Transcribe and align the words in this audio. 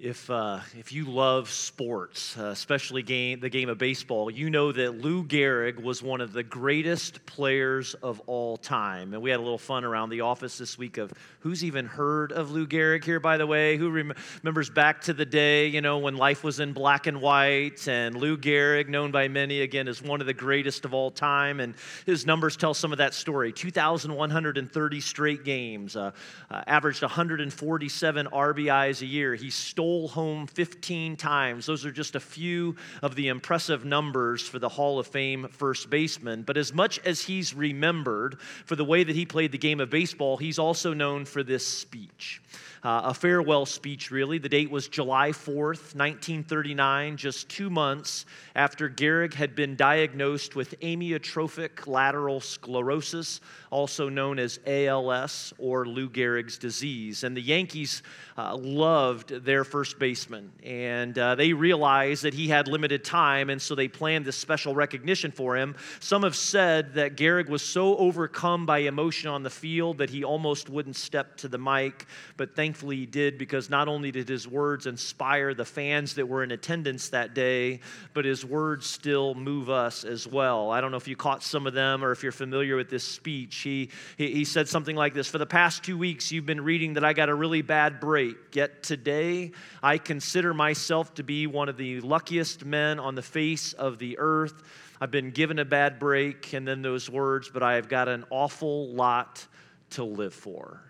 If, 0.00 0.28
uh, 0.28 0.58
if 0.76 0.92
you 0.92 1.04
love 1.04 1.48
sports, 1.48 2.36
uh, 2.36 2.46
especially 2.46 3.04
game, 3.04 3.38
the 3.38 3.48
game 3.48 3.68
of 3.68 3.78
baseball, 3.78 4.28
you 4.28 4.50
know 4.50 4.72
that 4.72 5.00
Lou 5.00 5.22
Gehrig 5.22 5.80
was 5.80 6.02
one 6.02 6.20
of 6.20 6.32
the 6.32 6.42
greatest 6.42 7.24
players 7.26 7.94
of 7.94 8.20
all 8.26 8.56
time. 8.56 9.14
And 9.14 9.22
we 9.22 9.30
had 9.30 9.38
a 9.38 9.42
little 9.42 9.56
fun 9.56 9.84
around 9.84 10.10
the 10.10 10.22
office 10.22 10.58
this 10.58 10.76
week 10.76 10.98
of 10.98 11.12
who's 11.38 11.62
even 11.62 11.86
heard 11.86 12.32
of 12.32 12.50
Lou 12.50 12.66
Gehrig 12.66 13.04
here, 13.04 13.20
by 13.20 13.36
the 13.36 13.46
way? 13.46 13.76
Who 13.76 13.88
rem- 13.88 14.14
remembers 14.42 14.68
back 14.68 15.02
to 15.02 15.12
the 15.12 15.24
day, 15.24 15.68
you 15.68 15.80
know, 15.80 15.98
when 15.98 16.16
life 16.16 16.42
was 16.42 16.58
in 16.58 16.72
black 16.72 17.06
and 17.06 17.20
white? 17.20 17.86
And 17.86 18.16
Lou 18.16 18.36
Gehrig, 18.36 18.88
known 18.88 19.12
by 19.12 19.28
many 19.28 19.60
again 19.60 19.86
as 19.86 20.02
one 20.02 20.20
of 20.20 20.26
the 20.26 20.34
greatest 20.34 20.84
of 20.84 20.92
all 20.92 21.12
time. 21.12 21.60
And 21.60 21.72
his 22.04 22.26
numbers 22.26 22.56
tell 22.56 22.74
some 22.74 22.90
of 22.90 22.98
that 22.98 23.14
story 23.14 23.52
2,130 23.52 25.00
straight 25.00 25.44
games, 25.44 25.94
uh, 25.94 26.10
uh 26.50 26.62
averaged 26.66 27.02
147 27.02 28.26
RBIs 28.26 29.00
a 29.00 29.06
year. 29.06 29.36
He 29.36 29.50
stole 29.50 29.83
stole 29.84 30.08
home 30.08 30.46
15 30.46 31.14
times. 31.16 31.66
Those 31.66 31.84
are 31.84 31.92
just 31.92 32.14
a 32.14 32.20
few 32.20 32.74
of 33.02 33.14
the 33.16 33.28
impressive 33.28 33.84
numbers 33.84 34.40
for 34.40 34.58
the 34.58 34.68
Hall 34.68 34.98
of 34.98 35.06
Fame 35.06 35.46
first 35.50 35.90
baseman. 35.90 36.42
But 36.42 36.56
as 36.56 36.72
much 36.72 36.98
as 37.00 37.20
he's 37.20 37.52
remembered 37.52 38.40
for 38.64 38.76
the 38.76 38.84
way 38.84 39.04
that 39.04 39.14
he 39.14 39.26
played 39.26 39.52
the 39.52 39.58
game 39.58 39.80
of 39.80 39.90
baseball, 39.90 40.38
he's 40.38 40.58
also 40.58 40.94
known 40.94 41.26
for 41.26 41.42
this 41.42 41.66
speech 41.66 42.40
uh, 42.84 43.00
a 43.04 43.14
farewell 43.14 43.64
speech, 43.64 44.10
really. 44.10 44.38
The 44.38 44.48
date 44.48 44.70
was 44.70 44.88
July 44.88 45.30
4th, 45.30 45.96
1939, 45.96 47.16
just 47.16 47.48
two 47.48 47.70
months 47.70 48.26
after 48.54 48.90
Gehrig 48.90 49.32
had 49.32 49.56
been 49.56 49.74
diagnosed 49.74 50.54
with 50.54 50.78
amyotrophic 50.80 51.86
lateral 51.86 52.40
sclerosis, 52.40 53.40
also 53.74 54.08
known 54.08 54.38
as 54.38 54.60
ALS 54.68 55.52
or 55.58 55.84
Lou 55.84 56.08
Gehrig's 56.08 56.58
disease. 56.58 57.24
And 57.24 57.36
the 57.36 57.42
Yankees 57.42 58.04
uh, 58.38 58.56
loved 58.56 59.30
their 59.44 59.64
first 59.64 59.98
baseman, 59.98 60.52
and 60.62 61.18
uh, 61.18 61.34
they 61.34 61.52
realized 61.52 62.22
that 62.22 62.34
he 62.34 62.46
had 62.46 62.68
limited 62.68 63.04
time, 63.04 63.50
and 63.50 63.60
so 63.60 63.74
they 63.74 63.88
planned 63.88 64.24
this 64.24 64.36
special 64.36 64.76
recognition 64.76 65.32
for 65.32 65.56
him. 65.56 65.74
Some 65.98 66.22
have 66.22 66.36
said 66.36 66.94
that 66.94 67.16
Gehrig 67.16 67.48
was 67.48 67.62
so 67.62 67.96
overcome 67.96 68.64
by 68.64 68.78
emotion 68.78 69.28
on 69.28 69.42
the 69.42 69.50
field 69.50 69.98
that 69.98 70.10
he 70.10 70.22
almost 70.22 70.70
wouldn't 70.70 70.96
step 70.96 71.36
to 71.38 71.48
the 71.48 71.58
mic, 71.58 72.06
but 72.36 72.54
thankfully 72.54 72.96
he 72.96 73.06
did 73.06 73.38
because 73.38 73.70
not 73.70 73.88
only 73.88 74.12
did 74.12 74.28
his 74.28 74.46
words 74.46 74.86
inspire 74.86 75.52
the 75.52 75.64
fans 75.64 76.14
that 76.14 76.26
were 76.26 76.44
in 76.44 76.52
attendance 76.52 77.08
that 77.08 77.34
day, 77.34 77.80
but 78.12 78.24
his 78.24 78.44
words 78.44 78.86
still 78.86 79.34
move 79.34 79.68
us 79.68 80.04
as 80.04 80.28
well. 80.28 80.70
I 80.70 80.80
don't 80.80 80.92
know 80.92 80.96
if 80.96 81.08
you 81.08 81.16
caught 81.16 81.42
some 81.42 81.66
of 81.66 81.74
them 81.74 82.04
or 82.04 82.12
if 82.12 82.22
you're 82.22 82.30
familiar 82.30 82.76
with 82.76 82.88
this 82.88 83.02
speech. 83.04 83.63
He, 83.64 83.90
he, 84.16 84.44
said 84.44 84.68
something 84.68 84.94
like 84.94 85.14
this 85.14 85.26
For 85.26 85.38
the 85.38 85.46
past 85.46 85.82
two 85.82 85.98
weeks, 85.98 86.30
you've 86.30 86.46
been 86.46 86.60
reading 86.62 86.94
that 86.94 87.04
I 87.04 87.12
got 87.12 87.28
a 87.28 87.34
really 87.34 87.62
bad 87.62 87.98
break, 87.98 88.36
yet 88.54 88.82
today 88.82 89.52
I 89.82 89.98
consider 89.98 90.54
myself 90.54 91.14
to 91.14 91.22
be 91.22 91.46
one 91.46 91.68
of 91.68 91.76
the 91.76 92.00
luckiest 92.00 92.64
men 92.64 93.00
on 93.00 93.14
the 93.14 93.22
face 93.22 93.72
of 93.72 93.98
the 93.98 94.18
earth. 94.18 94.62
I've 95.00 95.10
been 95.10 95.30
given 95.30 95.58
a 95.58 95.64
bad 95.64 95.98
break, 95.98 96.52
and 96.52 96.66
then 96.66 96.82
those 96.82 97.10
words, 97.10 97.50
but 97.52 97.62
I 97.62 97.74
have 97.74 97.88
got 97.88 98.08
an 98.08 98.24
awful 98.30 98.88
lot 98.88 99.44
to 99.90 100.04
live 100.04 100.34
for. 100.34 100.80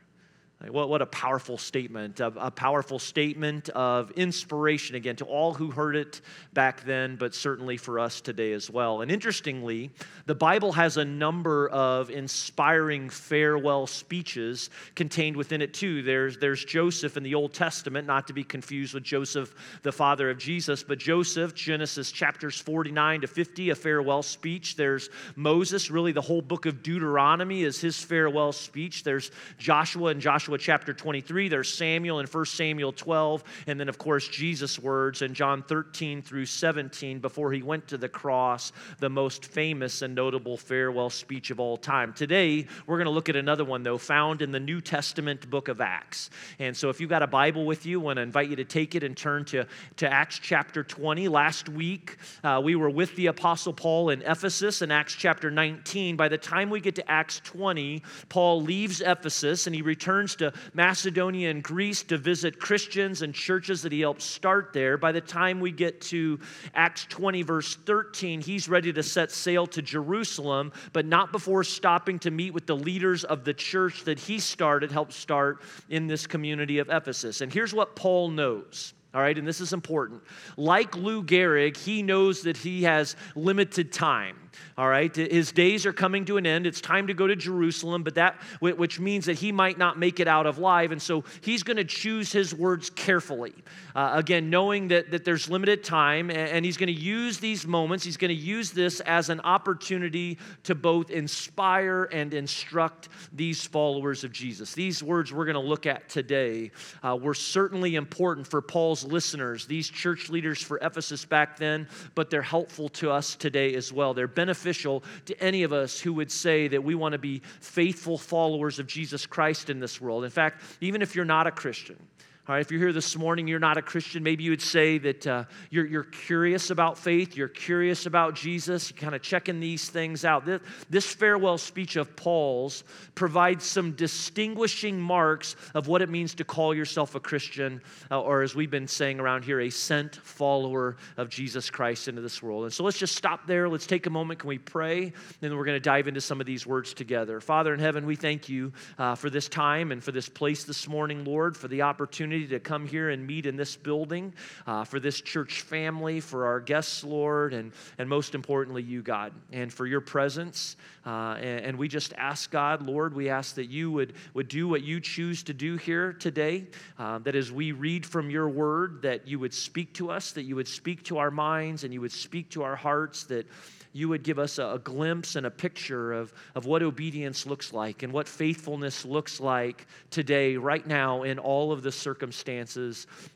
What, 0.70 0.88
what 0.88 1.02
a 1.02 1.06
powerful 1.06 1.58
statement, 1.58 2.20
a, 2.20 2.26
a, 2.36 2.50
powerful 2.50 2.98
statement 2.98 3.68
of 3.70 4.10
inspiration, 4.12 4.96
again, 4.96 5.16
to 5.16 5.24
all 5.24 5.52
who 5.52 5.70
heard 5.70 5.94
it 5.94 6.20
back 6.52 6.84
then, 6.84 7.16
but 7.16 7.34
certainly 7.34 7.76
for 7.76 7.98
us 7.98 8.20
today 8.20 8.52
as 8.52 8.70
well. 8.70 9.02
And 9.02 9.10
interestingly, 9.10 9.90
the 10.26 10.34
Bible 10.34 10.72
has 10.72 10.96
a 10.96 11.04
number 11.04 11.68
of 11.68 12.10
inspiring 12.10 13.10
farewell 13.10 13.86
speeches 13.86 14.70
contained 14.94 15.36
within 15.36 15.60
it, 15.60 15.74
too. 15.74 16.02
There's, 16.02 16.38
there's 16.38 16.64
Joseph 16.64 17.16
in 17.16 17.22
the 17.22 17.34
Old 17.34 17.52
Testament, 17.52 18.06
not 18.06 18.26
to 18.28 18.32
be 18.32 18.44
confused 18.44 18.94
with 18.94 19.02
Joseph, 19.02 19.54
the 19.82 19.92
father 19.92 20.30
of 20.30 20.38
Jesus, 20.38 20.82
but 20.82 20.98
Joseph, 20.98 21.54
Genesis 21.54 22.10
chapters 22.10 22.58
49 22.58 23.22
to 23.22 23.26
50, 23.26 23.70
a 23.70 23.74
farewell 23.74 24.22
speech. 24.22 24.76
There's 24.76 25.10
Moses, 25.36 25.90
really 25.90 26.12
the 26.12 26.20
whole 26.20 26.42
book 26.42 26.66
of 26.66 26.82
Deuteronomy 26.82 27.64
is 27.64 27.80
his 27.80 28.02
farewell 28.02 28.52
speech. 28.52 29.04
There's 29.04 29.30
Joshua 29.58 30.10
and 30.10 30.20
Joshua 30.20 30.53
Joshua 30.54 30.74
chapter 30.74 30.94
23, 30.94 31.48
there's 31.48 31.72
Samuel 31.72 32.20
in 32.20 32.26
1 32.26 32.44
Samuel 32.46 32.92
12, 32.92 33.42
and 33.66 33.80
then, 33.80 33.88
of 33.88 33.98
course, 33.98 34.28
Jesus' 34.28 34.78
words 34.78 35.22
in 35.22 35.34
John 35.34 35.62
13 35.62 36.22
through 36.22 36.46
17 36.46 37.18
before 37.18 37.50
he 37.50 37.62
went 37.62 37.88
to 37.88 37.98
the 37.98 38.08
cross, 38.08 38.70
the 39.00 39.08
most 39.10 39.46
famous 39.46 40.02
and 40.02 40.14
notable 40.14 40.56
farewell 40.56 41.10
speech 41.10 41.50
of 41.50 41.58
all 41.58 41.76
time. 41.76 42.12
Today, 42.12 42.66
we're 42.86 42.98
going 42.98 43.06
to 43.06 43.10
look 43.10 43.28
at 43.28 43.36
another 43.36 43.64
one, 43.64 43.82
though, 43.82 43.98
found 43.98 44.42
in 44.42 44.52
the 44.52 44.60
New 44.60 44.80
Testament 44.80 45.50
book 45.50 45.68
of 45.68 45.80
Acts. 45.80 46.30
And 46.60 46.76
so, 46.76 46.88
if 46.88 47.00
you've 47.00 47.10
got 47.10 47.22
a 47.22 47.26
Bible 47.26 47.66
with 47.66 47.84
you, 47.84 48.00
I 48.00 48.04
want 48.04 48.16
to 48.18 48.22
invite 48.22 48.48
you 48.48 48.56
to 48.56 48.64
take 48.64 48.94
it 48.94 49.02
and 49.02 49.16
turn 49.16 49.44
to, 49.46 49.66
to 49.96 50.12
Acts 50.12 50.38
chapter 50.38 50.84
20. 50.84 51.26
Last 51.28 51.68
week, 51.68 52.16
uh, 52.44 52.60
we 52.62 52.76
were 52.76 52.90
with 52.90 53.14
the 53.16 53.26
Apostle 53.26 53.72
Paul 53.72 54.10
in 54.10 54.22
Ephesus 54.22 54.82
in 54.82 54.92
Acts 54.92 55.14
chapter 55.14 55.50
19. 55.50 56.16
By 56.16 56.28
the 56.28 56.38
time 56.38 56.70
we 56.70 56.80
get 56.80 56.94
to 56.96 57.10
Acts 57.10 57.40
20, 57.44 58.02
Paul 58.28 58.62
leaves 58.62 59.00
Ephesus 59.00 59.66
and 59.66 59.74
he 59.74 59.82
returns 59.82 60.36
to 60.36 60.43
Macedonia 60.72 61.50
and 61.50 61.62
Greece 61.62 62.02
to 62.04 62.18
visit 62.18 62.58
Christians 62.58 63.22
and 63.22 63.34
churches 63.34 63.82
that 63.82 63.92
he 63.92 64.00
helped 64.00 64.22
start 64.22 64.72
there. 64.72 64.98
By 64.98 65.12
the 65.12 65.20
time 65.20 65.60
we 65.60 65.70
get 65.70 66.00
to 66.02 66.40
Acts 66.74 67.06
20, 67.06 67.42
verse 67.42 67.76
13, 67.76 68.40
he's 68.40 68.68
ready 68.68 68.92
to 68.92 69.02
set 69.02 69.30
sail 69.30 69.66
to 69.68 69.82
Jerusalem, 69.82 70.72
but 70.92 71.06
not 71.06 71.32
before 71.32 71.64
stopping 71.64 72.18
to 72.20 72.30
meet 72.30 72.52
with 72.52 72.66
the 72.66 72.76
leaders 72.76 73.24
of 73.24 73.44
the 73.44 73.54
church 73.54 74.04
that 74.04 74.18
he 74.18 74.38
started, 74.38 74.90
helped 74.90 75.12
start 75.12 75.62
in 75.88 76.06
this 76.06 76.26
community 76.26 76.78
of 76.78 76.88
Ephesus. 76.90 77.40
And 77.40 77.52
here's 77.52 77.72
what 77.72 77.96
Paul 77.96 78.30
knows. 78.30 78.94
All 79.14 79.20
right, 79.20 79.38
and 79.38 79.46
this 79.46 79.60
is 79.60 79.72
important. 79.72 80.22
Like 80.56 80.96
Lou 80.96 81.22
Gehrig, 81.22 81.76
he 81.76 82.02
knows 82.02 82.42
that 82.42 82.56
he 82.56 82.82
has 82.82 83.14
limited 83.36 83.92
time 83.92 84.36
all 84.76 84.88
right? 84.88 85.14
His 85.14 85.52
days 85.52 85.86
are 85.86 85.92
coming 85.92 86.24
to 86.26 86.36
an 86.36 86.46
end. 86.46 86.66
It's 86.66 86.80
time 86.80 87.06
to 87.06 87.14
go 87.14 87.26
to 87.26 87.36
Jerusalem, 87.36 88.02
but 88.02 88.14
that, 88.16 88.36
which 88.60 88.98
means 88.98 89.26
that 89.26 89.34
he 89.34 89.52
might 89.52 89.78
not 89.78 89.98
make 89.98 90.20
it 90.20 90.28
out 90.28 90.46
of 90.46 90.58
life. 90.58 90.90
And 90.90 91.00
so 91.00 91.24
he's 91.42 91.62
going 91.62 91.76
to 91.76 91.84
choose 91.84 92.32
his 92.32 92.54
words 92.54 92.90
carefully. 92.90 93.54
Uh, 93.94 94.12
again, 94.14 94.50
knowing 94.50 94.88
that, 94.88 95.10
that 95.10 95.24
there's 95.24 95.48
limited 95.48 95.84
time, 95.84 96.30
and 96.30 96.64
he's 96.64 96.76
going 96.76 96.94
to 96.94 97.00
use 97.00 97.38
these 97.38 97.66
moments, 97.66 98.04
he's 98.04 98.16
going 98.16 98.30
to 98.30 98.34
use 98.34 98.70
this 98.70 99.00
as 99.00 99.30
an 99.30 99.40
opportunity 99.40 100.38
to 100.64 100.74
both 100.74 101.10
inspire 101.10 102.04
and 102.04 102.34
instruct 102.34 103.08
these 103.32 103.64
followers 103.64 104.24
of 104.24 104.32
Jesus. 104.32 104.74
These 104.74 105.02
words 105.02 105.32
we're 105.32 105.44
going 105.44 105.54
to 105.54 105.60
look 105.60 105.86
at 105.86 106.08
today 106.08 106.70
uh, 107.02 107.16
were 107.16 107.34
certainly 107.34 107.94
important 107.94 108.46
for 108.46 108.60
Paul's 108.60 109.03
listeners, 109.04 109.66
these 109.66 109.88
church 109.88 110.30
leaders 110.30 110.62
for 110.62 110.78
Ephesus 110.78 111.24
back 111.24 111.56
then, 111.56 111.88
but 112.14 112.30
they're 112.30 112.42
helpful 112.42 112.88
to 112.90 113.10
us 113.10 113.36
today 113.36 113.74
as 113.74 113.92
well. 113.92 114.14
They're 114.14 114.26
beneficial 114.26 115.04
to 115.26 115.40
any 115.42 115.62
of 115.62 115.72
us 115.72 116.00
who 116.00 116.12
would 116.14 116.32
say 116.32 116.68
that 116.68 116.82
we 116.82 116.94
want 116.94 117.12
to 117.12 117.18
be 117.18 117.42
faithful 117.60 118.18
followers 118.18 118.78
of 118.78 118.86
Jesus 118.86 119.26
Christ 119.26 119.70
in 119.70 119.80
this 119.80 120.00
world. 120.00 120.24
In 120.24 120.30
fact, 120.30 120.62
even 120.80 121.02
if 121.02 121.14
you're 121.14 121.24
not 121.24 121.46
a 121.46 121.50
Christian, 121.50 121.96
all 122.46 122.54
right, 122.54 122.60
if 122.60 122.70
you're 122.70 122.80
here 122.80 122.92
this 122.92 123.16
morning, 123.16 123.48
you're 123.48 123.58
not 123.58 123.78
a 123.78 123.82
Christian, 123.82 124.22
maybe 124.22 124.44
you 124.44 124.50
would 124.50 124.60
say 124.60 124.98
that 124.98 125.26
uh, 125.26 125.44
you're, 125.70 125.86
you're 125.86 126.04
curious 126.04 126.68
about 126.68 126.98
faith, 126.98 127.38
you're 127.38 127.48
curious 127.48 128.04
about 128.04 128.34
Jesus, 128.34 128.90
you're 128.90 129.00
kind 129.00 129.14
of 129.14 129.22
checking 129.22 129.60
these 129.60 129.88
things 129.88 130.26
out. 130.26 130.44
This, 130.44 130.60
this 130.90 131.10
farewell 131.10 131.56
speech 131.56 131.96
of 131.96 132.14
Paul's 132.16 132.84
provides 133.14 133.64
some 133.64 133.92
distinguishing 133.92 135.00
marks 135.00 135.56
of 135.72 135.88
what 135.88 136.02
it 136.02 136.10
means 136.10 136.34
to 136.34 136.44
call 136.44 136.74
yourself 136.74 137.14
a 137.14 137.20
Christian, 137.20 137.80
uh, 138.10 138.20
or 138.20 138.42
as 138.42 138.54
we've 138.54 138.70
been 138.70 138.88
saying 138.88 139.20
around 139.20 139.42
here, 139.42 139.60
a 139.60 139.70
sent 139.70 140.16
follower 140.16 140.98
of 141.16 141.30
Jesus 141.30 141.70
Christ 141.70 142.08
into 142.08 142.20
this 142.20 142.42
world. 142.42 142.64
And 142.64 142.72
so 142.74 142.84
let's 142.84 142.98
just 142.98 143.16
stop 143.16 143.46
there. 143.46 143.70
Let's 143.70 143.86
take 143.86 144.04
a 144.04 144.10
moment. 144.10 144.40
Can 144.40 144.48
we 144.48 144.58
pray? 144.58 145.04
And 145.04 145.14
Then 145.40 145.56
we're 145.56 145.64
going 145.64 145.76
to 145.76 145.80
dive 145.80 146.08
into 146.08 146.20
some 146.20 146.42
of 146.42 146.46
these 146.46 146.66
words 146.66 146.92
together. 146.92 147.40
Father 147.40 147.72
in 147.72 147.80
heaven, 147.80 148.04
we 148.04 148.16
thank 148.16 148.50
you 148.50 148.74
uh, 148.98 149.14
for 149.14 149.30
this 149.30 149.48
time 149.48 149.92
and 149.92 150.04
for 150.04 150.12
this 150.12 150.28
place 150.28 150.64
this 150.64 150.86
morning, 150.86 151.24
Lord, 151.24 151.56
for 151.56 151.68
the 151.68 151.80
opportunity 151.80 152.33
opportunity 152.34 152.48
to 152.48 152.60
come 152.60 152.86
here 152.86 153.10
and 153.10 153.24
meet 153.26 153.46
in 153.46 153.56
this 153.56 153.76
building, 153.76 154.32
uh, 154.66 154.84
for 154.84 154.98
this 154.98 155.20
church 155.20 155.62
family, 155.62 156.20
for 156.20 156.46
our 156.46 156.60
guests, 156.60 157.04
Lord, 157.04 157.54
and, 157.54 157.72
and 157.98 158.08
most 158.08 158.34
importantly, 158.34 158.82
you, 158.82 159.02
God, 159.02 159.32
and 159.52 159.72
for 159.72 159.86
your 159.86 160.00
presence. 160.00 160.76
Uh, 161.06 161.36
and, 161.38 161.66
and, 161.66 161.78
we 161.78 161.86
just 161.86 162.12
ask, 162.16 162.50
God, 162.50 162.82
Lord, 162.82 163.14
we 163.14 163.28
ask 163.28 163.54
that 163.56 163.66
you 163.66 163.92
would, 163.92 164.14
would 164.32 164.48
do 164.48 164.66
what 164.66 164.82
you 164.82 165.00
choose 165.00 165.42
to 165.44 165.54
do 165.54 165.76
here 165.76 166.12
today, 166.12 166.66
uh, 166.98 167.18
that 167.18 167.36
as 167.36 167.52
we 167.52 167.72
read 167.72 168.04
from 168.06 168.30
your 168.30 168.48
word, 168.48 169.02
that 169.02 169.28
you 169.28 169.38
would 169.38 169.54
speak 169.54 169.92
to 169.94 170.10
us, 170.10 170.32
that 170.32 170.44
you 170.44 170.56
would 170.56 170.68
speak 170.68 171.04
to 171.04 171.18
our 171.18 171.30
minds, 171.30 171.84
and 171.84 171.92
you 171.92 172.00
would 172.00 172.12
speak 172.12 172.50
to 172.50 172.62
our 172.62 172.76
hearts, 172.76 173.24
that 173.24 173.46
you 173.94 174.08
would 174.08 174.24
give 174.24 174.40
us 174.40 174.58
a, 174.58 174.80
glimpse 174.82 175.36
and 175.36 175.46
a 175.46 175.50
picture 175.50 176.12
of, 176.12 176.34
of 176.56 176.66
what 176.66 176.82
obedience 176.82 177.46
looks 177.46 177.72
like 177.72 178.02
and 178.02 178.12
what 178.12 178.26
faithfulness 178.26 179.04
looks 179.04 179.38
like 179.38 179.86
today, 180.10 180.56
right 180.56 180.84
now, 180.84 181.22
in 181.22 181.38
all 181.38 181.70
of 181.70 181.82
the 181.82 181.92
circumstances 181.92 182.23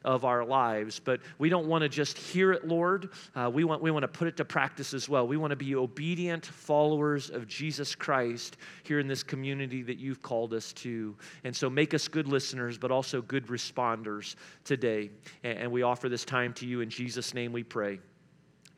of 0.05 0.25
our 0.25 0.45
lives. 0.45 1.01
But 1.01 1.21
we 1.39 1.49
don't 1.49 1.67
want 1.67 1.83
to 1.83 1.89
just 1.89 2.17
hear 2.17 2.53
it, 2.53 2.67
Lord. 2.67 3.11
Uh, 3.35 3.51
we, 3.53 3.65
want, 3.65 3.83
we 3.83 3.91
want 3.91 4.03
to 4.03 4.09
put 4.09 4.29
it 4.29 4.37
to 4.39 4.45
practice 4.45 4.95
as 4.95 5.09
well. 5.09 5.27
We 5.27 5.37
want 5.37 5.51
to 5.51 5.57
be 5.57 5.75
obedient 5.75 6.47
followers 6.47 7.31
of 7.31 7.47
Jesus 7.47 7.95
Christ 7.95 8.57
here 8.85 9.01
in 9.01 9.07
this 9.07 9.23
community 9.23 9.83
that 9.83 9.99
you've 9.99 10.23
called 10.23 10.55
us 10.55 10.73
to. 10.75 11.17
And 11.45 11.55
so 11.55 11.69
make 11.69 11.95
us 11.95 12.09
good 12.09 12.29
listeners, 12.29 12.79
but 12.79 12.91
also 12.91 13.21
good 13.23 13.47
responders 13.47 14.35
today. 14.65 15.11
And, 15.43 15.59
and 15.59 15.73
we 15.73 15.83
offer 15.83 16.09
this 16.09 16.25
time 16.25 16.53
to 16.55 16.67
you 16.67 16.81
in 16.81 16.91
Jesus' 16.91 17.35
name 17.35 17.53
we 17.53 17.63
pray. 17.63 18.01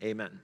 Amen. 0.02 0.40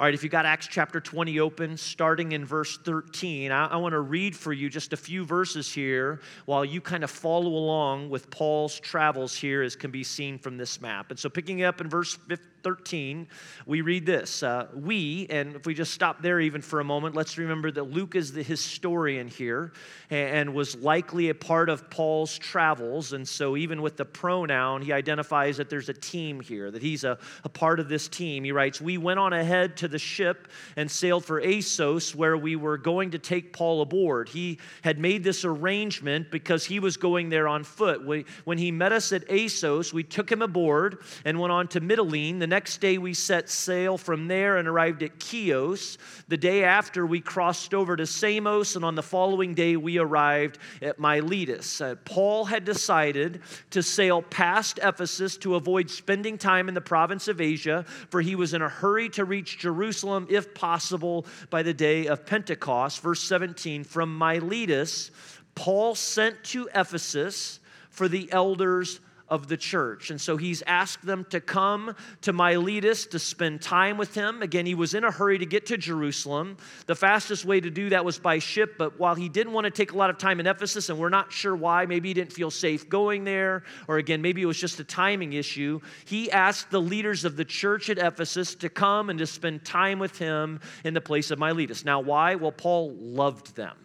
All 0.00 0.06
right, 0.06 0.14
if 0.14 0.24
you 0.24 0.28
got 0.28 0.44
Acts 0.44 0.66
chapter 0.66 1.00
20 1.00 1.38
open, 1.38 1.76
starting 1.76 2.32
in 2.32 2.44
verse 2.44 2.78
13, 2.78 3.52
I, 3.52 3.66
I 3.66 3.76
want 3.76 3.92
to 3.92 4.00
read 4.00 4.34
for 4.34 4.52
you 4.52 4.68
just 4.68 4.92
a 4.92 4.96
few 4.96 5.24
verses 5.24 5.72
here 5.72 6.20
while 6.46 6.64
you 6.64 6.80
kind 6.80 7.04
of 7.04 7.12
follow 7.12 7.50
along 7.50 8.10
with 8.10 8.28
Paul's 8.28 8.80
travels 8.80 9.36
here, 9.36 9.62
as 9.62 9.76
can 9.76 9.92
be 9.92 10.02
seen 10.02 10.36
from 10.36 10.56
this 10.56 10.80
map. 10.80 11.10
And 11.10 11.18
so, 11.18 11.28
picking 11.28 11.62
up 11.62 11.80
in 11.80 11.88
verse 11.88 12.16
15, 12.26 12.44
13, 12.64 13.28
we 13.66 13.82
read 13.82 14.06
this. 14.06 14.42
Uh, 14.42 14.66
we, 14.74 15.26
and 15.28 15.54
if 15.54 15.66
we 15.66 15.74
just 15.74 15.92
stop 15.92 16.22
there 16.22 16.40
even 16.40 16.62
for 16.62 16.80
a 16.80 16.84
moment, 16.84 17.14
let's 17.14 17.38
remember 17.38 17.70
that 17.70 17.84
Luke 17.84 18.16
is 18.16 18.32
the 18.32 18.42
historian 18.42 19.28
here 19.28 19.72
and 20.10 20.54
was 20.54 20.74
likely 20.76 21.28
a 21.28 21.34
part 21.34 21.68
of 21.68 21.88
Paul's 21.90 22.36
travels. 22.38 23.12
And 23.12 23.28
so, 23.28 23.56
even 23.56 23.82
with 23.82 23.96
the 23.96 24.04
pronoun, 24.04 24.82
he 24.82 24.92
identifies 24.92 25.58
that 25.58 25.68
there's 25.68 25.88
a 25.90 25.94
team 25.94 26.40
here, 26.40 26.70
that 26.70 26.82
he's 26.82 27.04
a, 27.04 27.18
a 27.44 27.48
part 27.48 27.80
of 27.80 27.88
this 27.88 28.08
team. 28.08 28.44
He 28.44 28.52
writes, 28.52 28.80
We 28.80 28.98
went 28.98 29.20
on 29.20 29.32
ahead 29.32 29.76
to 29.78 29.88
the 29.88 29.98
ship 29.98 30.48
and 30.76 30.90
sailed 30.90 31.24
for 31.24 31.42
Assos, 31.42 32.14
where 32.14 32.36
we 32.36 32.56
were 32.56 32.78
going 32.78 33.10
to 33.10 33.18
take 33.18 33.52
Paul 33.52 33.82
aboard. 33.82 34.30
He 34.30 34.58
had 34.82 34.98
made 34.98 35.22
this 35.22 35.44
arrangement 35.44 36.30
because 36.30 36.64
he 36.64 36.80
was 36.80 36.96
going 36.96 37.28
there 37.28 37.46
on 37.46 37.62
foot. 37.62 38.04
We, 38.04 38.24
when 38.44 38.56
he 38.56 38.70
met 38.70 38.92
us 38.92 39.12
at 39.12 39.30
Assos, 39.30 39.92
we 39.92 40.02
took 40.02 40.30
him 40.30 40.40
aboard 40.40 41.02
and 41.24 41.38
went 41.38 41.52
on 41.52 41.68
to 41.68 41.80
Mytilene. 41.80 42.38
The 42.38 42.46
next 42.54 42.80
day 42.80 42.98
we 42.98 43.12
set 43.12 43.50
sail 43.50 43.98
from 43.98 44.28
there 44.28 44.58
and 44.58 44.68
arrived 44.68 45.02
at 45.02 45.20
Chios. 45.20 45.98
The 46.28 46.36
day 46.36 46.62
after 46.62 47.04
we 47.04 47.20
crossed 47.20 47.74
over 47.74 47.96
to 47.96 48.06
Samos, 48.06 48.76
and 48.76 48.84
on 48.84 48.94
the 48.94 49.02
following 49.02 49.54
day 49.54 49.76
we 49.76 49.98
arrived 49.98 50.60
at 50.80 51.00
Miletus. 51.00 51.80
Uh, 51.80 51.96
Paul 52.04 52.44
had 52.44 52.64
decided 52.64 53.40
to 53.70 53.82
sail 53.82 54.22
past 54.22 54.78
Ephesus 54.80 55.36
to 55.38 55.56
avoid 55.56 55.90
spending 55.90 56.38
time 56.38 56.68
in 56.68 56.74
the 56.74 56.80
province 56.80 57.26
of 57.26 57.40
Asia, 57.40 57.84
for 58.08 58.20
he 58.20 58.36
was 58.36 58.54
in 58.54 58.62
a 58.62 58.68
hurry 58.68 59.08
to 59.08 59.24
reach 59.24 59.58
Jerusalem, 59.58 60.28
if 60.30 60.54
possible, 60.54 61.26
by 61.50 61.64
the 61.64 61.74
day 61.74 62.06
of 62.06 62.24
Pentecost. 62.24 63.00
Verse 63.00 63.20
17 63.24 63.82
From 63.82 64.16
Miletus, 64.16 65.10
Paul 65.56 65.96
sent 65.96 66.44
to 66.44 66.68
Ephesus 66.72 67.58
for 67.90 68.06
the 68.06 68.30
elders 68.30 69.00
of 69.28 69.48
the 69.48 69.56
church. 69.56 70.10
And 70.10 70.20
so 70.20 70.36
he's 70.36 70.62
asked 70.66 71.04
them 71.04 71.26
to 71.30 71.40
come 71.40 71.96
to 72.22 72.32
Miletus 72.32 73.06
to 73.06 73.18
spend 73.18 73.62
time 73.62 73.96
with 73.96 74.14
him. 74.14 74.42
Again, 74.42 74.66
he 74.66 74.74
was 74.74 74.94
in 74.94 75.02
a 75.04 75.10
hurry 75.10 75.38
to 75.38 75.46
get 75.46 75.66
to 75.66 75.78
Jerusalem. 75.78 76.58
The 76.86 76.94
fastest 76.94 77.44
way 77.44 77.60
to 77.60 77.70
do 77.70 77.88
that 77.88 78.04
was 78.04 78.18
by 78.18 78.38
ship, 78.38 78.74
but 78.76 78.98
while 78.98 79.14
he 79.14 79.28
didn't 79.28 79.52
want 79.52 79.64
to 79.64 79.70
take 79.70 79.92
a 79.92 79.96
lot 79.96 80.10
of 80.10 80.18
time 80.18 80.40
in 80.40 80.46
Ephesus, 80.46 80.90
and 80.90 80.98
we're 80.98 81.08
not 81.08 81.32
sure 81.32 81.56
why, 81.56 81.86
maybe 81.86 82.08
he 82.08 82.14
didn't 82.14 82.32
feel 82.32 82.50
safe 82.50 82.88
going 82.88 83.24
there, 83.24 83.62
or 83.88 83.96
again, 83.96 84.20
maybe 84.20 84.42
it 84.42 84.46
was 84.46 84.58
just 84.58 84.78
a 84.80 84.84
timing 84.84 85.32
issue, 85.32 85.80
he 86.04 86.30
asked 86.30 86.70
the 86.70 86.80
leaders 86.80 87.24
of 87.24 87.36
the 87.36 87.44
church 87.44 87.88
at 87.88 87.98
Ephesus 87.98 88.54
to 88.56 88.68
come 88.68 89.08
and 89.08 89.18
to 89.18 89.26
spend 89.26 89.64
time 89.64 89.98
with 89.98 90.18
him 90.18 90.60
in 90.84 90.92
the 90.92 91.00
place 91.00 91.30
of 91.30 91.38
Miletus. 91.38 91.84
Now, 91.84 92.00
why? 92.00 92.34
Well, 92.34 92.52
Paul 92.52 92.94
loved 92.94 93.56
them. 93.56 93.76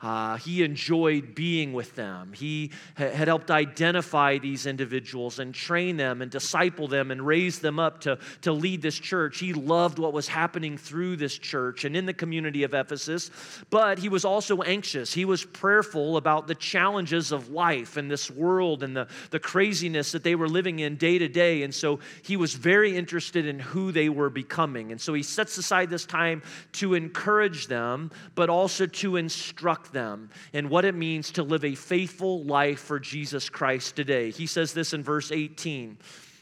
Uh, 0.00 0.36
he 0.36 0.62
enjoyed 0.62 1.34
being 1.34 1.72
with 1.72 1.94
them. 1.94 2.32
He 2.34 2.70
ha- 2.96 3.10
had 3.10 3.28
helped 3.28 3.50
identify 3.50 4.38
these 4.38 4.66
individuals 4.66 5.38
and 5.38 5.54
train 5.54 5.96
them 5.96 6.22
and 6.22 6.30
disciple 6.30 6.88
them 6.88 7.10
and 7.10 7.26
raise 7.26 7.60
them 7.60 7.78
up 7.78 8.00
to, 8.02 8.18
to 8.42 8.52
lead 8.52 8.82
this 8.82 8.98
church. 8.98 9.38
He 9.38 9.52
loved 9.52 9.98
what 9.98 10.12
was 10.12 10.28
happening 10.28 10.76
through 10.76 11.16
this 11.16 11.36
church 11.38 11.84
and 11.84 11.96
in 11.96 12.06
the 12.06 12.14
community 12.14 12.62
of 12.62 12.74
Ephesus, 12.74 13.30
but 13.70 13.98
he 13.98 14.08
was 14.08 14.24
also 14.24 14.62
anxious. 14.62 15.12
He 15.12 15.24
was 15.24 15.44
prayerful 15.44 16.16
about 16.16 16.46
the 16.46 16.54
challenges 16.54 17.32
of 17.32 17.50
life 17.50 17.96
and 17.96 18.10
this 18.10 18.30
world 18.30 18.82
and 18.82 18.96
the, 18.96 19.08
the 19.30 19.40
craziness 19.40 20.12
that 20.12 20.22
they 20.22 20.34
were 20.34 20.48
living 20.48 20.80
in 20.80 20.96
day 20.96 21.18
to 21.18 21.28
day. 21.28 21.62
And 21.62 21.74
so 21.74 22.00
he 22.22 22.36
was 22.36 22.54
very 22.54 22.96
interested 22.96 23.46
in 23.46 23.58
who 23.58 23.92
they 23.92 24.08
were 24.08 24.30
becoming. 24.30 24.92
And 24.92 25.00
so 25.00 25.14
he 25.14 25.22
sets 25.22 25.56
aside 25.58 25.90
this 25.90 26.06
time 26.06 26.42
to 26.72 26.94
encourage 26.94 27.66
them, 27.66 28.10
but 28.34 28.50
also 28.50 28.86
to 28.86 29.16
instruct 29.16 29.85
them 29.92 30.30
in 30.52 30.68
what 30.68 30.84
it 30.84 30.94
means 30.94 31.30
to 31.32 31.42
live 31.42 31.64
a 31.64 31.74
faithful 31.74 32.44
life 32.44 32.80
for 32.80 32.98
Jesus 32.98 33.48
Christ 33.48 33.96
today. 33.96 34.30
He 34.30 34.46
says 34.46 34.72
this 34.72 34.92
in 34.92 35.02
verse 35.02 35.32
18. 35.32 35.98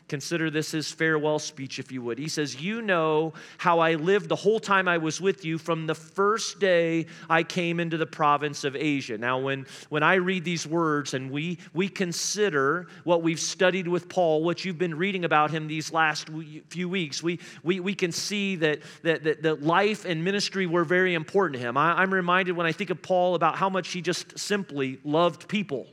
Consider 0.07 0.51
this 0.51 0.71
his 0.71 0.93
farewell 0.93 1.39
speech, 1.39 1.79
if 1.79 1.91
you 1.91 2.03
would. 2.03 2.19
He 2.19 2.29
says, 2.29 2.61
You 2.61 2.83
know 2.83 3.33
how 3.57 3.79
I 3.79 3.95
lived 3.95 4.29
the 4.29 4.37
whole 4.37 4.61
time 4.61 4.87
I 4.87 4.99
was 4.99 5.19
with 5.19 5.47
you 5.47 5.57
from 5.57 5.87
the 5.87 5.95
first 5.95 6.61
day 6.61 7.07
I 7.31 7.43
came 7.43 7.81
into 7.81 7.97
the 7.97 8.07
province 8.07 8.65
of 8.65 8.77
Asia. 8.77 9.17
Now, 9.17 9.39
when, 9.39 9.67
when 9.89 10.03
I 10.03 10.17
read 10.17 10.45
these 10.45 10.67
words 10.67 11.15
and 11.15 11.31
we, 11.31 11.57
we 11.73 11.89
consider 11.89 12.87
what 13.05 13.23
we've 13.23 13.41
studied 13.41 13.89
with 13.89 14.11
Paul, 14.11 14.45
what 14.45 14.63
you've 14.63 14.77
been 14.77 14.97
reading 14.97 15.25
about 15.25 15.51
him 15.51 15.69
these 15.69 15.91
last 15.91 16.29
few 16.69 16.89
weeks, 16.89 17.23
we, 17.23 17.41
we, 17.63 17.81
we 17.81 17.95
can 17.95 18.13
see 18.13 18.57
that, 18.57 18.81
that, 19.05 19.25
that, 19.25 19.43
that 19.43 19.63
life 19.63 20.05
and 20.05 20.23
ministry 20.23 20.67
were 20.67 20.85
very 20.85 21.15
important 21.15 21.55
to 21.55 21.67
him. 21.67 21.79
I, 21.79 22.03
I'm 22.03 22.13
reminded 22.13 22.53
when 22.53 22.67
I 22.67 22.73
think 22.73 22.91
of 22.91 23.01
Paul 23.01 23.37
about 23.37 23.57
how 23.57 23.71
much 23.71 23.91
he 23.93 24.03
just 24.03 24.39
simply 24.39 24.99
loved 25.03 25.49
people. 25.49 25.87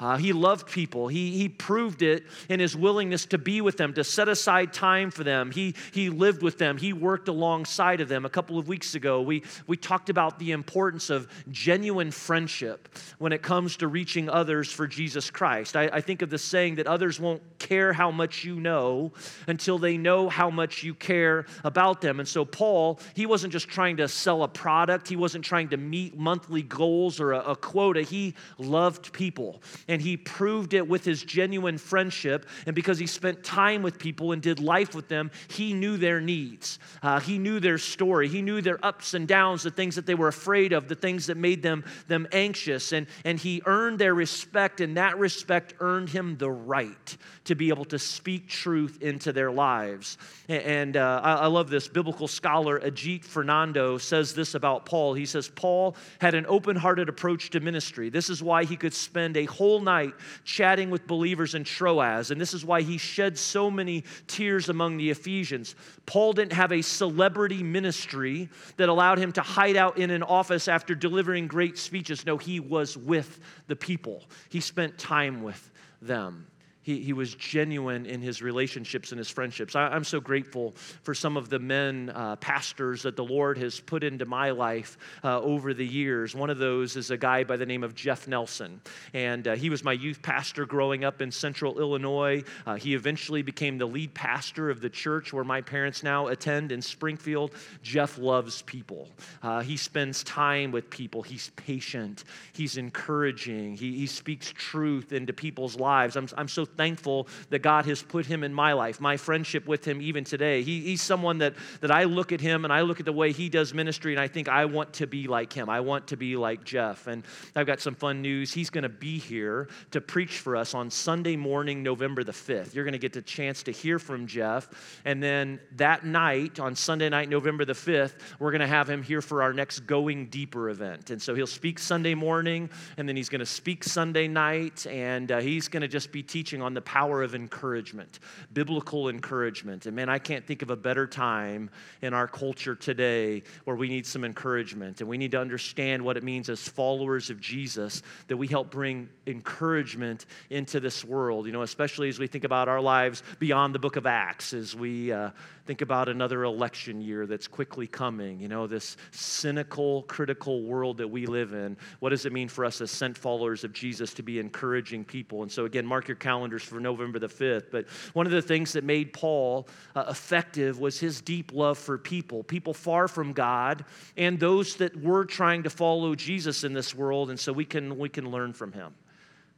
Uh, 0.00 0.16
he 0.16 0.32
loved 0.32 0.66
people. 0.66 1.08
He, 1.08 1.32
he 1.32 1.48
proved 1.48 2.00
it 2.00 2.24
in 2.48 2.58
his 2.58 2.74
willingness 2.74 3.26
to 3.26 3.38
be 3.38 3.60
with 3.60 3.76
them, 3.76 3.92
to 3.94 4.02
set 4.02 4.28
aside 4.28 4.72
time 4.72 5.10
for 5.10 5.24
them. 5.24 5.50
He, 5.50 5.74
he 5.92 6.08
lived 6.08 6.42
with 6.42 6.56
them. 6.56 6.78
He 6.78 6.94
worked 6.94 7.28
alongside 7.28 8.00
of 8.00 8.08
them. 8.08 8.24
A 8.24 8.30
couple 8.30 8.58
of 8.58 8.66
weeks 8.66 8.94
ago, 8.94 9.20
we, 9.20 9.42
we 9.66 9.76
talked 9.76 10.08
about 10.08 10.38
the 10.38 10.52
importance 10.52 11.10
of 11.10 11.28
genuine 11.50 12.10
friendship 12.10 12.88
when 13.18 13.32
it 13.32 13.42
comes 13.42 13.76
to 13.78 13.88
reaching 13.88 14.30
others 14.30 14.72
for 14.72 14.86
Jesus 14.86 15.30
Christ. 15.30 15.76
I, 15.76 15.90
I 15.92 16.00
think 16.00 16.22
of 16.22 16.30
the 16.30 16.38
saying 16.38 16.76
that 16.76 16.86
others 16.86 17.20
won't 17.20 17.42
care 17.58 17.92
how 17.92 18.10
much 18.10 18.42
you 18.42 18.58
know 18.58 19.12
until 19.46 19.78
they 19.78 19.98
know 19.98 20.30
how 20.30 20.48
much 20.48 20.82
you 20.82 20.94
care 20.94 21.44
about 21.62 22.00
them. 22.00 22.20
And 22.20 22.28
so, 22.28 22.44
Paul, 22.46 22.98
he 23.14 23.26
wasn't 23.26 23.52
just 23.52 23.68
trying 23.68 23.98
to 23.98 24.08
sell 24.08 24.42
a 24.42 24.48
product, 24.48 25.08
he 25.08 25.16
wasn't 25.16 25.44
trying 25.44 25.68
to 25.68 25.76
meet 25.76 26.16
monthly 26.16 26.62
goals 26.62 27.20
or 27.20 27.32
a, 27.32 27.40
a 27.40 27.56
quota. 27.56 28.00
He 28.02 28.34
loved 28.58 29.12
people 29.12 29.60
and 29.90 30.00
he 30.00 30.16
proved 30.16 30.72
it 30.72 30.86
with 30.86 31.04
his 31.04 31.24
genuine 31.24 31.76
friendship. 31.76 32.46
And 32.64 32.76
because 32.76 32.98
he 32.98 33.08
spent 33.08 33.42
time 33.42 33.82
with 33.82 33.98
people 33.98 34.30
and 34.30 34.40
did 34.40 34.60
life 34.60 34.94
with 34.94 35.08
them, 35.08 35.32
he 35.48 35.74
knew 35.74 35.96
their 35.96 36.20
needs. 36.20 36.78
Uh, 37.02 37.18
he 37.18 37.38
knew 37.38 37.58
their 37.58 37.76
story. 37.76 38.28
He 38.28 38.40
knew 38.40 38.62
their 38.62 38.78
ups 38.86 39.14
and 39.14 39.26
downs, 39.26 39.64
the 39.64 39.70
things 39.70 39.96
that 39.96 40.06
they 40.06 40.14
were 40.14 40.28
afraid 40.28 40.72
of, 40.72 40.86
the 40.86 40.94
things 40.94 41.26
that 41.26 41.36
made 41.36 41.60
them, 41.60 41.84
them 42.06 42.28
anxious. 42.30 42.92
And, 42.92 43.08
and 43.24 43.36
he 43.38 43.62
earned 43.66 43.98
their 43.98 44.14
respect, 44.14 44.80
and 44.80 44.96
that 44.96 45.18
respect 45.18 45.74
earned 45.80 46.08
him 46.08 46.36
the 46.38 46.50
right 46.50 47.16
to 47.44 47.56
be 47.56 47.68
able 47.68 47.84
to 47.86 47.98
speak 47.98 48.48
truth 48.48 49.02
into 49.02 49.32
their 49.32 49.50
lives. 49.50 50.18
And 50.48 50.96
uh, 50.96 51.20
I, 51.22 51.32
I 51.32 51.46
love 51.46 51.68
this. 51.68 51.88
Biblical 51.88 52.28
scholar 52.28 52.78
Ajith 52.78 53.24
Fernando 53.24 53.98
says 53.98 54.34
this 54.34 54.54
about 54.54 54.86
Paul. 54.86 55.14
He 55.14 55.26
says, 55.26 55.48
Paul 55.48 55.96
had 56.20 56.36
an 56.36 56.46
open 56.46 56.76
hearted 56.76 57.08
approach 57.08 57.50
to 57.50 57.60
ministry. 57.60 58.08
This 58.08 58.30
is 58.30 58.40
why 58.40 58.62
he 58.62 58.76
could 58.76 58.94
spend 58.94 59.36
a 59.36 59.46
whole 59.46 59.79
night 59.80 60.14
chatting 60.44 60.90
with 60.90 61.06
believers 61.06 61.54
in 61.54 61.64
Troas, 61.64 62.30
and 62.30 62.40
this 62.40 62.54
is 62.54 62.64
why 62.64 62.82
he 62.82 62.98
shed 62.98 63.38
so 63.38 63.70
many 63.70 64.04
tears 64.26 64.68
among 64.68 64.96
the 64.96 65.10
Ephesians. 65.10 65.74
Paul 66.06 66.32
didn't 66.32 66.52
have 66.52 66.72
a 66.72 66.82
celebrity 66.82 67.62
ministry 67.62 68.48
that 68.76 68.88
allowed 68.88 69.18
him 69.18 69.32
to 69.32 69.42
hide 69.42 69.76
out 69.76 69.98
in 69.98 70.10
an 70.10 70.22
office 70.22 70.68
after 70.68 70.94
delivering 70.94 71.46
great 71.46 71.78
speeches. 71.78 72.24
No, 72.26 72.36
he 72.36 72.60
was 72.60 72.96
with 72.96 73.40
the 73.66 73.76
people, 73.76 74.24
he 74.48 74.60
spent 74.60 74.98
time 74.98 75.42
with 75.42 75.70
them. 76.02 76.46
He, 76.82 77.00
he 77.00 77.12
was 77.12 77.34
genuine 77.34 78.06
in 78.06 78.22
his 78.22 78.40
relationships 78.40 79.12
and 79.12 79.18
his 79.18 79.28
friendships. 79.28 79.76
I, 79.76 79.94
am 79.94 80.04
so 80.04 80.18
grateful 80.18 80.74
for 81.02 81.14
some 81.14 81.36
of 81.36 81.50
the 81.50 81.58
men, 81.58 82.10
uh, 82.14 82.36
pastors 82.36 83.02
that 83.02 83.16
the 83.16 83.24
Lord 83.24 83.58
has 83.58 83.80
put 83.80 84.02
into 84.02 84.24
my 84.24 84.50
life 84.50 84.96
uh, 85.22 85.40
over 85.40 85.74
the 85.74 85.86
years. 85.86 86.34
One 86.34 86.48
of 86.48 86.56
those 86.56 86.96
is 86.96 87.10
a 87.10 87.18
guy 87.18 87.44
by 87.44 87.58
the 87.58 87.66
name 87.66 87.84
of 87.84 87.94
Jeff 87.94 88.26
Nelson. 88.26 88.80
And 89.12 89.46
uh, 89.46 89.56
he 89.56 89.68
was 89.68 89.84
my 89.84 89.92
youth 89.92 90.22
pastor 90.22 90.64
growing 90.64 91.04
up 91.04 91.20
in 91.20 91.30
central 91.30 91.78
Illinois. 91.78 92.44
Uh, 92.66 92.76
he 92.76 92.94
eventually 92.94 93.42
became 93.42 93.76
the 93.76 93.86
lead 93.86 94.14
pastor 94.14 94.70
of 94.70 94.80
the 94.80 94.90
church 94.90 95.34
where 95.34 95.44
my 95.44 95.60
parents 95.60 96.02
now 96.02 96.28
attend 96.28 96.72
in 96.72 96.80
Springfield. 96.80 97.54
Jeff 97.82 98.16
loves 98.16 98.62
people, 98.62 99.08
uh, 99.42 99.60
he 99.60 99.76
spends 99.76 100.24
time 100.24 100.70
with 100.70 100.88
people, 100.88 101.22
he's 101.22 101.50
patient, 101.56 102.24
he's 102.52 102.76
encouraging, 102.76 103.76
he, 103.76 103.98
he 103.98 104.06
speaks 104.06 104.52
truth 104.56 105.12
into 105.12 105.32
people's 105.32 105.76
lives. 105.76 106.16
I'm, 106.16 106.28
I'm 106.36 106.48
so 106.48 106.64
thankful 106.76 107.28
that 107.50 107.60
God 107.60 107.86
has 107.86 108.02
put 108.02 108.26
him 108.26 108.44
in 108.44 108.52
my 108.52 108.72
life, 108.72 109.00
my 109.00 109.16
friendship 109.16 109.66
with 109.66 109.84
him 109.84 110.00
even 110.00 110.24
today. 110.24 110.62
He, 110.62 110.80
he's 110.80 111.02
someone 111.02 111.38
that, 111.38 111.54
that 111.80 111.90
I 111.90 112.04
look 112.04 112.32
at 112.32 112.40
him 112.40 112.64
and 112.64 112.72
I 112.72 112.82
look 112.82 113.00
at 113.00 113.06
the 113.06 113.12
way 113.12 113.32
he 113.32 113.48
does 113.48 113.74
ministry 113.74 114.12
and 114.12 114.20
I 114.20 114.28
think 114.28 114.48
I 114.48 114.64
want 114.64 114.94
to 114.94 115.06
be 115.06 115.26
like 115.26 115.52
him. 115.52 115.68
I 115.68 115.80
want 115.80 116.08
to 116.08 116.16
be 116.16 116.36
like 116.36 116.64
Jeff. 116.64 117.06
And 117.06 117.24
I've 117.54 117.66
got 117.66 117.80
some 117.80 117.94
fun 117.94 118.22
news. 118.22 118.52
He's 118.52 118.70
going 118.70 118.82
to 118.82 118.88
be 118.88 119.18
here 119.18 119.68
to 119.90 120.00
preach 120.00 120.38
for 120.38 120.56
us 120.56 120.74
on 120.74 120.90
Sunday 120.90 121.36
morning, 121.36 121.82
November 121.82 122.24
the 122.24 122.32
5th. 122.32 122.74
You're 122.74 122.84
going 122.84 122.92
to 122.92 122.98
get 122.98 123.12
the 123.12 123.22
chance 123.22 123.62
to 123.64 123.72
hear 123.72 123.98
from 123.98 124.26
Jeff. 124.26 124.68
And 125.04 125.22
then 125.22 125.60
that 125.76 126.04
night, 126.04 126.60
on 126.60 126.74
Sunday 126.74 127.08
night, 127.08 127.28
November 127.28 127.64
the 127.64 127.72
5th, 127.72 128.14
we're 128.38 128.50
going 128.50 128.60
to 128.60 128.66
have 128.66 128.88
him 128.88 129.02
here 129.02 129.22
for 129.22 129.42
our 129.42 129.52
next 129.52 129.80
Going 129.80 130.26
Deeper 130.26 130.70
event. 130.70 131.10
And 131.10 131.20
so 131.20 131.34
he'll 131.34 131.46
speak 131.46 131.78
Sunday 131.78 132.14
morning, 132.14 132.70
and 132.96 133.08
then 133.08 133.16
he's 133.16 133.28
going 133.28 133.40
to 133.40 133.46
speak 133.46 133.84
Sunday 133.84 134.28
night, 134.28 134.86
and 134.86 135.30
uh, 135.30 135.40
he's 135.40 135.68
going 135.68 135.82
to 135.82 135.88
just 135.88 136.12
be 136.12 136.22
teaching 136.22 136.59
on 136.62 136.74
the 136.74 136.80
power 136.80 137.22
of 137.22 137.34
encouragement, 137.34 138.20
biblical 138.52 139.08
encouragement. 139.08 139.86
And 139.86 139.96
man, 139.96 140.08
I 140.08 140.18
can't 140.18 140.46
think 140.46 140.62
of 140.62 140.70
a 140.70 140.76
better 140.76 141.06
time 141.06 141.70
in 142.02 142.14
our 142.14 142.28
culture 142.28 142.74
today 142.74 143.42
where 143.64 143.76
we 143.76 143.88
need 143.88 144.06
some 144.06 144.24
encouragement, 144.24 145.00
and 145.00 145.08
we 145.08 145.18
need 145.18 145.30
to 145.32 145.40
understand 145.40 146.02
what 146.02 146.16
it 146.16 146.22
means 146.22 146.48
as 146.48 146.68
followers 146.68 147.30
of 147.30 147.40
Jesus 147.40 148.02
that 148.28 148.36
we 148.36 148.46
help 148.46 148.70
bring 148.70 149.08
encouragement 149.26 150.26
into 150.50 150.80
this 150.80 151.04
world, 151.04 151.46
you 151.46 151.52
know, 151.52 151.62
especially 151.62 152.08
as 152.08 152.18
we 152.18 152.26
think 152.26 152.44
about 152.44 152.68
our 152.68 152.80
lives 152.80 153.22
beyond 153.38 153.74
the 153.74 153.78
book 153.78 153.96
of 153.96 154.06
Acts, 154.06 154.52
as 154.52 154.74
we 154.74 155.12
uh, 155.12 155.30
think 155.66 155.82
about 155.82 156.08
another 156.08 156.44
election 156.44 157.00
year 157.00 157.26
that's 157.26 157.46
quickly 157.46 157.86
coming, 157.86 158.40
you 158.40 158.48
know, 158.48 158.66
this 158.66 158.96
cynical, 159.12 160.02
critical 160.02 160.64
world 160.64 160.96
that 160.98 161.08
we 161.08 161.26
live 161.26 161.52
in. 161.52 161.76
What 162.00 162.10
does 162.10 162.26
it 162.26 162.32
mean 162.32 162.48
for 162.48 162.64
us 162.64 162.80
as 162.80 162.90
sent 162.90 163.16
followers 163.16 163.62
of 163.62 163.72
Jesus 163.72 164.12
to 164.14 164.22
be 164.22 164.38
encouraging 164.40 165.04
people? 165.04 165.42
And 165.42 165.52
so, 165.52 165.66
again, 165.66 165.86
mark 165.86 166.08
your 166.08 166.16
calendars 166.50 166.62
for 166.62 166.80
November 166.80 167.18
the 167.18 167.28
5th. 167.28 167.70
But 167.70 167.88
one 168.12 168.26
of 168.26 168.32
the 168.32 168.42
things 168.42 168.72
that 168.72 168.82
made 168.82 169.12
Paul 169.12 169.68
uh, 169.94 170.06
effective 170.08 170.80
was 170.80 170.98
his 170.98 171.20
deep 171.20 171.52
love 171.52 171.78
for 171.78 171.96
people, 171.96 172.42
people 172.42 172.74
far 172.74 173.06
from 173.06 173.32
God, 173.32 173.84
and 174.16 174.38
those 174.38 174.76
that 174.76 175.00
were 175.00 175.24
trying 175.24 175.62
to 175.62 175.70
follow 175.70 176.14
Jesus 176.14 176.64
in 176.64 176.72
this 176.72 176.94
world. 176.94 177.30
And 177.30 177.38
so 177.38 177.52
we 177.52 177.64
can, 177.64 177.98
we 177.98 178.08
can 178.08 178.30
learn 178.30 178.52
from 178.52 178.72
him. 178.72 178.92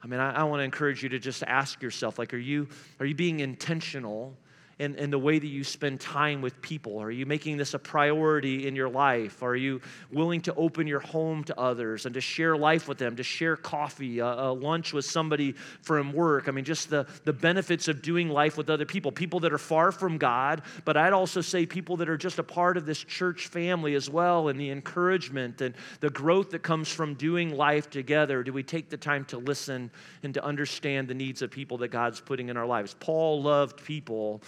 I 0.03 0.07
mean, 0.07 0.21
I, 0.21 0.41
I 0.41 0.45
want 0.45 0.61
to 0.61 0.65
encourage 0.65 1.03
you 1.03 1.09
to 1.11 1.19
just 1.19 1.43
ask 1.45 1.81
yourself, 1.81 2.19
like, 2.19 2.35
are 2.35 2.39
you, 2.39 2.69
are 3.01 3.07
you 3.07 3.15
being 3.15 3.41
intentional 3.41 4.37
in, 4.83 4.97
in 4.97 5.11
the 5.11 5.19
way 5.19 5.39
that 5.39 5.47
you 5.47 5.63
spend 5.63 6.01
time 6.01 6.43
with 6.43 6.61
people? 6.61 7.01
Are 7.01 7.11
you 7.11 7.25
making 7.25 7.57
this 7.57 7.73
a 7.73 7.79
priority 7.79 8.67
in 8.67 8.75
your 8.75 8.89
life? 8.89 9.41
Are 9.41 9.55
you 9.55 9.81
willing 10.11 10.41
to 10.43 10.55
open 10.57 10.89
your 10.89 10.99
home 10.99 11.45
to 11.45 11.59
others 11.59 12.05
and 12.05 12.15
to 12.15 12.21
share 12.21 12.57
life 12.57 12.89
with 12.89 12.99
them, 12.99 13.15
to 13.15 13.23
share 13.23 13.57
coffee, 13.57 14.19
a, 14.19 14.27
a 14.27 14.53
lunch 14.53 14.93
with 14.93 15.05
somebody 15.05 15.53
from 15.83 16.13
work? 16.13 16.49
I 16.49 16.51
mean, 16.51 16.65
just 16.65 16.91
the, 16.91 17.07
the 17.23 17.33
benefits 17.33 17.87
of 17.87 18.03
doing 18.03 18.29
life 18.29 18.57
with 18.57 18.71
other 18.71 18.85
people, 18.85 19.13
people 19.13 19.39
that 19.41 19.53
are 19.53 19.59
far 19.59 19.93
from 19.93 20.19
God, 20.19 20.63
but 20.85 20.97
I'd 20.97 21.13
also 21.13 21.41
say 21.41 21.65
people 21.65 21.99
that 21.99 22.09
are 22.09 22.17
just 22.17 22.41
a 22.41 22.43
part 22.43 22.77
of 22.77 22.85
this 22.85 22.99
church 23.05 23.47
family 23.47 23.95
as 23.95 24.11
well, 24.11 24.49
and 24.49 24.59
the 24.59 24.71
encouragement 24.71 25.61
and 25.61 25.77
the 26.01 26.11
growth 26.11 26.51
that 26.51 26.65
comes 26.65 26.89
from 26.89 27.15
doing 27.15 27.57
life 27.57 27.89
together. 27.89 28.43
Do 28.43 28.53
we 28.53 28.65
take 28.65 28.91
the 28.91 28.97
time 28.97 29.27
to 29.27 29.39
listen 29.39 29.93
and 30.25 30.35
to 30.35 30.45
understand 30.45 31.07
the 31.07 31.15
needs 31.15 31.41
of 31.41 31.53
people 31.53 31.79
that 31.79 31.93
God's 31.93 32.21
putting 32.21 32.49
in 32.49 32.57
our 32.57 32.67
lives? 32.67 32.97
Paul 32.99 33.43
loved 33.43 33.85
people 33.85 34.43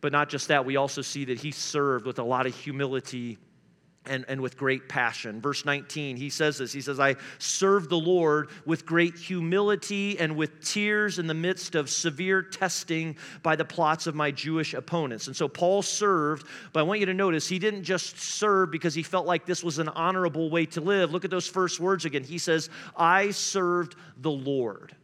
but 0.00 0.12
not 0.12 0.28
just 0.28 0.48
that, 0.48 0.64
we 0.64 0.76
also 0.76 1.02
see 1.02 1.26
that 1.26 1.40
he 1.40 1.50
served 1.50 2.06
with 2.06 2.18
a 2.18 2.24
lot 2.24 2.46
of 2.46 2.54
humility 2.54 3.38
and, 4.06 4.24
and 4.28 4.40
with 4.40 4.56
great 4.56 4.88
passion. 4.88 5.40
Verse 5.40 5.64
19, 5.64 6.16
he 6.16 6.30
says 6.30 6.58
this 6.58 6.72
He 6.72 6.80
says, 6.80 6.98
I 6.98 7.16
serve 7.38 7.88
the 7.88 7.98
Lord 7.98 8.48
with 8.64 8.86
great 8.86 9.16
humility 9.16 10.18
and 10.18 10.36
with 10.36 10.64
tears 10.64 11.18
in 11.18 11.26
the 11.26 11.34
midst 11.34 11.74
of 11.74 11.90
severe 11.90 12.42
testing 12.42 13.16
by 13.42 13.56
the 13.56 13.64
plots 13.64 14.06
of 14.06 14.14
my 14.14 14.30
Jewish 14.30 14.72
opponents. 14.72 15.26
And 15.26 15.36
so 15.36 15.48
Paul 15.48 15.82
served, 15.82 16.46
but 16.72 16.80
I 16.80 16.82
want 16.82 17.00
you 17.00 17.06
to 17.06 17.14
notice 17.14 17.46
he 17.46 17.58
didn't 17.58 17.84
just 17.84 18.18
serve 18.18 18.70
because 18.70 18.94
he 18.94 19.02
felt 19.02 19.26
like 19.26 19.44
this 19.44 19.62
was 19.62 19.78
an 19.78 19.88
honorable 19.88 20.48
way 20.48 20.66
to 20.66 20.80
live. 20.80 21.12
Look 21.12 21.24
at 21.24 21.30
those 21.30 21.46
first 21.46 21.78
words 21.78 22.04
again. 22.06 22.24
He 22.24 22.38
says, 22.38 22.70
I 22.96 23.30
served 23.32 23.96
the 24.16 24.30
Lord. 24.30 24.96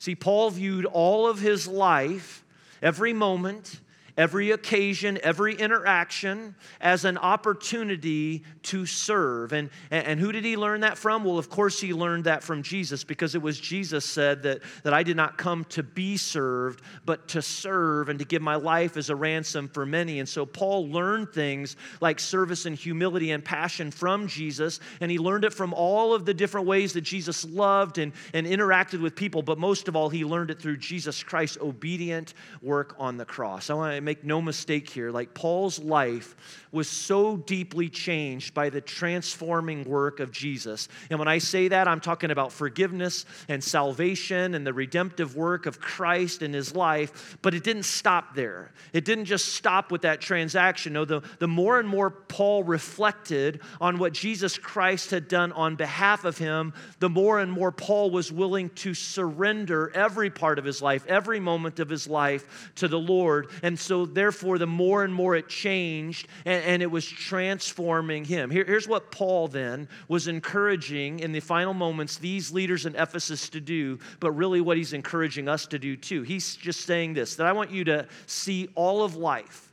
See, 0.00 0.16
Paul 0.16 0.50
viewed 0.50 0.86
all 0.86 1.28
of 1.28 1.38
his 1.38 1.68
life, 1.68 2.44
every 2.82 3.12
moment, 3.12 3.80
every 4.16 4.50
occasion, 4.50 5.18
every 5.22 5.54
interaction 5.54 6.54
as 6.80 7.04
an 7.04 7.18
opportunity 7.18 8.42
to 8.62 8.86
serve. 8.86 9.52
And, 9.52 9.70
and 9.90 10.20
who 10.20 10.32
did 10.32 10.44
he 10.44 10.56
learn 10.56 10.80
that 10.80 10.98
from? 10.98 11.24
Well, 11.24 11.38
of 11.38 11.48
course, 11.48 11.80
he 11.80 11.92
learned 11.92 12.24
that 12.24 12.42
from 12.42 12.62
Jesus 12.62 13.04
because 13.04 13.34
it 13.34 13.42
was 13.42 13.58
Jesus 13.58 14.04
said 14.04 14.42
that, 14.42 14.60
that 14.84 14.92
I 14.92 15.02
did 15.02 15.16
not 15.16 15.38
come 15.38 15.64
to 15.66 15.82
be 15.82 16.16
served, 16.16 16.82
but 17.04 17.28
to 17.28 17.42
serve 17.42 18.08
and 18.08 18.18
to 18.18 18.24
give 18.24 18.42
my 18.42 18.56
life 18.56 18.96
as 18.96 19.10
a 19.10 19.16
ransom 19.16 19.68
for 19.68 19.86
many. 19.86 20.20
And 20.20 20.28
so 20.28 20.44
Paul 20.44 20.88
learned 20.88 21.32
things 21.32 21.76
like 22.00 22.20
service 22.20 22.66
and 22.66 22.76
humility 22.76 23.30
and 23.30 23.44
passion 23.44 23.90
from 23.90 24.26
Jesus, 24.26 24.80
and 25.00 25.10
he 25.10 25.18
learned 25.18 25.44
it 25.44 25.54
from 25.54 25.72
all 25.72 26.14
of 26.14 26.24
the 26.24 26.34
different 26.34 26.66
ways 26.66 26.92
that 26.92 27.02
Jesus 27.02 27.44
loved 27.44 27.98
and, 27.98 28.12
and 28.34 28.46
interacted 28.46 29.00
with 29.00 29.16
people. 29.16 29.42
But 29.42 29.58
most 29.58 29.88
of 29.88 29.96
all, 29.96 30.08
he 30.08 30.24
learned 30.24 30.50
it 30.50 30.60
through 30.60 30.76
Jesus 30.76 31.22
Christ's 31.22 31.58
obedient 31.60 32.34
work 32.60 32.94
on 32.98 33.16
the 33.16 33.24
cross. 33.24 33.70
I 33.70 33.74
want 33.74 33.94
to 33.94 34.01
make 34.02 34.24
no 34.24 34.42
mistake 34.42 34.88
here, 34.88 35.10
like 35.10 35.34
Paul's 35.34 35.78
life 35.78 36.36
was 36.72 36.88
so 36.88 37.36
deeply 37.36 37.90
changed 37.90 38.54
by 38.54 38.70
the 38.70 38.80
transforming 38.80 39.84
work 39.84 40.20
of 40.20 40.32
Jesus. 40.32 40.88
And 41.10 41.18
when 41.18 41.28
I 41.28 41.36
say 41.36 41.68
that, 41.68 41.86
I'm 41.86 42.00
talking 42.00 42.30
about 42.30 42.50
forgiveness 42.50 43.26
and 43.48 43.62
salvation 43.62 44.54
and 44.54 44.66
the 44.66 44.72
redemptive 44.72 45.36
work 45.36 45.66
of 45.66 45.80
Christ 45.80 46.40
in 46.40 46.54
his 46.54 46.74
life, 46.74 47.36
but 47.42 47.52
it 47.52 47.62
didn't 47.62 47.82
stop 47.82 48.34
there. 48.34 48.72
It 48.94 49.04
didn't 49.04 49.26
just 49.26 49.54
stop 49.54 49.92
with 49.92 50.02
that 50.02 50.22
transaction. 50.22 50.94
No, 50.94 51.04
the, 51.04 51.20
the 51.38 51.48
more 51.48 51.78
and 51.78 51.86
more 51.86 52.10
Paul 52.10 52.64
reflected 52.64 53.60
on 53.78 53.98
what 53.98 54.14
Jesus 54.14 54.56
Christ 54.56 55.10
had 55.10 55.28
done 55.28 55.52
on 55.52 55.76
behalf 55.76 56.24
of 56.24 56.38
him, 56.38 56.72
the 57.00 57.10
more 57.10 57.38
and 57.38 57.52
more 57.52 57.70
Paul 57.70 58.10
was 58.10 58.32
willing 58.32 58.70
to 58.70 58.94
surrender 58.94 59.92
every 59.94 60.30
part 60.30 60.58
of 60.58 60.64
his 60.64 60.80
life, 60.80 61.06
every 61.06 61.38
moment 61.38 61.80
of 61.80 61.90
his 61.90 62.08
life 62.08 62.70
to 62.76 62.88
the 62.88 62.98
Lord. 62.98 63.50
And 63.62 63.78
so, 63.78 63.91
therefore, 64.00 64.58
the 64.58 64.66
more 64.66 65.04
and 65.04 65.14
more 65.14 65.36
it 65.36 65.48
changed, 65.48 66.28
and, 66.44 66.64
and, 66.64 66.82
it 66.82 66.90
was 66.90 67.06
transforming 67.06 68.24
him. 68.24 68.50
Here, 68.50 68.64
here's 68.64 68.88
what 68.88 69.10
Paul 69.10 69.48
then 69.48 69.88
was 70.08 70.28
encouraging 70.28 71.20
in 71.20 71.32
the 71.32 71.40
final 71.40 71.74
moments 71.74 72.18
these 72.18 72.52
leaders 72.52 72.86
in 72.86 72.96
Ephesus 72.96 73.48
to 73.50 73.60
do, 73.60 73.98
but 74.20 74.32
really 74.32 74.60
what 74.60 74.76
he's 74.76 74.92
encouraging 74.92 75.48
us 75.48 75.66
to 75.66 75.78
do 75.78 75.96
too. 75.96 76.22
He's 76.22 76.56
just 76.56 76.80
saying 76.86 77.14
this 77.14 77.36
that 77.36 77.46
I 77.46 77.52
want 77.52 77.70
you 77.70 77.84
to 77.84 78.08
see 78.26 78.68
all 78.74 79.04
of 79.04 79.16
life. 79.16 79.72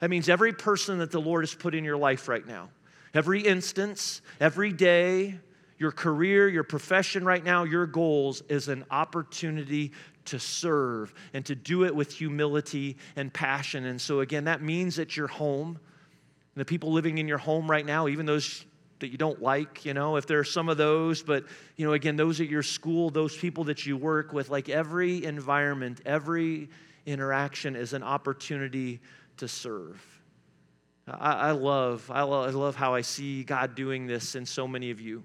That 0.00 0.10
means 0.10 0.28
every 0.28 0.52
person 0.52 0.98
that 0.98 1.12
the 1.12 1.20
Lord 1.20 1.44
has 1.44 1.54
put 1.54 1.74
in 1.74 1.84
your 1.84 1.96
life 1.96 2.28
right 2.28 2.46
now, 2.46 2.70
every 3.14 3.42
instance, 3.42 4.20
every 4.40 4.72
day, 4.72 5.38
your 5.82 5.90
career, 5.90 6.48
your 6.48 6.62
profession 6.62 7.24
right 7.24 7.42
now, 7.42 7.64
your 7.64 7.86
goals 7.86 8.40
is 8.48 8.68
an 8.68 8.84
opportunity 8.90 9.90
to 10.26 10.38
serve 10.38 11.12
and 11.32 11.44
to 11.46 11.54
do 11.54 11.84
it 11.84 11.94
with 11.94 12.12
humility 12.12 12.96
and 13.16 13.32
passion. 13.32 13.84
And 13.86 14.00
so, 14.00 14.20
again, 14.20 14.44
that 14.44 14.62
means 14.62 14.96
that 14.96 15.16
your 15.16 15.26
home, 15.26 15.78
the 16.54 16.64
people 16.64 16.92
living 16.92 17.18
in 17.18 17.28
your 17.28 17.38
home 17.38 17.70
right 17.70 17.84
now, 17.84 18.08
even 18.08 18.26
those 18.26 18.64
that 19.00 19.08
you 19.08 19.18
don't 19.18 19.42
like, 19.42 19.84
you 19.84 19.94
know, 19.94 20.16
if 20.16 20.26
there 20.26 20.38
are 20.38 20.44
some 20.44 20.68
of 20.68 20.76
those, 20.76 21.22
but, 21.22 21.44
you 21.76 21.84
know, 21.84 21.92
again, 21.92 22.14
those 22.16 22.40
at 22.40 22.48
your 22.48 22.62
school, 22.62 23.10
those 23.10 23.36
people 23.36 23.64
that 23.64 23.84
you 23.84 23.96
work 23.96 24.32
with, 24.32 24.48
like 24.48 24.68
every 24.68 25.24
environment, 25.24 26.00
every 26.06 26.68
interaction 27.04 27.74
is 27.74 27.94
an 27.94 28.04
opportunity 28.04 29.00
to 29.38 29.48
serve. 29.48 30.00
I, 31.08 31.32
I 31.32 31.50
love, 31.50 32.08
I 32.14 32.22
love, 32.22 32.48
I 32.48 32.50
love 32.56 32.76
how 32.76 32.94
I 32.94 33.00
see 33.00 33.42
God 33.42 33.74
doing 33.74 34.06
this 34.06 34.36
in 34.36 34.46
so 34.46 34.68
many 34.68 34.92
of 34.92 35.00
you. 35.00 35.24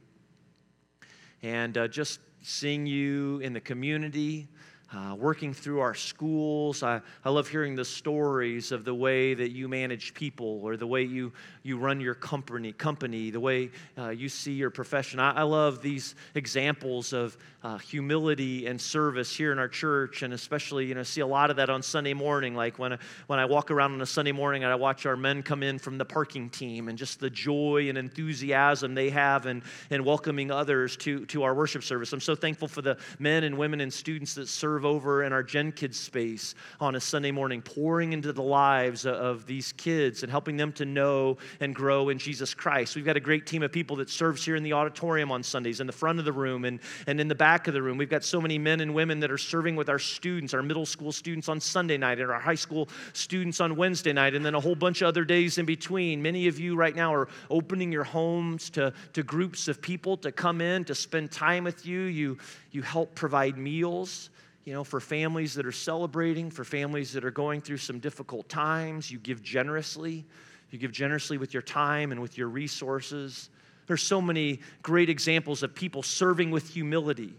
And 1.44 1.78
uh, 1.78 1.88
just 1.88 2.20
seeing 2.42 2.88
you 2.88 3.40
in 3.40 3.54
the 3.54 3.62
community, 3.62 4.48
uh, 4.94 5.16
working 5.16 5.54
through 5.54 5.80
our 5.82 5.94
schools. 5.94 6.82
I, 6.82 7.02
I 7.26 7.30
love 7.30 7.48
hearing 7.48 7.76
the 7.76 7.86
stories 7.86 8.72
of 8.72 8.86
the 8.86 8.94
way 8.94 9.34
that 9.34 9.52
you 9.52 9.68
manage 9.68 10.14
people 10.14 10.62
or 10.64 10.78
the 10.78 10.88
way 10.88 11.04
you, 11.04 11.34
you 11.64 11.78
run 11.78 12.00
your 12.00 12.16
company, 12.16 12.72
company 12.72 13.30
the 13.30 13.40
way 13.40 13.72
uh, 13.98 14.10
you 14.10 14.30
see 14.30 14.54
your 14.54 14.70
profession. 14.70 15.20
I, 15.20 15.32
I 15.32 15.42
love 15.44 15.82
these 15.82 16.16
examples 16.36 17.12
of 17.12 17.38
uh, 17.64 17.78
humility 17.78 18.68
and 18.68 18.80
service 18.80 19.36
here 19.36 19.52
in 19.52 19.60
our 19.60 19.68
church, 19.68 20.22
and 20.22 20.34
especially, 20.34 20.86
you 20.86 20.96
know, 20.96 21.04
see 21.04 21.22
a 21.22 21.28
lot 21.28 21.50
of 21.50 21.58
that 21.58 21.70
on 21.70 21.82
Sunday 21.84 22.14
morning. 22.14 22.56
Like 22.56 22.80
when 22.80 22.94
I, 22.94 22.98
when 23.28 23.40
I 23.40 23.46
walk 23.46 23.72
around 23.72 23.94
on 23.94 24.02
a 24.02 24.06
Sunday 24.06 24.32
morning 24.32 24.64
and 24.64 24.72
I 24.72 24.76
watch 24.76 25.06
our 25.06 25.18
men 25.18 25.44
come 25.44 25.64
in 25.64 25.80
from 25.80 25.98
the 25.98 26.06
parking 26.06 26.50
team 26.50 26.88
and 26.88 26.98
just 26.98 27.20
the 27.20 27.30
joy 27.30 27.90
and 27.90 27.98
enthusiasm 27.98 28.96
they 28.96 29.10
have 29.10 29.48
in, 29.48 29.64
in 29.90 30.06
welcoming 30.06 30.50
others 30.50 30.96
to, 30.98 31.26
to 31.26 31.44
our 31.44 31.54
worship 31.54 31.84
service. 31.84 32.14
I'm 32.14 32.22
so 32.22 32.36
thankful 32.36 32.70
for 32.70 32.82
the 32.82 32.98
men 33.20 33.44
and 33.44 33.58
women 33.58 33.82
and 33.82 33.92
students 33.92 34.34
that 34.36 34.48
serve 34.48 34.77
serve 34.78 34.86
over 34.86 35.24
in 35.24 35.34
our 35.34 35.42
Gen 35.42 35.72
Kids 35.72 36.00
space 36.00 36.54
on 36.80 36.94
a 36.94 37.00
Sunday 37.00 37.32
morning, 37.32 37.64
pouring 37.64 38.14
into 38.14 38.32
the 38.32 38.44
lives 38.44 39.08
of 39.08 39.48
these 39.48 39.72
kids 39.72 40.22
and 40.22 40.32
helping 40.32 40.56
them 40.56 40.72
to 40.74 40.86
know 40.86 41.38
and 41.60 41.74
grow 41.74 42.10
in 42.10 42.20
Jesus 42.20 42.54
Christ. 42.54 42.96
We've 42.96 43.04
got 43.04 43.18
a 43.18 43.20
great 43.20 43.48
team 43.48 43.64
of 43.64 43.72
people 43.72 43.96
that 43.96 44.08
serves 44.08 44.46
here 44.46 44.56
in 44.56 44.62
the 44.62 44.74
auditorium 44.74 45.32
on 45.32 45.42
Sundays, 45.42 45.80
in 45.80 45.88
the 45.88 45.94
front 45.94 46.20
of 46.20 46.26
the 46.26 46.32
room 46.32 46.64
and, 46.64 46.80
and 47.08 47.20
in 47.20 47.28
the 47.28 47.34
back 47.34 47.68
of 47.68 47.74
the 47.74 47.82
room. 47.82 47.98
We've 47.98 48.08
got 48.08 48.24
so 48.24 48.40
many 48.40 48.60
men 48.60 48.80
and 48.82 48.94
women 48.94 49.20
that 49.22 49.32
are 49.32 49.38
serving 49.40 49.76
with 49.76 49.90
our 49.90 49.98
students, 49.98 50.54
our 50.54 50.62
middle 50.62 50.86
school 50.86 51.12
students 51.12 51.50
on 51.50 51.60
Sunday 51.60 51.98
night, 51.98 52.20
and 52.20 52.30
our 52.30 52.40
high 52.40 52.54
school 52.54 52.88
students 53.14 53.60
on 53.60 53.76
Wednesday 53.78 54.14
night, 54.14 54.36
and 54.36 54.46
then 54.46 54.54
a 54.54 54.60
whole 54.60 54.76
bunch 54.76 55.02
of 55.02 55.08
other 55.08 55.26
days 55.26 55.58
in 55.58 55.66
between. 55.66 56.22
Many 56.22 56.48
of 56.48 56.60
you 56.60 56.76
right 56.76 56.96
now 56.96 57.12
are 57.16 57.30
opening 57.50 57.92
your 57.92 58.04
homes 58.04 58.70
to, 58.72 58.94
to 59.14 59.24
groups 59.24 59.68
of 59.68 59.82
people 59.82 60.18
to 60.18 60.32
come 60.32 60.62
in 60.62 60.86
to 60.86 60.94
spend 60.94 61.32
time 61.32 61.64
with 61.64 61.84
you. 61.84 62.02
You, 62.02 62.38
you 62.72 62.84
help 62.84 63.16
provide 63.16 63.58
meals 63.58 64.30
you 64.68 64.74
know, 64.74 64.84
for 64.84 65.00
families 65.00 65.54
that 65.54 65.66
are 65.66 65.72
celebrating, 65.72 66.52
for 66.52 66.66
families 66.66 67.14
that 67.14 67.24
are 67.24 67.32
going 67.32 67.62
through 67.62 67.78
some 67.78 68.00
difficult 68.00 68.50
times. 68.50 69.10
You 69.10 69.18
give 69.18 69.42
generously. 69.42 70.26
You 70.72 70.78
give 70.78 70.92
generously 70.92 71.38
with 71.38 71.54
your 71.54 71.64
time 71.64 72.12
and 72.12 72.22
with 72.22 72.38
your 72.38 72.50
resources. 72.50 73.50
There's 73.86 74.04
so 74.04 74.20
many 74.20 74.60
great 74.82 75.10
examples 75.10 75.64
of 75.64 75.74
people 75.74 76.04
serving 76.04 76.52
with 76.52 76.68
humility. 76.68 77.34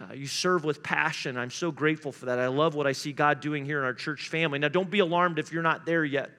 Uh, 0.00 0.12
you 0.12 0.28
serve 0.28 0.62
with 0.62 0.80
passion. 0.80 1.36
I'm 1.36 1.50
so 1.50 1.72
grateful 1.72 2.12
for 2.12 2.26
that. 2.26 2.38
I 2.38 2.46
love 2.46 2.76
what 2.76 2.86
I 2.86 2.92
see 2.92 3.12
God 3.12 3.40
doing 3.40 3.64
here 3.64 3.80
in 3.80 3.84
our 3.84 3.92
church 3.92 4.28
family. 4.28 4.60
Now, 4.60 4.68
don't 4.68 4.92
be 4.92 5.00
alarmed 5.00 5.40
if 5.40 5.52
you're 5.52 5.64
not 5.64 5.86
there 5.86 6.04
yet, 6.04 6.30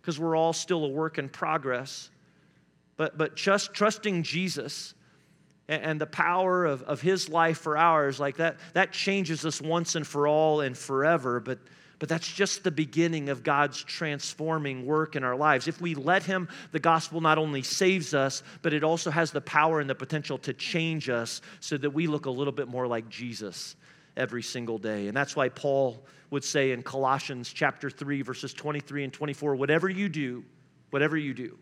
because 0.00 0.16
we're 0.16 0.36
all 0.36 0.52
still 0.52 0.84
a 0.84 0.88
work 0.88 1.18
in 1.18 1.28
progress. 1.28 2.08
But, 2.96 3.18
but 3.18 3.34
just 3.34 3.74
trusting 3.74 4.22
Jesus 4.22 4.94
and 5.68 6.00
the 6.00 6.06
power 6.06 6.64
of, 6.64 6.82
of 6.82 7.00
his 7.00 7.28
life 7.28 7.58
for 7.58 7.76
ours, 7.76 8.20
like 8.20 8.36
that, 8.36 8.56
that 8.74 8.92
changes 8.92 9.44
us 9.44 9.60
once 9.60 9.96
and 9.96 10.06
for 10.06 10.28
all 10.28 10.60
and 10.60 10.78
forever. 10.78 11.40
But 11.40 11.58
but 11.98 12.08
that's 12.08 12.30
just 12.30 12.62
the 12.62 12.70
beginning 12.70 13.30
of 13.30 13.42
God's 13.42 13.82
transforming 13.82 14.84
work 14.84 15.16
in 15.16 15.24
our 15.24 15.36
lives. 15.36 15.66
If 15.66 15.80
we 15.80 15.94
let 15.94 16.24
Him, 16.24 16.48
the 16.72 16.78
gospel 16.78 17.20
not 17.20 17.38
only 17.38 17.62
saves 17.62 18.12
us, 18.12 18.42
but 18.60 18.74
it 18.74 18.84
also 18.84 19.10
has 19.10 19.30
the 19.30 19.40
power 19.40 19.80
and 19.80 19.88
the 19.88 19.94
potential 19.94 20.36
to 20.38 20.52
change 20.52 21.08
us 21.08 21.40
so 21.60 21.78
that 21.78 21.90
we 21.90 22.06
look 22.06 22.26
a 22.26 22.30
little 22.30 22.52
bit 22.52 22.68
more 22.68 22.86
like 22.86 23.08
Jesus 23.08 23.76
every 24.16 24.42
single 24.42 24.76
day. 24.76 25.08
And 25.08 25.16
that's 25.16 25.34
why 25.34 25.48
Paul 25.48 26.04
would 26.30 26.44
say 26.44 26.72
in 26.72 26.82
Colossians 26.82 27.50
chapter 27.50 27.88
3, 27.88 28.22
verses 28.22 28.52
23 28.52 29.04
and 29.04 29.12
24 29.12 29.56
whatever 29.56 29.88
you 29.88 30.10
do, 30.10 30.44
whatever 30.90 31.16
you 31.16 31.32
do, 31.32 31.56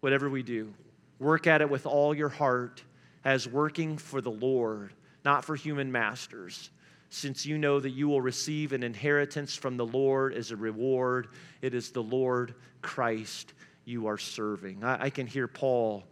whatever 0.00 0.28
we 0.28 0.42
do, 0.42 0.74
work 1.20 1.46
at 1.46 1.60
it 1.60 1.70
with 1.70 1.86
all 1.86 2.12
your 2.12 2.28
heart 2.28 2.82
as 3.28 3.46
working 3.46 3.98
for 3.98 4.22
the 4.22 4.30
Lord, 4.30 4.90
not 5.22 5.44
for 5.44 5.54
human 5.54 5.92
masters 5.92 6.70
since 7.10 7.44
you 7.44 7.58
know 7.58 7.78
that 7.78 7.90
you 7.90 8.08
will 8.08 8.22
receive 8.22 8.72
an 8.72 8.82
inheritance 8.82 9.54
from 9.54 9.76
the 9.76 9.84
Lord 9.84 10.32
as 10.32 10.50
a 10.50 10.56
reward. 10.56 11.28
It 11.60 11.74
is 11.74 11.90
the 11.90 12.02
Lord 12.02 12.54
Christ 12.80 13.52
you 13.84 14.06
are 14.06 14.16
serving. 14.16 14.82
I, 14.82 15.04
I 15.04 15.10
can 15.10 15.26
hear 15.26 15.46
Paul 15.46 16.04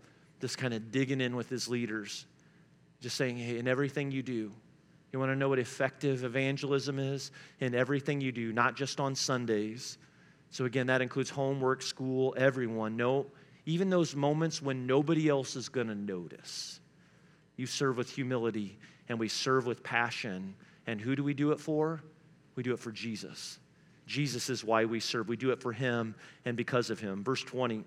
just 0.42 0.58
kind 0.58 0.74
of 0.74 0.92
digging 0.92 1.22
in 1.22 1.34
with 1.34 1.48
his 1.48 1.68
leaders, 1.68 2.26
just 3.00 3.16
saying, 3.16 3.38
hey, 3.38 3.58
in 3.58 3.66
everything 3.66 4.10
you 4.10 4.22
do, 4.22 4.52
you 5.10 5.18
want 5.18 5.32
to 5.32 5.36
know 5.36 5.48
what 5.48 5.58
effective 5.58 6.22
evangelism 6.22 6.98
is? 6.98 7.30
In 7.60 7.74
everything 7.74 8.20
you 8.20 8.30
do, 8.30 8.52
not 8.52 8.76
just 8.76 9.00
on 9.00 9.14
Sundays. 9.14 9.96
So, 10.50 10.66
again, 10.66 10.88
that 10.88 11.00
includes 11.00 11.30
homework, 11.30 11.80
school, 11.80 12.34
everyone. 12.36 12.94
No, 12.98 13.24
even 13.64 13.88
those 13.88 14.14
moments 14.14 14.60
when 14.60 14.86
nobody 14.86 15.30
else 15.30 15.56
is 15.56 15.70
going 15.70 15.86
to 15.86 15.94
notice. 15.94 16.80
You 17.56 17.66
serve 17.66 17.96
with 17.96 18.10
humility, 18.10 18.78
and 19.08 19.18
we 19.18 19.28
serve 19.28 19.66
with 19.66 19.82
passion 19.82 20.54
and 20.86 21.00
who 21.00 21.16
do 21.16 21.24
we 21.24 21.34
do 21.34 21.52
it 21.52 21.60
for? 21.60 22.02
We 22.54 22.62
do 22.62 22.72
it 22.72 22.78
for 22.78 22.92
Jesus. 22.92 23.58
Jesus 24.06 24.48
is 24.48 24.64
why 24.64 24.84
we 24.84 25.00
serve. 25.00 25.28
We 25.28 25.36
do 25.36 25.50
it 25.50 25.60
for 25.60 25.72
him 25.72 26.14
and 26.44 26.56
because 26.56 26.90
of 26.90 27.00
him. 27.00 27.24
Verse 27.24 27.42
20. 27.42 27.84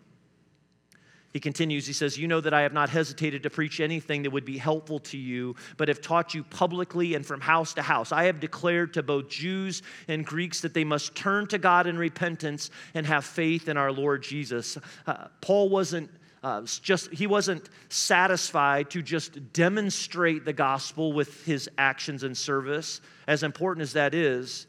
He 1.32 1.40
continues, 1.40 1.86
he 1.86 1.94
says, 1.94 2.18
You 2.18 2.28
know 2.28 2.42
that 2.42 2.56
I 2.56 2.62
have 2.62 2.74
not 2.74 2.90
hesitated 2.90 3.44
to 3.44 3.52
preach 3.52 3.80
anything 3.80 4.24
that 4.24 4.32
would 4.32 4.46
be 4.46 4.58
helpful 4.58 4.98
to 5.00 5.18
you, 5.18 5.56
but 5.78 5.88
have 5.88 6.02
taught 6.02 6.34
you 6.34 6.44
publicly 6.44 7.14
and 7.14 7.24
from 7.24 7.40
house 7.40 7.76
to 7.76 7.84
house. 7.84 8.12
I 8.12 8.24
have 8.24 8.40
declared 8.40 8.96
to 8.96 9.04
both 9.04 9.30
Jews 9.30 9.84
and 10.08 10.26
Greeks 10.26 10.62
that 10.62 10.74
they 10.74 10.84
must 10.84 11.14
turn 11.14 11.46
to 11.48 11.60
God 11.60 11.86
in 11.86 12.00
repentance 12.00 12.72
and 12.96 13.06
have 13.06 13.26
faith 13.26 13.70
in 13.70 13.78
our 13.78 13.92
Lord 13.92 14.24
Jesus. 14.24 14.78
Uh, 15.06 15.28
Paul 15.40 15.70
wasn't 15.70 16.10
uh, 16.42 16.62
just 16.82 17.12
he 17.12 17.28
wasn't 17.28 17.70
satisfied 17.90 18.90
to 18.92 19.02
just 19.02 19.52
demonstrate 19.52 20.46
the 20.46 20.54
gospel 20.54 21.12
with 21.12 21.46
his 21.46 21.70
actions 21.78 22.24
and 22.24 22.38
service. 22.38 23.02
As 23.28 23.44
important 23.44 23.84
as 23.84 23.94
that 23.94 24.14
is 24.14 24.68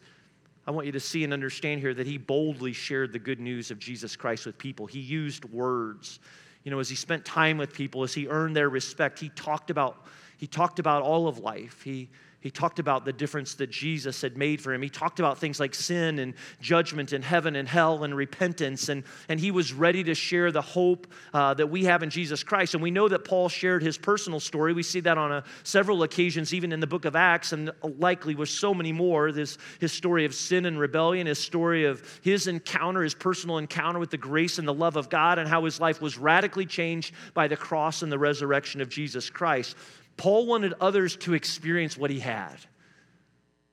i 0.66 0.70
want 0.70 0.84
you 0.84 0.92
to 0.92 1.00
see 1.00 1.24
and 1.24 1.32
understand 1.32 1.80
here 1.80 1.94
that 1.94 2.06
he 2.06 2.18
boldly 2.18 2.72
shared 2.72 3.12
the 3.12 3.18
good 3.18 3.40
news 3.40 3.70
of 3.70 3.78
jesus 3.78 4.14
christ 4.16 4.46
with 4.46 4.58
people. 4.58 4.86
He 4.86 5.00
used 5.00 5.44
words. 5.46 6.20
You 6.64 6.70
know 6.70 6.78
as 6.78 6.88
he 6.88 6.96
spent 6.96 7.24
time 7.24 7.56
with 7.56 7.72
people 7.72 8.02
as 8.02 8.12
he 8.12 8.28
earned 8.28 8.54
their 8.54 8.68
respect 8.68 9.18
he 9.18 9.30
talked 9.30 9.70
about 9.70 10.06
he 10.40 10.46
talked 10.46 10.78
about 10.78 11.02
all 11.02 11.28
of 11.28 11.38
life. 11.38 11.82
He 11.82 12.08
he 12.40 12.50
talked 12.50 12.78
about 12.78 13.04
the 13.04 13.12
difference 13.12 13.54
that 13.56 13.70
Jesus 13.70 14.22
had 14.22 14.38
made 14.38 14.62
for 14.62 14.72
him. 14.72 14.80
He 14.80 14.88
talked 14.88 15.20
about 15.20 15.38
things 15.38 15.60
like 15.60 15.74
sin 15.74 16.18
and 16.18 16.32
judgment 16.60 17.12
and 17.12 17.22
heaven 17.22 17.54
and 17.54 17.68
hell 17.68 18.02
and 18.02 18.16
repentance. 18.16 18.88
And, 18.88 19.04
and 19.28 19.38
he 19.38 19.50
was 19.50 19.74
ready 19.74 20.02
to 20.04 20.14
share 20.14 20.50
the 20.50 20.62
hope 20.62 21.06
uh, 21.34 21.52
that 21.54 21.66
we 21.66 21.84
have 21.84 22.02
in 22.02 22.08
Jesus 22.08 22.42
Christ. 22.42 22.72
And 22.72 22.82
we 22.82 22.90
know 22.90 23.08
that 23.08 23.26
Paul 23.26 23.50
shared 23.50 23.82
his 23.82 23.98
personal 23.98 24.40
story. 24.40 24.72
We 24.72 24.82
see 24.82 25.00
that 25.00 25.18
on 25.18 25.30
a, 25.30 25.44
several 25.64 26.02
occasions, 26.02 26.54
even 26.54 26.72
in 26.72 26.80
the 26.80 26.86
book 26.86 27.04
of 27.04 27.14
Acts, 27.14 27.52
and 27.52 27.72
likely 27.82 28.34
with 28.34 28.48
so 28.48 28.72
many 28.72 28.92
more. 28.92 29.32
This, 29.32 29.58
his 29.78 29.92
story 29.92 30.24
of 30.24 30.34
sin 30.34 30.64
and 30.64 30.80
rebellion, 30.80 31.26
his 31.26 31.38
story 31.38 31.84
of 31.84 32.02
his 32.22 32.46
encounter, 32.46 33.02
his 33.02 33.14
personal 33.14 33.58
encounter 33.58 33.98
with 33.98 34.10
the 34.10 34.16
grace 34.16 34.58
and 34.58 34.66
the 34.66 34.72
love 34.72 34.96
of 34.96 35.10
God, 35.10 35.38
and 35.38 35.46
how 35.46 35.66
his 35.66 35.78
life 35.78 36.00
was 36.00 36.16
radically 36.16 36.64
changed 36.64 37.14
by 37.34 37.48
the 37.48 37.56
cross 37.56 38.00
and 38.00 38.10
the 38.10 38.18
resurrection 38.18 38.80
of 38.80 38.88
Jesus 38.88 39.28
Christ. 39.28 39.76
Paul 40.20 40.44
wanted 40.44 40.74
others 40.82 41.16
to 41.16 41.32
experience 41.32 41.96
what 41.96 42.10
he 42.10 42.20
had. 42.20 42.56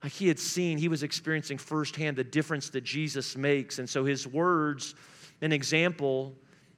Like 0.02 0.14
he 0.14 0.30
had 0.30 0.40
seen, 0.40 0.78
he 0.78 0.88
was 0.88 1.04
experiencing 1.04 1.58
firsthand 1.58 2.16
the 2.16 2.24
difference 2.24 2.70
that 2.70 2.86
Jesus 2.86 3.36
makes. 3.36 3.80
And 3.80 3.90
so 3.90 4.06
his 4.06 4.26
words, 4.26 4.96
an 5.42 5.52
example, 5.52 6.34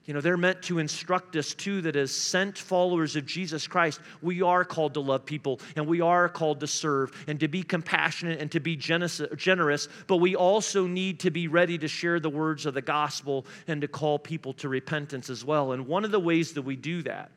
you 0.05 0.15
know, 0.15 0.21
they're 0.21 0.37
meant 0.37 0.63
to 0.63 0.79
instruct 0.79 1.35
us 1.35 1.53
too 1.53 1.81
that 1.81 1.95
as 1.95 2.11
sent 2.11 2.57
followers 2.57 3.15
of 3.15 3.27
Jesus 3.27 3.67
Christ, 3.67 3.99
we 4.23 4.41
are 4.41 4.65
called 4.65 4.95
to 4.95 5.01
love 5.01 5.23
people 5.23 5.59
and 5.75 5.85
we 5.85 6.01
are 6.01 6.27
called 6.29 6.61
to 6.61 6.67
serve 6.67 7.11
and 7.27 7.39
to 7.39 7.47
be 7.47 7.61
compassionate 7.61 8.41
and 8.41 8.51
to 8.53 8.59
be 8.59 8.75
generous, 8.75 9.87
but 10.07 10.17
we 10.17 10.35
also 10.35 10.87
need 10.87 11.19
to 11.19 11.29
be 11.29 11.47
ready 11.47 11.77
to 11.77 11.87
share 11.87 12.19
the 12.19 12.27
words 12.27 12.65
of 12.65 12.73
the 12.73 12.81
gospel 12.81 13.45
and 13.67 13.81
to 13.81 13.87
call 13.87 14.17
people 14.17 14.53
to 14.53 14.67
repentance 14.67 15.29
as 15.29 15.45
well. 15.45 15.73
And 15.73 15.85
one 15.85 16.05
of 16.05 16.09
the 16.09 16.19
ways 16.19 16.53
that 16.53 16.63
we 16.63 16.75
do 16.75 17.03
that 17.03 17.29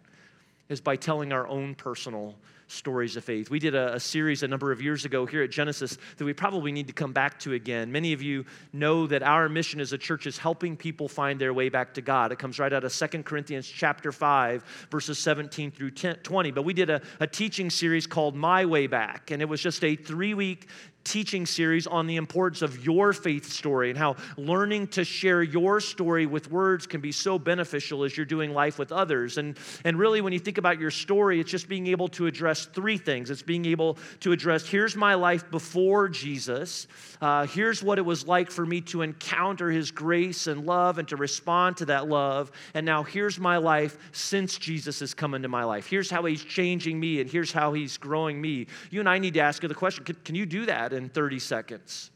is 0.69 0.81
by 0.81 0.97
telling 0.97 1.33
our 1.33 1.47
own 1.47 1.75
personal 1.75 2.35
stories 2.73 3.17
of 3.17 3.25
faith. 3.25 3.51
We 3.51 3.59
did 3.59 3.75
a, 3.75 3.95
a, 3.95 4.01
series 4.01 4.43
a 4.43 4.49
number 4.49 4.73
of 4.73 4.81
years 4.81 5.05
ago 5.05 5.27
here 5.27 5.43
at 5.43 5.51
Genesis 5.51 5.99
that 6.17 6.25
we 6.25 6.33
probably 6.33 6.73
need 6.73 6.87
to 6.87 6.93
come 6.93 7.13
back 7.13 7.39
to 7.41 7.53
again. 7.53 7.93
Many 7.93 8.13
of 8.15 8.23
you 8.23 8.47
know 8.73 9.07
that 9.07 9.23
our 9.23 9.49
mission 9.49 9.81
as 9.81 9.93
a 9.93 9.99
church 9.99 10.27
is 10.27 10.39
helping 10.39 10.77
people 10.77 11.09
find 11.09 11.39
their 11.39 11.53
way 11.53 11.69
back 11.69 11.95
to 11.95 12.01
God. 12.01 12.33
It 12.33 12.39
comes 12.39 12.59
right 12.59 12.73
out 12.73 12.85
of 12.85 12.93
Second 12.93 13.25
Corinthians 13.25 13.69
chapter 13.69 14.11
5, 14.11 14.89
verses 14.91 15.19
17 15.19 15.71
through 15.71 15.91
10, 15.91 16.17
20. 16.17 16.51
But 16.51 16.65
we 16.65 16.73
did 16.73 16.89
a, 16.89 17.03
a 17.21 17.27
teaching 17.27 17.69
series 17.69 18.07
called 18.07 18.35
My 18.35 18.65
Way 18.65 18.87
Back, 18.87 19.31
and 19.31 19.43
it 19.43 19.47
was 19.47 19.61
just 19.61 19.85
a 19.85 19.95
three 19.95 20.33
week 20.35 20.69
teaching 21.05 21.47
series 21.47 21.87
on 21.87 22.07
the 22.07 22.17
importance 22.17 22.63
of 22.63 22.85
your 22.85 23.13
faith 23.13 23.51
story 23.51 23.91
and 23.91 23.99
how 23.99 24.17
learning 24.37 24.87
to 24.89 25.05
share 25.05 25.43
your 25.43 25.81
story 25.81 26.27
with 26.27 26.51
words 26.51 26.87
can 26.87 27.01
be 27.01 27.13
so 27.13 27.39
beneficial 27.39 28.05
as 28.05 28.17
you're 28.17 28.27
doing 28.27 28.53
life 28.53 28.79
with 28.79 28.93
others. 28.93 29.39
And, 29.39 29.59
and 29.85 29.99
really, 29.99 30.21
when 30.21 30.33
you 30.33 30.39
think 30.39 30.59
about 30.59 30.79
your 30.79 30.91
story, 30.91 31.41
it's 31.41 31.51
just 31.51 31.69
being 31.69 31.87
able 31.89 32.09
to 32.09 32.27
address 32.27 32.67
three 32.67 32.99
things. 32.99 33.31
It's 33.31 33.43
being 33.43 33.65
able 33.67 33.99
to 34.21 34.33
address 34.33 34.67
here's 34.67 34.97
my 34.97 35.15
life 35.15 35.51
before 35.51 36.09
Jesus, 36.09 36.87
uh, 37.21 37.47
here's 37.47 37.83
what 37.83 37.99
it 37.99 38.03
was 38.03 38.27
like 38.27 38.51
for 38.51 38.65
me 38.65 38.81
to 38.83 39.03
encounter 39.03 39.71
his 39.71 39.91
grace 39.91 40.47
and 40.47 40.67
love 40.67 40.99
and 40.99 41.09
to 41.09 41.17
respond 41.17 41.77
to 41.79 41.87
that 41.87 42.09
love. 42.09 42.51
And 42.75 42.87
now 42.87 43.03
here's 43.03 43.39
my 43.39 43.57
life 43.57 43.97
since 44.13 44.59
Jesus 44.59 45.01
has 45.01 45.15
come 45.15 45.35
into 45.35 45.49
my 45.49 45.65
life. 45.65 45.87
Here's 45.87 46.11
how 46.11 46.25
he's 46.25 46.45
changing 46.45 46.99
me, 46.99 47.21
and 47.21 47.31
here's 47.31 47.53
how 47.53 47.73
he's 47.73 47.97
growing 47.97 48.41
me. 48.41 48.67
You 48.91 49.01
and 49.01 49.09
I 49.09 49.19
need 49.19 49.35
to 49.35 49.41
ask 49.41 49.63
the 49.63 49.75
question 49.75 50.05
can, 50.05 50.17
can 50.25 50.35
you 50.35 50.47
do 50.47 50.67
that? 50.67 50.92
In 50.93 51.09
30 51.09 51.39
seconds 51.39 52.11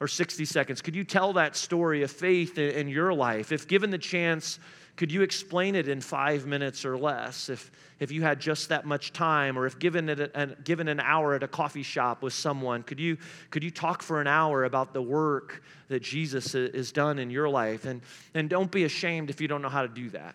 or 0.00 0.08
60 0.08 0.44
seconds? 0.44 0.82
Could 0.82 0.96
you 0.96 1.04
tell 1.04 1.32
that 1.34 1.56
story 1.56 2.02
of 2.02 2.10
faith 2.10 2.58
in 2.58 2.88
your 2.88 3.12
life? 3.12 3.52
If 3.52 3.66
given 3.68 3.90
the 3.90 3.98
chance, 3.98 4.58
could 4.96 5.12
you 5.12 5.22
explain 5.22 5.74
it 5.74 5.88
in 5.88 6.00
five 6.00 6.46
minutes 6.46 6.84
or 6.84 6.96
less 6.96 7.48
if, 7.48 7.70
if 8.00 8.10
you 8.10 8.22
had 8.22 8.40
just 8.40 8.70
that 8.70 8.86
much 8.86 9.12
time 9.12 9.58
or 9.58 9.66
if 9.66 9.78
given, 9.78 10.08
it 10.08 10.18
a, 10.34 10.46
given 10.64 10.88
an 10.88 11.00
hour 11.00 11.34
at 11.34 11.42
a 11.42 11.48
coffee 11.48 11.82
shop 11.82 12.22
with 12.22 12.32
someone 12.32 12.82
could 12.82 12.98
you, 12.98 13.16
could 13.50 13.62
you 13.62 13.70
talk 13.70 14.02
for 14.02 14.20
an 14.20 14.26
hour 14.26 14.64
about 14.64 14.92
the 14.92 15.02
work 15.02 15.62
that 15.88 16.02
jesus 16.02 16.52
has 16.52 16.90
done 16.92 17.18
in 17.18 17.30
your 17.30 17.48
life 17.48 17.84
and, 17.84 18.00
and 18.34 18.48
don't 18.48 18.70
be 18.70 18.84
ashamed 18.84 19.30
if 19.30 19.40
you 19.40 19.48
don't 19.48 19.62
know 19.62 19.68
how 19.68 19.82
to 19.82 19.88
do 19.88 20.10
that 20.10 20.34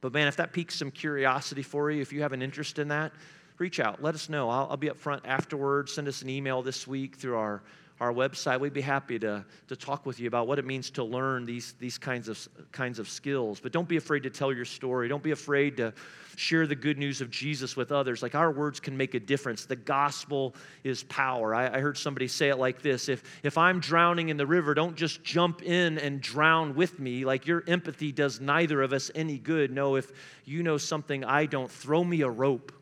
but 0.00 0.12
man 0.12 0.28
if 0.28 0.36
that 0.36 0.52
piques 0.52 0.76
some 0.78 0.90
curiosity 0.90 1.62
for 1.62 1.90
you 1.90 2.00
if 2.00 2.12
you 2.12 2.22
have 2.22 2.32
an 2.32 2.42
interest 2.42 2.78
in 2.78 2.88
that 2.88 3.12
reach 3.58 3.80
out. 3.80 4.02
Let 4.02 4.14
us 4.14 4.28
know. 4.28 4.48
I'll, 4.48 4.68
I'll 4.70 4.76
be 4.76 4.90
up 4.90 4.96
front 4.96 5.24
afterwards. 5.26 5.92
Send 5.92 6.08
us 6.08 6.22
an 6.22 6.30
email 6.30 6.62
this 6.62 6.86
week 6.86 7.16
through 7.16 7.36
our 7.36 7.62
our 8.00 8.12
website. 8.12 8.60
We'd 8.60 8.72
be 8.72 8.80
happy 8.80 9.18
to, 9.18 9.44
to 9.68 9.76
talk 9.76 10.06
with 10.06 10.20
you 10.20 10.28
about 10.28 10.46
what 10.46 10.58
it 10.58 10.64
means 10.64 10.90
to 10.90 11.04
learn 11.04 11.44
these, 11.44 11.74
these 11.80 11.98
kinds, 11.98 12.28
of, 12.28 12.48
kinds 12.70 12.98
of 12.98 13.08
skills. 13.08 13.60
But 13.60 13.72
don't 13.72 13.88
be 13.88 13.96
afraid 13.96 14.22
to 14.22 14.30
tell 14.30 14.52
your 14.52 14.64
story. 14.64 15.08
Don't 15.08 15.22
be 15.22 15.32
afraid 15.32 15.76
to 15.78 15.92
share 16.36 16.68
the 16.68 16.76
good 16.76 16.98
news 16.98 17.20
of 17.20 17.30
Jesus 17.30 17.76
with 17.76 17.90
others. 17.90 18.22
Like 18.22 18.36
our 18.36 18.52
words 18.52 18.78
can 18.78 18.96
make 18.96 19.14
a 19.14 19.20
difference. 19.20 19.64
The 19.64 19.74
gospel 19.74 20.54
is 20.84 21.02
power. 21.04 21.54
I, 21.54 21.66
I 21.66 21.80
heard 21.80 21.98
somebody 21.98 22.28
say 22.28 22.48
it 22.50 22.58
like 22.58 22.82
this 22.82 23.08
if, 23.08 23.24
if 23.42 23.58
I'm 23.58 23.80
drowning 23.80 24.28
in 24.28 24.36
the 24.36 24.46
river, 24.46 24.74
don't 24.74 24.94
just 24.94 25.24
jump 25.24 25.62
in 25.62 25.98
and 25.98 26.20
drown 26.20 26.76
with 26.76 27.00
me. 27.00 27.24
Like 27.24 27.46
your 27.48 27.64
empathy 27.66 28.12
does 28.12 28.40
neither 28.40 28.80
of 28.82 28.92
us 28.92 29.10
any 29.16 29.38
good. 29.38 29.72
No, 29.72 29.96
if 29.96 30.12
you 30.44 30.62
know 30.62 30.78
something 30.78 31.24
I 31.24 31.46
don't, 31.46 31.70
throw 31.70 32.04
me 32.04 32.20
a 32.20 32.30
rope 32.30 32.72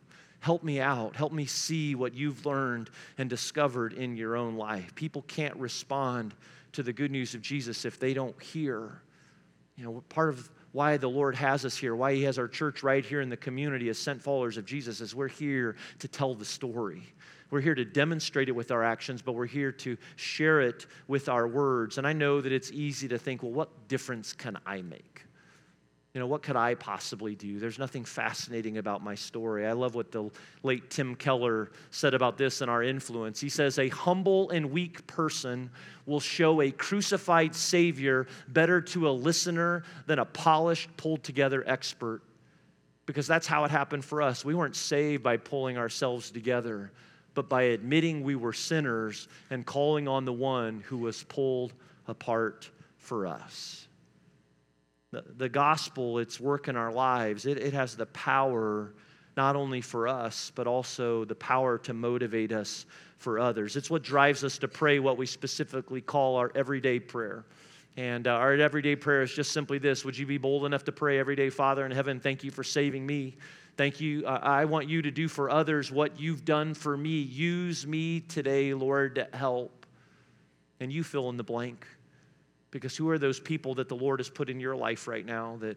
Help 0.41 0.63
me 0.63 0.81
out. 0.81 1.17
Help 1.17 1.33
me 1.33 1.47
see 1.47 1.95
what 1.95 2.15
you've 2.15 2.47
learned 2.47 2.91
and 3.19 3.29
discovered 3.29 3.93
in 3.93 4.17
your 4.17 4.37
own 4.37 4.57
life. 4.57 4.95
People 4.95 5.23
can't 5.23 5.57
respond 5.57 6.35
to 6.73 6.83
the 6.83 6.93
good 6.93 7.11
news 7.11 7.35
of 7.35 7.43
Jesus 7.43 7.85
if 7.85 7.99
they 7.99 8.15
don't 8.15 8.41
hear. 8.43 9.01
You 9.77 9.85
know, 9.85 10.05
part 10.09 10.29
of 10.31 10.51
why 10.73 10.97
the 10.99 11.09
Lord 11.09 11.35
has 11.37 11.65
us 11.65 11.77
here, 11.77 11.97
why 11.97 12.15
He 12.15 12.23
has 12.25 12.39
our 12.39 12.49
church 12.49 12.83
right 12.83 13.05
here 13.05 13.21
in 13.21 13.29
the 13.29 13.37
community 13.37 13.89
as 13.89 13.99
sent 13.99 14.23
followers 14.23 14.57
of 14.57 14.67
Jesus, 14.67 15.01
is 15.01 15.15
we're 15.15 15.29
here 15.29 15.77
to 16.01 16.09
tell 16.09 16.35
the 16.35 16.45
story. 16.45 17.03
We're 17.51 17.61
here 17.61 17.75
to 17.75 17.85
demonstrate 17.85 18.49
it 18.49 18.53
with 18.53 18.71
our 18.71 18.83
actions, 18.83 19.23
but 19.23 19.33
we're 19.33 19.47
here 19.47 19.73
to 19.73 19.97
share 20.17 20.61
it 20.61 20.87
with 21.07 21.29
our 21.29 21.47
words. 21.47 21.99
And 21.99 22.07
I 22.07 22.13
know 22.13 22.41
that 22.41 22.53
it's 22.53 22.71
easy 22.73 23.09
to 23.09 23.19
think, 23.19 23.43
well, 23.43 23.53
what 23.53 23.89
difference 23.89 24.33
can 24.33 24.59
I 24.67 24.83
make? 24.83 25.26
You 26.17 26.21
know, 26.21 26.27
what 26.27 26.43
could 26.43 26.57
I 26.57 26.75
possibly 26.75 27.35
do? 27.35 27.59
There's 27.59 27.79
nothing 27.79 28.03
fascinating 28.03 28.79
about 28.79 29.05
my 29.05 29.15
story. 29.15 29.67
I 29.67 29.73
love 29.73 29.95
what 29.95 30.13
the 30.13 30.31
late 30.63 30.89
Tim 30.89 31.15
Keller 31.15 31.71
said 31.91 32.15
about 32.15 32.39
this 32.39 32.63
in 32.63 32.71
our 32.71 32.83
influence. 32.83 33.39
He 33.39 33.51
says, 33.51 33.79
A 33.79 33.91
humble 33.91 34.49
and 34.49 34.71
weak 34.71 35.07
person 35.07 35.69
will 36.07 36.19
show 36.19 36.63
a 36.63 36.71
crucified 36.71 37.55
Savior 37.55 38.29
better 38.49 38.81
to 38.81 39.11
a 39.11 39.13
listener 39.13 39.85
than 40.07 40.19
a 40.19 40.25
polished, 40.25 40.89
pulled 40.97 41.23
together 41.23 41.63
expert. 41.67 42.23
Because 43.05 43.27
that's 43.27 43.47
how 43.47 43.65
it 43.65 43.71
happened 43.71 44.03
for 44.03 44.23
us. 44.23 44.43
We 44.43 44.55
weren't 44.55 44.75
saved 44.75 45.23
by 45.23 45.37
pulling 45.37 45.77
ourselves 45.77 46.31
together, 46.31 46.93
but 47.35 47.51
by 47.51 47.65
admitting 47.65 48.23
we 48.23 48.37
were 48.37 48.55
sinners 48.55 49.29
and 49.51 49.67
calling 49.67 50.09
on 50.09 50.25
the 50.25 50.33
one 50.33 50.81
who 50.87 50.97
was 50.97 51.25
pulled 51.25 51.75
apart 52.09 52.71
for 52.97 53.27
us 53.27 53.87
the, 55.37 55.49
gospel, 55.49 56.19
its 56.19 56.41
work 56.41 56.69
in 56.69 56.77
our 56.77 56.93
lives, 56.93 57.47
it, 57.47 57.59
it 57.59 57.73
has 57.73 57.97
the 57.97 58.07
power 58.07 58.93
not 59.37 59.55
only 59.55 59.81
for 59.81 60.09
us, 60.09 60.51
but 60.55 60.67
also 60.67 61.25
the 61.25 61.35
power 61.35 61.79
to 61.79 61.93
motivate 61.93 62.53
us 62.53 62.87
for 63.19 63.39
others. 63.39 63.77
It's 63.77 63.91
what 63.91 64.03
drives 64.03 64.45
us 64.45 64.59
to 64.59 64.69
pray 64.69 64.99
what 64.99 65.19
we 65.19 65.27
specifically 65.27 66.01
call 66.01 66.37
our 66.37 66.51
everyday 66.55 67.01
prayer. 67.01 67.45
And 67.97 68.27
uh, 68.27 68.33
our 68.33 68.55
everyday 68.55 68.97
prayer 68.97 69.23
is 69.23 69.33
just 69.33 69.53
simply 69.53 69.79
this 69.79 70.05
Would 70.05 70.17
you 70.17 70.27
be 70.27 70.39
bold 70.39 70.65
enough 70.65 70.85
to 70.85 70.93
pray 70.93 71.19
every 71.19 71.37
day, 71.37 71.51
Father 71.51 71.85
in 71.87 71.93
heaven, 71.93 72.21
thank 72.21 72.45
you 72.45 72.51
for 72.51 72.65
saving 72.65 73.07
me? 73.07 73.37
Thank 73.77 74.01
you. 74.01 74.25
Uh, 74.27 74.39
I 74.43 74.65
want 74.65 74.89
you 74.89 75.03
to 75.03 75.11
do 75.11 75.29
for 75.29 75.51
others 75.51 75.93
what 75.93 76.19
you've 76.19 76.47
done 76.47 76.73
for 76.73 76.97
me. 76.97 77.21
Use 77.21 77.87
me 77.87 78.21
today, 78.21 78.73
Lord, 78.73 79.17
to 79.17 79.29
help. 79.37 79.85
And 80.81 80.91
you 80.91 81.05
fill 81.05 81.29
in 81.29 81.37
the 81.37 81.45
blank. 81.45 81.87
Because 82.71 82.97
who 82.97 83.09
are 83.11 83.19
those 83.19 83.41
people 83.41 83.75
that 83.77 83.89
the 83.89 83.97
Lord 83.97 84.21
has 84.21 84.29
put 84.29 84.51
in 84.51 84.61
your 84.61 84.77
life 84.77 85.09
right 85.09 85.25
now 85.25 85.57
that 85.61 85.77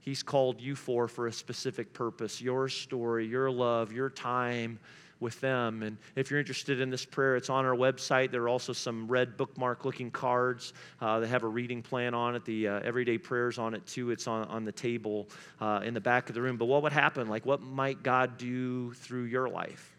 He's 0.00 0.22
called 0.22 0.60
you 0.60 0.74
for 0.76 1.08
for 1.08 1.26
a 1.26 1.32
specific 1.32 1.92
purpose? 1.92 2.40
Your 2.40 2.68
story, 2.68 3.26
your 3.26 3.50
love, 3.50 3.92
your 3.92 4.10
time 4.10 4.78
with 5.20 5.40
them. 5.40 5.82
And 5.82 5.96
if 6.16 6.30
you're 6.30 6.38
interested 6.40 6.80
in 6.80 6.90
this 6.90 7.04
prayer, 7.04 7.36
it's 7.36 7.50
on 7.50 7.64
our 7.64 7.74
website. 7.74 8.30
There 8.30 8.42
are 8.42 8.48
also 8.48 8.72
some 8.72 9.08
red 9.08 9.36
bookmark 9.36 9.84
looking 9.84 10.10
cards 10.10 10.72
uh, 11.00 11.20
that 11.20 11.28
have 11.28 11.42
a 11.42 11.48
reading 11.48 11.82
plan 11.82 12.14
on 12.14 12.36
it, 12.36 12.44
the 12.44 12.68
uh, 12.68 12.80
everyday 12.80 13.18
prayers 13.18 13.58
on 13.58 13.74
it 13.74 13.86
too. 13.86 14.10
It's 14.10 14.26
on, 14.26 14.46
on 14.48 14.64
the 14.64 14.72
table 14.72 15.28
uh, 15.60 15.80
in 15.82 15.94
the 15.94 16.00
back 16.00 16.28
of 16.28 16.34
the 16.34 16.42
room. 16.42 16.56
But 16.56 16.66
what 16.66 16.82
would 16.82 16.92
happen? 16.92 17.28
Like, 17.28 17.46
what 17.46 17.62
might 17.62 18.02
God 18.02 18.36
do 18.36 18.92
through 18.92 19.24
your 19.24 19.48
life 19.48 19.96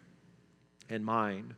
and 0.88 1.04
mine 1.04 1.54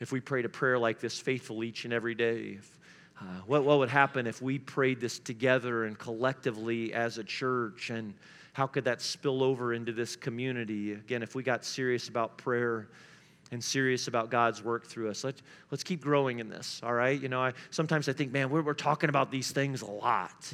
if 0.00 0.12
we 0.12 0.20
prayed 0.20 0.44
a 0.44 0.50
prayer 0.50 0.78
like 0.78 1.00
this 1.00 1.18
faithfully 1.18 1.68
each 1.68 1.84
and 1.84 1.94
every 1.94 2.14
day? 2.14 2.58
If 2.58 2.78
uh, 3.20 3.24
what, 3.46 3.64
what 3.64 3.78
would 3.78 3.88
happen 3.88 4.26
if 4.26 4.40
we 4.40 4.58
prayed 4.58 5.00
this 5.00 5.18
together 5.18 5.84
and 5.84 5.98
collectively 5.98 6.92
as 6.92 7.18
a 7.18 7.24
church? 7.24 7.90
And 7.90 8.14
how 8.52 8.66
could 8.66 8.84
that 8.84 9.00
spill 9.00 9.42
over 9.42 9.74
into 9.74 9.92
this 9.92 10.16
community? 10.16 10.92
Again, 10.92 11.22
if 11.22 11.34
we 11.34 11.42
got 11.42 11.64
serious 11.64 12.08
about 12.08 12.38
prayer 12.38 12.88
and 13.50 13.62
serious 13.62 14.08
about 14.08 14.30
God's 14.30 14.62
work 14.62 14.86
through 14.86 15.10
us, 15.10 15.24
let's, 15.24 15.42
let's 15.70 15.82
keep 15.82 16.00
growing 16.00 16.38
in 16.38 16.48
this, 16.48 16.80
all 16.84 16.92
right? 16.92 17.20
You 17.20 17.28
know, 17.28 17.42
I, 17.42 17.54
sometimes 17.70 18.08
I 18.08 18.12
think, 18.12 18.32
man, 18.32 18.50
we're, 18.50 18.62
we're 18.62 18.74
talking 18.74 19.08
about 19.08 19.30
these 19.30 19.50
things 19.50 19.82
a 19.82 19.90
lot. 19.90 20.52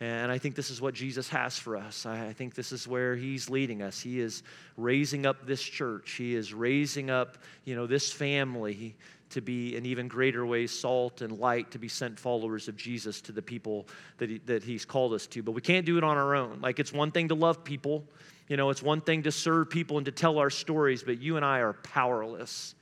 And 0.00 0.32
I 0.32 0.38
think 0.38 0.56
this 0.56 0.70
is 0.70 0.80
what 0.80 0.94
Jesus 0.94 1.28
has 1.28 1.56
for 1.56 1.76
us. 1.76 2.06
I 2.06 2.32
think 2.32 2.54
this 2.54 2.72
is 2.72 2.88
where 2.88 3.14
he's 3.14 3.48
leading 3.48 3.82
us. 3.82 4.00
He 4.00 4.18
is 4.18 4.42
raising 4.76 5.26
up 5.26 5.46
this 5.46 5.62
church. 5.62 6.12
He 6.12 6.34
is 6.34 6.52
raising 6.52 7.08
up, 7.08 7.38
you 7.64 7.76
know, 7.76 7.86
this 7.86 8.10
family 8.10 8.96
to 9.32 9.40
be 9.40 9.76
in 9.76 9.84
even 9.84 10.08
greater 10.08 10.46
ways 10.46 10.70
salt 10.70 11.20
and 11.20 11.38
light 11.38 11.70
to 11.72 11.78
be 11.78 11.88
sent 11.88 12.18
followers 12.18 12.68
of 12.68 12.76
Jesus 12.76 13.20
to 13.22 13.32
the 13.32 13.42
people 13.42 13.86
that, 14.18 14.30
he, 14.30 14.38
that 14.46 14.62
he's 14.62 14.84
called 14.84 15.12
us 15.12 15.26
to. 15.28 15.42
But 15.42 15.52
we 15.52 15.60
can't 15.60 15.84
do 15.84 15.98
it 15.98 16.04
on 16.04 16.16
our 16.16 16.34
own. 16.34 16.60
Like 16.60 16.78
it's 16.78 16.92
one 16.92 17.10
thing 17.10 17.28
to 17.28 17.34
love 17.34 17.64
people, 17.64 18.04
you 18.48 18.56
know, 18.56 18.70
it's 18.70 18.82
one 18.82 19.00
thing 19.00 19.22
to 19.24 19.32
serve 19.32 19.70
people 19.70 19.96
and 19.98 20.06
to 20.06 20.12
tell 20.12 20.38
our 20.38 20.50
stories, 20.50 21.02
but 21.02 21.20
you 21.20 21.36
and 21.36 21.44
I 21.44 21.60
are 21.60 21.72
powerless 21.72 22.74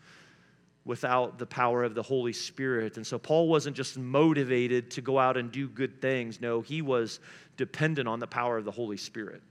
without 0.85 1.39
the 1.39 1.47
power 1.47 1.85
of 1.85 1.95
the 1.95 2.03
Holy 2.03 2.33
Spirit. 2.33 2.97
And 2.97 3.07
so 3.07 3.19
Paul 3.19 3.49
wasn't 3.49 3.77
just 3.77 3.99
motivated 3.99 4.91
to 4.93 5.03
go 5.03 5.19
out 5.19 5.37
and 5.37 5.53
do 5.53 5.69
good 5.69 6.01
things. 6.01 6.41
No, 6.41 6.63
he 6.63 6.83
was 6.83 7.21
dependent 7.57 8.09
on 8.09 8.19
the 8.19 8.27
power 8.27 8.57
of 8.57 8.65
the 8.65 8.71
Holy 8.71 8.97
Spirit. 8.97 9.43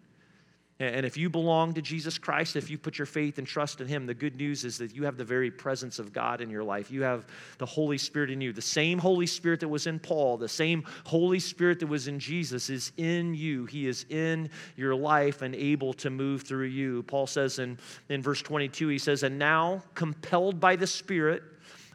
And 0.81 1.05
if 1.05 1.17
you 1.17 1.29
belong 1.29 1.73
to 1.73 1.81
Jesus 1.81 2.17
Christ, 2.17 2.55
if 2.55 2.69
you 2.69 2.77
put 2.77 2.97
your 2.97 3.05
faith 3.05 3.37
and 3.37 3.45
trust 3.45 3.81
in 3.81 3.87
Him, 3.87 4.05
the 4.05 4.13
good 4.13 4.37
news 4.37 4.63
is 4.63 4.77
that 4.77 4.95
you 4.95 5.03
have 5.03 5.17
the 5.17 5.25
very 5.25 5.51
presence 5.51 5.99
of 5.99 6.13
God 6.13 6.39
in 6.39 6.49
your 6.49 6.63
life. 6.63 6.89
You 6.89 7.03
have 7.03 7.25
the 7.57 7.65
Holy 7.65 7.97
Spirit 7.97 8.29
in 8.29 8.39
you. 8.39 8.53
The 8.53 8.61
same 8.61 8.97
Holy 8.97 9.25
Spirit 9.25 9.59
that 9.59 9.67
was 9.67 9.87
in 9.87 9.99
Paul, 9.99 10.37
the 10.37 10.47
same 10.47 10.85
Holy 11.05 11.39
Spirit 11.39 11.81
that 11.81 11.87
was 11.87 12.07
in 12.07 12.17
Jesus 12.17 12.69
is 12.69 12.93
in 12.95 13.33
you. 13.33 13.65
He 13.65 13.87
is 13.87 14.05
in 14.07 14.49
your 14.77 14.95
life 14.95 15.41
and 15.41 15.53
able 15.53 15.91
to 15.95 16.09
move 16.09 16.43
through 16.43 16.67
you. 16.67 17.03
Paul 17.03 17.27
says 17.27 17.59
in, 17.59 17.77
in 18.07 18.21
verse 18.21 18.41
22, 18.41 18.87
he 18.87 18.97
says, 18.99 19.23
And 19.23 19.37
now, 19.37 19.83
compelled 19.95 20.61
by 20.61 20.77
the 20.77 20.87
Spirit, 20.87 21.43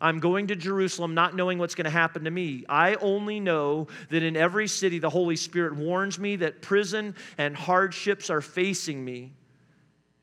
I'm 0.04 0.18
going 0.18 0.48
to 0.48 0.54
Jerusalem 0.54 1.14
not 1.14 1.34
knowing 1.34 1.56
what's 1.56 1.74
going 1.74 1.86
to 1.86 1.90
happen 1.90 2.24
to 2.24 2.30
me. 2.30 2.66
I 2.68 2.96
only 2.96 3.40
know 3.40 3.86
that 4.10 4.22
in 4.22 4.36
every 4.36 4.68
city 4.68 4.98
the 4.98 5.08
Holy 5.08 5.34
Spirit 5.34 5.74
warns 5.74 6.18
me 6.18 6.36
that 6.36 6.60
prison 6.60 7.14
and 7.38 7.56
hardships 7.56 8.28
are 8.28 8.42
facing 8.42 9.02
me. 9.02 9.32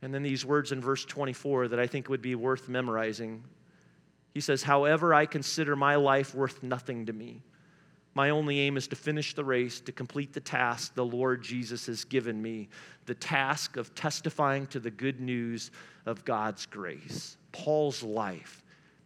And 0.04 0.14
then 0.14 0.22
these 0.22 0.46
words 0.46 0.72
in 0.72 0.82
verse 0.82 1.04
24 1.06 1.70
that 1.70 1.80
I 1.80 1.88
think 1.88 2.10
would 2.10 2.22
be 2.22 2.36
worth 2.36 2.70
memorizing. 2.70 3.44
He 4.36 4.40
says, 4.40 4.62
However, 4.62 5.16
I 5.16 5.26
consider 5.26 5.76
my 5.76 5.96
life 5.96 6.36
worth 6.36 6.62
nothing 6.62 7.08
to 7.08 7.14
me. 7.14 7.42
My 8.14 8.30
only 8.30 8.60
aim 8.60 8.78
is 8.78 8.88
to 8.90 8.96
finish 8.96 9.34
the 9.34 9.44
race, 9.44 9.80
to 9.82 9.92
complete 9.92 10.32
the 10.32 10.42
task 10.42 10.94
the 10.94 11.04
Lord 11.04 11.42
Jesus 11.42 11.88
has 11.88 12.04
given 12.04 12.40
me 12.40 12.70
the 13.08 13.16
task 13.16 13.78
of 13.78 13.96
testifying 13.96 14.68
to 14.68 14.80
the 14.80 14.92
good 14.92 15.20
news 15.20 15.72
of 16.06 16.24
God's 16.24 16.68
grace. 16.68 17.36
Paul's 17.52 18.04
life 18.04 18.62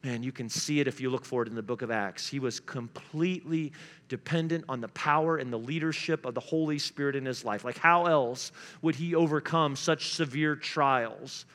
Man, 0.06 0.22
you 0.22 0.32
can 0.32 0.50
see 0.50 0.80
it 0.80 0.88
if 0.88 1.02
you 1.02 1.10
look 1.10 1.26
for 1.26 1.42
it 1.42 1.48
in 1.48 1.56
the 1.56 1.64
book 1.64 1.82
of 1.82 1.90
Acts. 1.90 2.28
He 2.28 2.38
was 2.38 2.60
completely 2.60 3.72
dependent 4.08 4.64
on 4.70 4.80
the 4.80 4.88
power 4.90 5.38
and 5.38 5.52
the 5.52 5.58
leadership 5.58 6.28
of 6.28 6.36
the 6.36 6.40
Holy 6.40 6.78
Spirit 6.78 7.16
in 7.16 7.26
his 7.26 7.44
life. 7.44 7.66
Like, 7.66 7.80
how 7.80 8.06
else 8.06 8.52
would 8.84 8.94
he 8.94 9.16
overcome 9.16 9.76
such 9.76 10.10
severe 10.10 10.56
trials? 10.56 11.46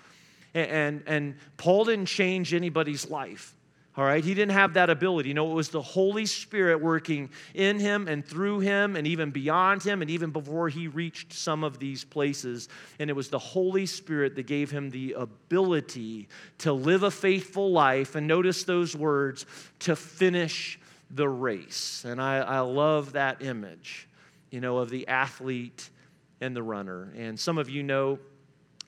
And, 0.52 0.68
and, 0.68 1.02
and 1.06 1.34
Paul 1.58 1.84
didn't 1.84 2.06
change 2.06 2.52
anybody's 2.52 3.08
life. 3.08 3.54
All 4.00 4.06
right, 4.06 4.24
he 4.24 4.32
didn't 4.32 4.54
have 4.54 4.72
that 4.72 4.88
ability. 4.88 5.28
You 5.28 5.34
know, 5.34 5.50
it 5.50 5.54
was 5.54 5.68
the 5.68 5.82
Holy 5.82 6.24
Spirit 6.24 6.80
working 6.80 7.28
in 7.52 7.78
him 7.78 8.08
and 8.08 8.24
through 8.24 8.60
him 8.60 8.96
and 8.96 9.06
even 9.06 9.30
beyond 9.30 9.82
him 9.82 10.00
and 10.00 10.10
even 10.10 10.30
before 10.30 10.70
he 10.70 10.88
reached 10.88 11.34
some 11.34 11.62
of 11.62 11.78
these 11.78 12.02
places. 12.02 12.70
And 12.98 13.10
it 13.10 13.12
was 13.12 13.28
the 13.28 13.38
Holy 13.38 13.84
Spirit 13.84 14.36
that 14.36 14.46
gave 14.46 14.70
him 14.70 14.88
the 14.88 15.12
ability 15.18 16.28
to 16.60 16.72
live 16.72 17.02
a 17.02 17.10
faithful 17.10 17.72
life. 17.72 18.14
And 18.14 18.26
notice 18.26 18.64
those 18.64 18.96
words 18.96 19.44
to 19.80 19.94
finish 19.94 20.80
the 21.10 21.28
race. 21.28 22.02
And 22.06 22.22
I, 22.22 22.38
I 22.38 22.60
love 22.60 23.12
that 23.12 23.42
image, 23.42 24.08
you 24.50 24.62
know, 24.62 24.78
of 24.78 24.88
the 24.88 25.08
athlete 25.08 25.90
and 26.40 26.56
the 26.56 26.62
runner. 26.62 27.12
And 27.18 27.38
some 27.38 27.58
of 27.58 27.68
you 27.68 27.82
know 27.82 28.18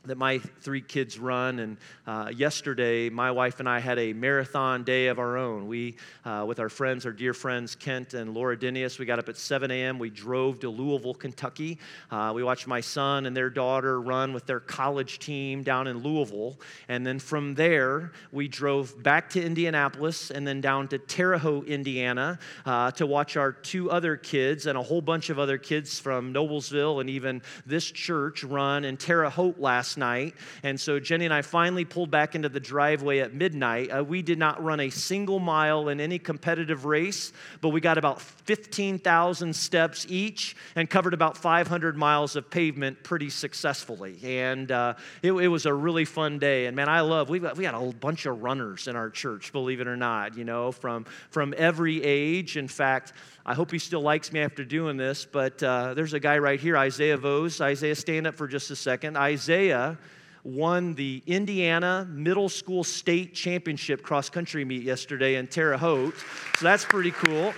that 0.05 0.19
my 0.19 0.39
three 0.39 0.81
kids 0.81 1.19
run. 1.19 1.61
And 1.61 1.77
uh, 2.07 2.33
yesterday, 2.35 3.09
my 3.09 3.31
wife 3.31 3.61
and 3.61 3.69
I 3.69 3.79
had 3.79 3.99
a 3.99 4.13
marathon 4.13 4.83
day 4.83 5.07
of 5.07 5.19
our 5.19 5.37
own. 5.37 5.69
We, 5.69 5.97
uh, 6.25 6.45
with 6.47 6.59
our 6.59 6.69
friends, 6.69 7.07
our 7.07 7.13
dear 7.13 7.33
friends 7.33 7.77
Kent 7.77 8.15
and 8.15 8.35
Laura 8.35 8.57
Dinius, 8.57 8.99
we 8.99 9.07
got 9.07 9.19
up 9.19 9.29
at 9.29 9.37
7 9.37 9.71
a.m. 9.71 9.99
We 9.99 10.11
drove 10.11 10.61
to 10.61 10.71
Louisville, 10.71 11.15
Kentucky. 11.15 11.79
Uh, 12.11 12.33
we 12.35 12.43
watched 12.43 12.67
my 12.67 12.81
son 12.81 13.27
and 13.27 13.37
their 13.37 13.51
daughter 13.51 14.01
run 14.01 14.33
with 14.33 14.47
their 14.47 14.61
college 14.61 15.21
team 15.21 15.63
down 15.63 15.87
in 15.87 15.99
Louisville. 15.99 16.59
And 16.89 17.07
then 17.07 17.19
from 17.19 17.55
there, 17.55 18.13
we 18.33 18.49
drove 18.49 19.01
back 19.03 19.31
to 19.31 19.45
Indianapolis 19.45 20.31
and 20.31 20.47
then 20.47 20.61
down 20.61 20.89
to 20.89 20.99
Terre 20.99 21.39
Haute, 21.39 21.69
Indiana, 21.69 22.39
uh, 22.67 22.91
to 22.93 23.07
watch 23.07 23.37
our 23.37 23.53
two 23.53 23.91
other 23.91 24.17
kids 24.17 24.67
and 24.67 24.77
a 24.77 24.83
whole 24.83 25.01
bunch 25.01 25.31
of 25.31 25.39
other 25.39 25.59
kids 25.59 26.01
from 26.01 26.35
Noblesville 26.35 27.01
and 27.01 27.09
even 27.09 27.43
this 27.67 27.89
church 27.91 28.43
run 28.43 28.85
in 28.85 28.97
Terre 28.97 29.31
Haute 29.31 29.61
last 29.61 29.92
last 29.93 29.99
night. 29.99 30.35
And 30.63 30.81
so 30.81 30.99
Jenny 30.99 31.25
and 31.25 31.35
I 31.35 31.43
finally 31.43 31.85
pulled 31.85 32.11
back 32.11 32.35
into 32.35 32.49
the 32.49 32.61
driveway 32.61 33.19
at 33.19 33.35
midnight. 33.35 33.91
Uh, 33.91 34.03
we 34.03 34.23
did 34.23 34.39
not 34.39 34.63
run 34.63 34.81
a 34.81 34.91
single 34.91 35.39
mile 35.39 35.89
in 35.89 36.01
any 36.01 36.19
competitive 36.19 36.85
race, 36.85 37.33
but 37.61 37.71
we 37.71 37.81
got 37.81 37.99
about 37.99 38.21
15,000 38.21 39.55
steps 39.55 40.07
each 40.09 40.57
and 40.77 40.89
covered 40.89 41.15
about 41.15 41.37
500 41.37 41.97
miles 41.97 42.37
of 42.37 42.49
pavement 42.51 43.03
pretty 43.03 43.29
successfully. 43.29 44.19
And 44.23 44.71
uh, 44.71 44.95
it, 45.23 45.33
it, 45.33 45.49
was 45.49 45.67
a 45.67 45.75
really 45.75 46.07
fun 46.07 46.39
day. 46.39 46.67
And 46.67 46.77
man, 46.77 46.89
I 46.89 47.03
love, 47.03 47.29
we 47.29 47.39
got, 47.39 47.57
we 47.57 47.65
got 47.65 47.75
a 47.75 47.93
bunch 47.93 48.27
of 48.27 48.43
runners 48.43 48.89
in 48.89 48.97
our 48.97 49.11
church, 49.11 49.53
believe 49.53 49.81
it 49.81 49.87
or 49.87 49.97
not, 49.97 50.37
you 50.37 50.45
know, 50.45 50.73
from, 50.73 51.05
from 51.31 51.55
every 51.57 52.03
age. 52.03 52.57
In 52.57 52.69
fact, 52.69 53.13
I 53.45 53.55
hope 53.55 53.73
he 53.73 53.79
still 53.79 54.03
likes 54.03 54.33
me 54.33 54.41
after 54.41 54.65
doing 54.65 54.97
this, 54.97 55.25
but 55.25 55.61
uh, 55.63 55.95
there's 55.95 56.13
a 56.13 56.21
guy 56.21 56.39
right 56.39 56.61
here, 56.61 56.77
Isaiah 56.77 57.17
Vose. 57.17 57.61
Isaiah, 57.61 57.97
stand 57.97 58.27
up 58.27 58.37
for 58.37 58.47
just 58.47 58.71
a 58.71 58.77
second. 58.77 59.17
Isaiah 59.17 59.99
won 60.45 60.95
the 60.95 61.23
Indiana 61.27 62.07
Middle 62.09 62.49
School 62.49 62.85
State 62.85 63.35
Championship 63.35 64.03
cross 64.03 64.31
country 64.31 64.65
meet 64.65 64.83
yesterday 64.83 65.37
in 65.37 65.49
Terre 65.49 65.77
Haute. 65.77 66.15
So 66.59 66.65
that's 66.65 66.85
pretty 66.85 67.11
cool. 67.11 67.53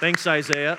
Thanks, 0.00 0.26
Isaiah. 0.26 0.78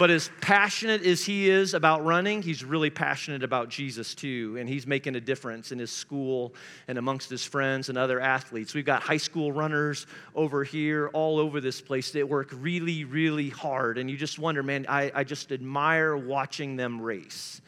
But 0.00 0.08
as 0.08 0.30
passionate 0.40 1.04
as 1.04 1.22
he 1.22 1.50
is 1.50 1.74
about 1.74 2.02
running, 2.06 2.40
he's 2.40 2.64
really 2.64 2.88
passionate 2.88 3.42
about 3.42 3.68
Jesus 3.68 4.14
too. 4.14 4.56
And 4.58 4.66
he's 4.66 4.86
making 4.86 5.14
a 5.14 5.20
difference 5.20 5.72
in 5.72 5.78
his 5.78 5.90
school 5.90 6.54
and 6.88 6.96
amongst 6.96 7.28
his 7.28 7.44
friends 7.44 7.90
and 7.90 7.98
other 7.98 8.18
athletes. 8.18 8.72
We've 8.72 8.82
got 8.82 9.02
high 9.02 9.18
school 9.18 9.52
runners 9.52 10.06
over 10.34 10.64
here, 10.64 11.08
all 11.08 11.38
over 11.38 11.60
this 11.60 11.82
place. 11.82 12.12
They 12.12 12.22
work 12.22 12.48
really, 12.54 13.04
really 13.04 13.50
hard. 13.50 13.98
And 13.98 14.10
you 14.10 14.16
just 14.16 14.38
wonder, 14.38 14.62
man, 14.62 14.86
I, 14.88 15.12
I 15.14 15.22
just 15.22 15.52
admire 15.52 16.16
watching 16.16 16.76
them 16.76 17.02
race 17.02 17.60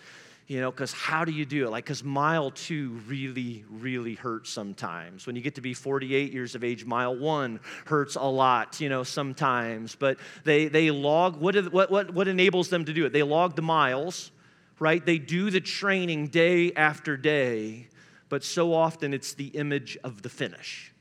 you 0.46 0.60
know, 0.60 0.70
because 0.70 0.92
how 0.92 1.24
do 1.24 1.32
you 1.32 1.44
do 1.44 1.66
it? 1.66 1.70
Like, 1.70 1.84
because 1.84 2.02
mile 2.02 2.50
two 2.50 3.00
really, 3.06 3.64
really 3.70 4.14
hurts 4.14 4.50
sometimes. 4.50 5.26
When 5.26 5.36
you 5.36 5.42
get 5.42 5.54
to 5.54 5.60
be 5.60 5.72
48 5.72 6.32
years 6.32 6.54
of 6.54 6.64
age, 6.64 6.84
mile 6.84 7.16
one 7.16 7.60
hurts 7.86 8.16
a 8.16 8.24
lot, 8.24 8.80
you 8.80 8.88
know, 8.88 9.04
sometimes. 9.04 9.94
But 9.94 10.18
they, 10.44 10.66
they 10.66 10.90
log, 10.90 11.36
what, 11.36 11.72
what, 11.72 11.90
what, 11.90 12.12
what 12.12 12.28
enables 12.28 12.68
them 12.68 12.84
to 12.84 12.92
do 12.92 13.06
it? 13.06 13.12
They 13.12 13.22
log 13.22 13.54
the 13.54 13.62
miles, 13.62 14.32
right? 14.78 15.04
They 15.04 15.18
do 15.18 15.50
the 15.50 15.60
training 15.60 16.28
day 16.28 16.72
after 16.72 17.16
day, 17.16 17.88
but 18.28 18.42
so 18.42 18.74
often 18.74 19.14
it's 19.14 19.34
the 19.34 19.48
image 19.48 19.96
of 20.02 20.22
the 20.22 20.28
finish, 20.28 20.92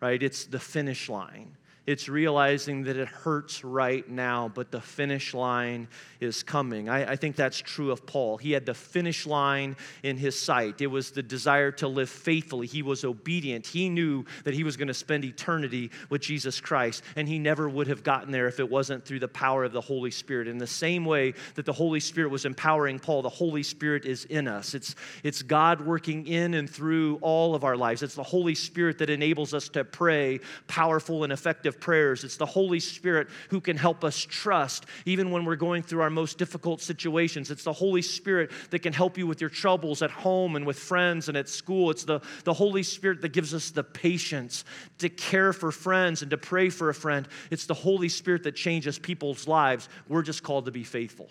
right? 0.00 0.22
It's 0.22 0.46
the 0.46 0.58
finish 0.58 1.10
line. 1.10 1.57
It's 1.88 2.06
realizing 2.06 2.82
that 2.82 2.98
it 2.98 3.08
hurts 3.08 3.64
right 3.64 4.06
now, 4.06 4.52
but 4.54 4.70
the 4.70 4.78
finish 4.78 5.32
line 5.32 5.88
is 6.20 6.42
coming. 6.42 6.90
I, 6.90 7.12
I, 7.12 7.16
think 7.16 7.34
that's 7.34 7.56
true 7.56 7.90
of 7.90 8.04
Paul. 8.04 8.36
He 8.36 8.52
had 8.52 8.66
the 8.66 8.74
finish 8.74 9.24
line 9.24 9.74
in 10.02 10.18
his 10.18 10.38
sight. 10.38 10.82
It 10.82 10.88
was 10.88 11.12
the 11.12 11.22
desire 11.22 11.72
to 11.72 11.88
live 11.88 12.10
faithfully. 12.10 12.66
He 12.66 12.82
was 12.82 13.06
obedient. 13.06 13.66
He 13.66 13.88
knew 13.88 14.26
that 14.44 14.52
he 14.52 14.64
was 14.64 14.76
going 14.76 14.88
to 14.88 14.94
spend 14.94 15.24
eternity 15.24 15.90
with 16.10 16.20
Jesus 16.20 16.60
Christ, 16.60 17.02
and 17.16 17.26
he 17.26 17.38
never 17.38 17.70
would 17.70 17.86
have 17.86 18.02
gotten 18.02 18.32
there 18.32 18.48
if 18.48 18.60
it 18.60 18.68
wasn't 18.68 19.06
through 19.06 19.20
the 19.20 19.28
power 19.28 19.64
of 19.64 19.72
the 19.72 19.80
Holy 19.80 20.10
Spirit. 20.10 20.46
In 20.46 20.58
the 20.58 20.66
same 20.66 21.06
way 21.06 21.32
that 21.54 21.64
the 21.64 21.72
Holy 21.72 22.00
Spirit 22.00 22.30
was 22.30 22.44
empowering 22.44 22.98
Paul, 22.98 23.22
the 23.22 23.30
Holy 23.30 23.62
Spirit 23.62 24.04
is 24.04 24.26
in 24.26 24.46
us. 24.46 24.74
It's, 24.74 24.94
it's 25.22 25.40
God 25.40 25.80
working 25.80 26.26
in 26.26 26.52
and 26.52 26.68
through 26.68 27.18
all 27.22 27.54
of 27.54 27.64
our 27.64 27.78
lives. 27.78 28.02
It's 28.02 28.14
the 28.14 28.22
Holy 28.22 28.54
Spirit 28.54 28.98
that 28.98 29.08
enables 29.08 29.54
us 29.54 29.70
to 29.70 29.84
pray 29.86 30.40
powerful 30.66 31.24
and 31.24 31.32
effective 31.32 31.77
prayers. 31.80 32.24
It's 32.24 32.36
the 32.36 32.46
Holy 32.46 32.80
Spirit 32.80 33.28
who 33.50 33.60
can 33.60 33.76
help 33.76 34.04
us 34.04 34.18
trust 34.18 34.86
even 35.04 35.30
when 35.30 35.44
we're 35.44 35.56
going 35.56 35.82
through 35.82 36.02
our 36.02 36.10
most 36.10 36.38
difficult 36.38 36.80
situations. 36.80 37.50
It's 37.50 37.64
the 37.64 37.72
Holy 37.72 38.02
Spirit 38.02 38.50
that 38.70 38.80
can 38.80 38.92
help 38.92 39.18
you 39.18 39.26
with 39.26 39.40
your 39.40 39.50
troubles 39.50 40.02
at 40.02 40.10
home 40.10 40.56
and 40.56 40.66
with 40.66 40.78
friends 40.78 41.28
and 41.28 41.36
at 41.36 41.48
school. 41.48 41.90
It's 41.90 42.04
the, 42.04 42.20
the 42.44 42.54
Holy 42.54 42.82
Spirit 42.82 43.20
that 43.22 43.32
gives 43.32 43.54
us 43.54 43.70
the 43.70 43.84
patience 43.84 44.64
to 44.98 45.08
care 45.08 45.52
for 45.52 45.72
friends 45.72 46.22
and 46.22 46.30
to 46.30 46.38
pray 46.38 46.70
for 46.70 46.88
a 46.88 46.94
friend. 46.94 47.28
It's 47.50 47.66
the 47.66 47.74
Holy 47.74 48.08
Spirit 48.08 48.42
that 48.44 48.56
changes 48.56 48.98
people's 48.98 49.48
lives. 49.48 49.88
We're 50.08 50.22
just 50.22 50.42
called 50.42 50.66
to 50.66 50.70
be 50.70 50.84
faithful. 50.84 51.30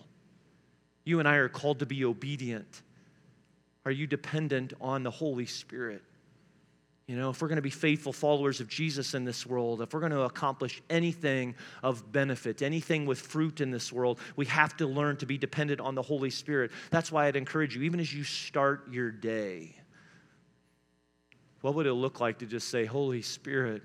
You 1.03 1.19
and 1.19 1.27
I 1.27 1.36
are 1.36 1.49
called 1.49 1.79
to 1.79 1.86
be 1.86 2.03
obedient. 2.03 2.81
Are 3.86 3.91
you 3.91 4.07
dependent 4.07 4.73
on 4.81 5.03
the 5.03 5.12
Holy 5.12 5.45
Spirit? 5.45 6.03
You 7.08 7.15
know, 7.15 7.30
if 7.30 7.41
we're 7.41 7.48
going 7.48 7.56
to 7.56 7.62
be 7.62 7.70
faithful 7.70 8.12
followers 8.12 8.60
of 8.60 8.67
Jesus 8.67 9.13
in 9.13 9.24
this 9.24 9.46
world, 9.46 9.82
if 9.82 9.93
we're 9.93 10.02
going 10.02 10.12
to 10.12 10.24
accomplish 10.24 10.82
anything 10.89 11.56
of 11.82 12.12
benefit, 12.12 12.62
anything 12.62 13.06
with 13.06 13.17
fruit 13.17 13.62
in 13.62 13.72
this 13.72 13.93
world, 13.93 14.20
we 14.36 14.46
have 14.48 14.76
to 14.78 14.88
learn 14.88 15.15
to 15.17 15.26
be 15.26 15.38
dependent 15.38 15.80
on 15.80 15.96
the 15.96 16.02
Holy 16.02 16.30
Spirit. 16.30 16.70
That's 16.91 17.10
why 17.10 17.28
I'd 17.28 17.38
encourage 17.38 17.78
you, 17.78 17.84
even 17.84 18.02
as 18.02 18.13
you 18.13 18.26
start 18.26 18.91
your 18.91 19.10
day, 19.10 19.74
what 21.62 21.76
would 21.76 21.86
it 21.86 21.93
look 21.93 22.20
like 22.20 22.39
to 22.39 22.46
just 22.46 22.67
say, 22.67 22.84
Holy 22.84 23.22
Spirit, 23.22 23.84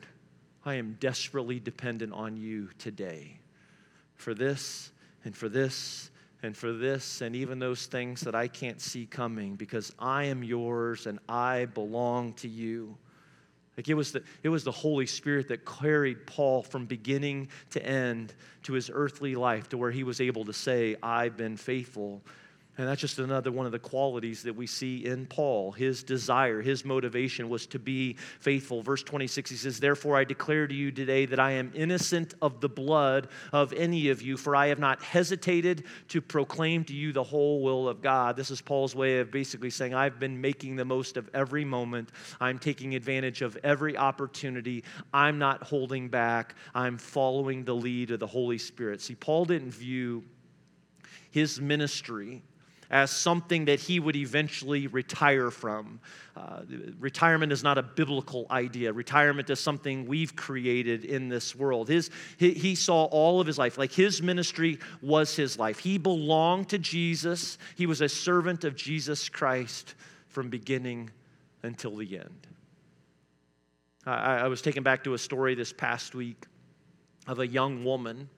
I 0.65 0.75
am 0.75 0.97
desperately 0.99 1.61
dependent 1.61 2.13
on 2.13 2.37
you 2.37 2.71
today 2.79 3.39
for 4.17 4.35
this 4.35 4.91
and 5.25 5.37
for 5.37 5.49
this 5.49 6.11
and 6.43 6.57
for 6.57 6.73
this 6.73 7.21
and 7.21 7.37
even 7.37 7.61
those 7.61 7.87
things 7.87 8.21
that 8.23 8.35
I 8.35 8.49
can't 8.49 8.81
see 8.81 9.07
coming 9.07 9.55
because 9.55 9.95
I 9.97 10.25
am 10.25 10.43
yours 10.43 11.07
and 11.07 11.21
I 11.29 11.67
belong 11.67 12.33
to 12.35 12.49
you. 12.49 12.97
Like 13.77 13.89
it 13.89 13.95
was, 13.95 14.13
the, 14.13 14.23
it 14.43 14.51
was 14.51 14.65
the 14.65 14.73
Holy 14.73 15.07
Spirit 15.07 15.49
that 15.49 15.65
carried 15.65 16.27
Paul 16.27 16.63
from 16.63 16.85
beginning 16.85 17.49
to 17.71 17.85
end 17.85 18.35
to 18.65 18.75
his 18.75 18.91
earthly 18.93 19.35
life 19.35 19.69
to 19.71 19.79
where 19.79 19.91
he 19.91 20.05
was 20.05 20.21
able 20.21 20.45
to 20.45 20.53
say, 20.53 20.97
I've 21.03 21.37
been 21.37 21.57
faithful 21.57 22.23
and 22.83 22.91
that's 22.91 23.01
just 23.01 23.21
another 23.21 23.53
one 23.53 23.65
of 23.65 23.71
the 23.71 23.79
qualities 23.79 24.43
that 24.43 24.57
we 24.57 24.67
see 24.67 25.07
in 25.07 25.25
Paul. 25.27 25.71
His 25.71 26.03
desire, 26.03 26.61
his 26.61 26.85
motivation 26.85 27.49
was 27.49 27.65
to 27.69 27.79
be 27.79 28.15
faithful. 28.41 28.83
Verse 28.83 29.05
26, 29.05 29.51
he 29.51 29.57
says, 29.57 29.79
Therefore 29.79 30.17
I 30.17 30.25
declare 30.25 30.67
to 30.67 30.75
you 30.75 30.91
today 30.91 31.25
that 31.27 31.39
I 31.39 31.53
am 31.53 31.71
innocent 31.77 32.35
of 32.43 32.61
the 32.61 32.69
blood 32.69 33.29
of 33.53 33.73
any 33.73 34.09
of 34.09 34.21
you, 34.21 34.37
for 34.37 34.57
I 34.57 34.67
have 34.67 34.81
not 34.81 35.01
hesitated 35.01 35.85
to 36.09 36.21
proclaim 36.21 36.83
to 36.87 36.93
you 36.93 37.13
the 37.13 37.23
whole 37.23 37.63
will 37.63 37.89
of 37.89 38.03
God. 38.03 38.35
This 38.35 38.51
is 38.51 38.61
Paul's 38.61 38.97
way 38.97 39.21
of 39.21 39.31
basically 39.31 39.71
saying, 39.71 39.95
I've 39.95 40.19
been 40.19 40.41
making 40.41 40.75
the 40.75 40.85
most 40.85 41.17
of 41.17 41.31
every 41.35 41.65
moment. 41.65 42.11
I'm 42.41 42.59
taking 42.59 42.97
advantage 42.97 43.43
of 43.43 43.57
every 43.63 43.97
opportunity. 43.97 44.83
I'm 45.15 45.39
not 45.39 45.63
holding 45.63 46.09
back. 46.09 46.57
I'm 46.75 46.99
following 46.99 47.65
the 47.65 47.77
lead 47.77 48.11
of 48.11 48.19
the 48.19 48.27
Holy 48.27 48.59
Spirit. 48.59 49.01
See, 49.01 49.15
Paul 49.15 49.45
didn't 49.45 49.71
view 49.71 50.25
his 51.31 51.61
ministry 51.61 52.43
as 52.93 53.11
something 53.11 53.65
that 53.65 53.81
he 53.81 53.99
would 53.99 54.15
eventually 54.15 54.87
retire 54.87 55.51
from. 55.51 55.99
Uh, 56.37 56.61
retirement 57.01 57.51
is 57.51 57.65
not 57.65 57.79
a 57.79 57.83
biblical 57.83 58.47
idea. 58.51 58.93
Retirement 58.93 59.49
is 59.49 59.59
something 59.59 60.07
we've 60.07 60.37
created 60.37 61.07
in 61.07 61.31
this 61.31 61.57
world. 61.57 61.89
His, 61.89 62.11
he, 62.37 62.53
he 62.53 62.75
saw 62.75 63.05
all 63.05 63.41
of 63.41 63.47
his 63.47 63.57
life, 63.57 63.79
like 63.79 63.93
his 63.93 64.21
ministry 64.21 64.79
was 65.01 65.35
his 65.35 65.59
life. 65.59 65.79
He 65.79 65.97
belonged 65.97 66.69
to 66.69 66.79
Jesus, 66.79 67.57
he 67.77 67.87
was 67.87 68.03
a 68.03 68.09
servant 68.11 68.65
of 68.65 68.77
Jesus 68.77 69.31
Christ 69.31 69.95
from 70.29 70.51
beginning 70.51 71.11
until 71.63 71.97
the 71.97 72.19
end. 72.19 72.47
I, 74.05 74.41
I 74.41 74.49
was 74.49 74.61
taken 74.61 74.83
back 74.83 75.05
to 75.05 75.15
a 75.15 75.19
story 75.19 75.55
this 75.55 75.73
past 75.73 76.15
week 76.15 76.45
of 77.27 77.39
a 77.39 77.47
young 77.47 77.85
woman 77.85 78.29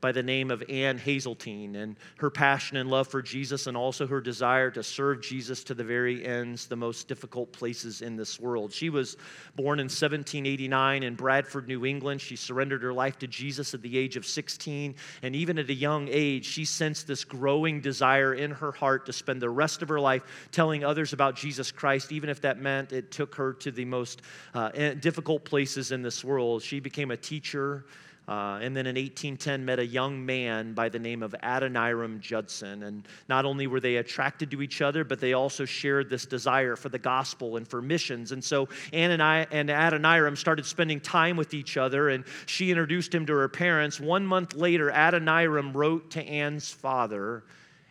by 0.00 0.12
the 0.12 0.22
name 0.22 0.50
of 0.50 0.62
Ann 0.68 0.98
Hasseltine 0.98 1.76
and 1.76 1.96
her 2.18 2.30
passion 2.30 2.76
and 2.76 2.90
love 2.90 3.08
for 3.08 3.20
Jesus 3.22 3.66
and 3.66 3.76
also 3.76 4.06
her 4.06 4.20
desire 4.20 4.70
to 4.70 4.82
serve 4.82 5.20
Jesus 5.20 5.62
to 5.64 5.74
the 5.74 5.84
very 5.84 6.24
ends, 6.24 6.66
the 6.66 6.76
most 6.76 7.08
difficult 7.08 7.52
places 7.52 8.02
in 8.02 8.16
this 8.16 8.40
world. 8.40 8.72
She 8.72 8.90
was 8.90 9.16
born 9.56 9.78
in 9.78 9.84
1789 9.84 11.02
in 11.02 11.14
Bradford, 11.14 11.68
New 11.68 11.84
England. 11.84 12.20
She 12.20 12.36
surrendered 12.36 12.82
her 12.82 12.92
life 12.92 13.18
to 13.18 13.26
Jesus 13.26 13.74
at 13.74 13.82
the 13.82 13.98
age 13.98 14.16
of 14.16 14.24
16. 14.24 14.94
And 15.22 15.36
even 15.36 15.58
at 15.58 15.68
a 15.68 15.74
young 15.74 16.08
age, 16.10 16.46
she 16.46 16.64
sensed 16.64 17.06
this 17.06 17.24
growing 17.24 17.80
desire 17.80 18.34
in 18.34 18.50
her 18.52 18.72
heart 18.72 19.06
to 19.06 19.12
spend 19.12 19.42
the 19.42 19.50
rest 19.50 19.82
of 19.82 19.88
her 19.88 20.00
life 20.00 20.22
telling 20.52 20.84
others 20.84 21.12
about 21.12 21.36
Jesus 21.36 21.70
Christ, 21.70 22.12
even 22.12 22.30
if 22.30 22.40
that 22.40 22.58
meant 22.58 22.92
it 22.92 23.10
took 23.10 23.34
her 23.34 23.52
to 23.54 23.70
the 23.70 23.84
most 23.84 24.22
uh, 24.54 24.70
difficult 24.94 25.44
places 25.44 25.92
in 25.92 26.02
this 26.02 26.24
world. 26.24 26.62
She 26.62 26.80
became 26.80 27.10
a 27.10 27.16
teacher 27.16 27.84
Uh, 28.30 28.60
and 28.62 28.76
then 28.76 28.86
in 28.86 28.94
1810 28.94 29.64
met 29.64 29.80
a 29.80 29.84
young 29.84 30.24
man 30.24 30.72
by 30.72 30.88
the 30.88 31.00
name 31.00 31.20
of 31.20 31.34
Adoniram 31.42 32.20
Judson. 32.20 32.84
And 32.84 33.08
not 33.28 33.44
only 33.44 33.66
were 33.66 33.80
they 33.80 33.96
attracted 33.96 34.52
to 34.52 34.62
each 34.62 34.80
other, 34.80 35.02
but 35.02 35.18
they 35.18 35.32
also 35.32 35.64
shared 35.64 36.08
this 36.08 36.26
desire 36.26 36.76
for 36.76 36.90
the 36.90 36.98
gospel 36.98 37.56
and 37.56 37.66
for 37.66 37.82
missions. 37.82 38.30
And 38.30 38.42
so 38.42 38.68
Ann 38.92 39.10
and, 39.10 39.20
I, 39.20 39.48
and 39.50 39.68
Adoniram 39.68 40.36
started 40.36 40.64
spending 40.64 41.00
time 41.00 41.36
with 41.36 41.54
each 41.54 41.76
other, 41.76 42.10
and 42.10 42.22
she 42.46 42.70
introduced 42.70 43.12
him 43.12 43.26
to 43.26 43.32
her 43.34 43.48
parents. 43.48 43.98
One 43.98 44.24
month 44.24 44.54
later, 44.54 44.92
Adoniram 44.92 45.72
wrote 45.72 46.12
to 46.12 46.22
Ann's 46.22 46.70
father 46.70 47.42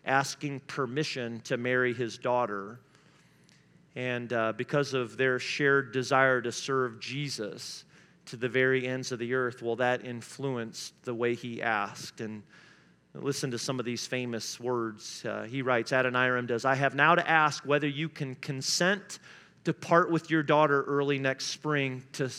asking 0.06 0.62
permission 0.62 1.42
to 1.42 1.58
marry 1.58 1.94
his 1.94 2.18
daughter. 2.18 2.80
And 3.98 4.32
uh, 4.32 4.54
because 4.56 4.94
of 4.94 5.18
their 5.18 5.38
shared 5.38 5.92
desire 5.92 6.42
to 6.42 6.54
serve 6.54 7.02
Jesus, 7.02 7.84
to 8.30 8.38
the 8.38 8.50
very 8.50 8.88
ends 8.88 9.12
of 9.12 9.20
the 9.20 9.34
earth, 9.34 9.62
well, 9.62 9.76
that 9.78 10.06
influenced 10.06 10.94
the 11.04 11.14
way 11.14 11.36
he 11.36 11.62
asked. 11.62 12.22
And 12.22 12.44
listen 13.14 13.52
to 13.52 13.58
some 13.58 13.80
of 13.80 13.86
these 13.86 14.06
famous 14.06 14.60
words. 14.60 15.26
Uh, 15.26 15.44
he 15.44 15.62
writes, 15.62 15.92
Adoniram 15.92 16.48
does, 16.48 16.66
I 16.66 16.76
have 16.76 16.96
now 16.96 17.16
to 17.16 17.30
ask 17.30 17.66
whether 17.66 17.88
you 17.88 18.10
can 18.10 18.36
consent 18.36 19.20
to 19.64 19.74
part 19.74 20.12
with 20.12 20.30
your 20.30 20.44
daughter 20.44 20.84
early 20.84 21.20
next 21.20 21.48
spring 21.48 22.04
to 22.14 22.30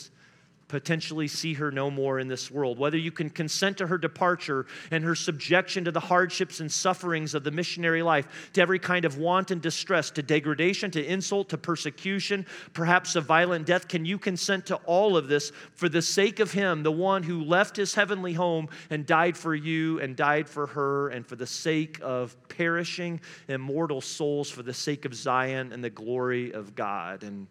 potentially 0.70 1.26
see 1.26 1.54
her 1.54 1.72
no 1.72 1.90
more 1.90 2.20
in 2.20 2.28
this 2.28 2.50
world, 2.50 2.78
whether 2.78 2.96
you 2.96 3.11
can 3.11 3.28
consent 3.28 3.76
to 3.78 3.87
her 3.88 3.98
departure 3.98 4.66
and 4.92 5.02
her 5.02 5.16
subjection 5.16 5.85
to 5.85 5.90
the 5.90 6.00
hardships 6.00 6.61
and 6.61 6.70
sufferings 6.70 7.35
of 7.35 7.42
the 7.42 7.50
missionary 7.50 8.02
life, 8.02 8.50
to 8.52 8.62
every 8.62 8.78
kind 8.78 9.04
of 9.04 9.18
want 9.18 9.50
and 9.50 9.61
distress, 9.61 10.11
to 10.12 10.22
degradation, 10.22 10.90
to 10.90 11.04
insult, 11.04 11.48
to 11.48 11.59
persecution, 11.59 12.46
perhaps 12.72 13.16
a 13.16 13.20
violent 13.20 13.66
death. 13.66 13.88
Can 13.88 14.04
you 14.04 14.16
consent 14.16 14.66
to 14.66 14.76
all 14.87 15.16
of 15.16 15.26
this 15.26 15.50
for 15.74 15.88
the 15.88 16.00
sake 16.00 16.38
of 16.38 16.52
him, 16.52 16.85
the 16.85 16.92
one 16.92 17.24
who 17.24 17.42
left 17.42 17.76
his 17.76 17.94
heavenly 17.94 18.33
home 18.33 18.68
and 18.90 19.04
died 19.04 19.37
for 19.37 19.54
you 19.54 20.00
and 20.00 20.14
died 20.14 20.48
for 20.48 20.68
her, 20.68 21.09
and 21.09 21.26
for 21.26 21.35
the 21.35 21.46
sake 21.46 21.98
of 22.00 22.37
perishing 22.48 23.20
immortal 23.48 24.00
souls, 24.00 24.48
for 24.48 24.62
the 24.62 24.74
sake 24.74 25.04
of 25.04 25.14
Zion 25.14 25.72
and 25.72 25.83
the 25.83 25.90
glory 25.90 26.52
of 26.52 26.76
God? 26.76 27.24
And 27.24 27.48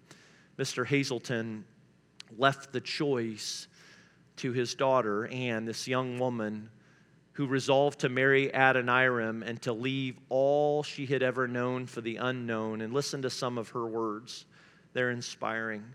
Mr. 0.58 0.86
Hazelton 0.86 1.66
left 2.38 2.72
the 2.72 2.82
choice 2.82 3.68
to 4.38 4.52
his 4.52 4.76
daughter, 4.76 5.28
Ann, 5.28 5.66
this 5.66 5.88
young 5.88 6.20
woman 6.20 6.70
who 7.34 7.48
resolved 7.48 8.00
to 8.00 8.10
marry 8.10 8.54
Adoniram 8.54 9.44
and 9.44 9.62
to 9.62 9.72
leave 9.72 10.18
all 10.30 10.84
she 10.84 11.06
had 11.06 11.24
ever 11.24 11.48
known 11.48 11.86
for 11.86 12.02
the 12.02 12.18
unknown. 12.18 12.82
And 12.82 12.94
listen 12.94 13.22
to 13.22 13.30
some 13.30 13.58
of 13.58 13.70
her 13.70 13.88
words, 13.88 14.46
they're 14.94 15.12
inspiring. 15.12 15.86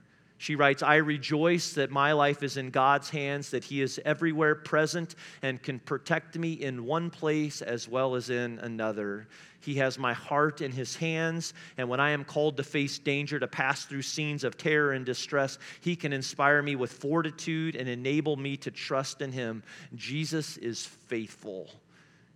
She 0.44 0.56
writes, 0.56 0.82
I 0.82 0.96
rejoice 0.96 1.72
that 1.72 1.90
my 1.90 2.12
life 2.12 2.42
is 2.42 2.58
in 2.58 2.68
God's 2.68 3.08
hands, 3.08 3.48
that 3.48 3.64
He 3.64 3.80
is 3.80 3.98
everywhere 4.04 4.54
present 4.54 5.14
and 5.40 5.62
can 5.62 5.78
protect 5.78 6.36
me 6.36 6.52
in 6.52 6.84
one 6.84 7.08
place 7.08 7.62
as 7.62 7.88
well 7.88 8.14
as 8.14 8.28
in 8.28 8.58
another. 8.58 9.26
He 9.62 9.76
has 9.76 9.98
my 9.98 10.12
heart 10.12 10.60
in 10.60 10.70
His 10.70 10.96
hands, 10.96 11.54
and 11.78 11.88
when 11.88 11.98
I 11.98 12.10
am 12.10 12.26
called 12.26 12.58
to 12.58 12.62
face 12.62 12.98
danger, 12.98 13.40
to 13.40 13.46
pass 13.46 13.86
through 13.86 14.02
scenes 14.02 14.44
of 14.44 14.58
terror 14.58 14.92
and 14.92 15.06
distress, 15.06 15.56
He 15.80 15.96
can 15.96 16.12
inspire 16.12 16.60
me 16.60 16.76
with 16.76 16.92
fortitude 16.92 17.74
and 17.74 17.88
enable 17.88 18.36
me 18.36 18.58
to 18.58 18.70
trust 18.70 19.22
in 19.22 19.32
Him. 19.32 19.62
Jesus 19.94 20.58
is 20.58 20.84
faithful, 20.84 21.70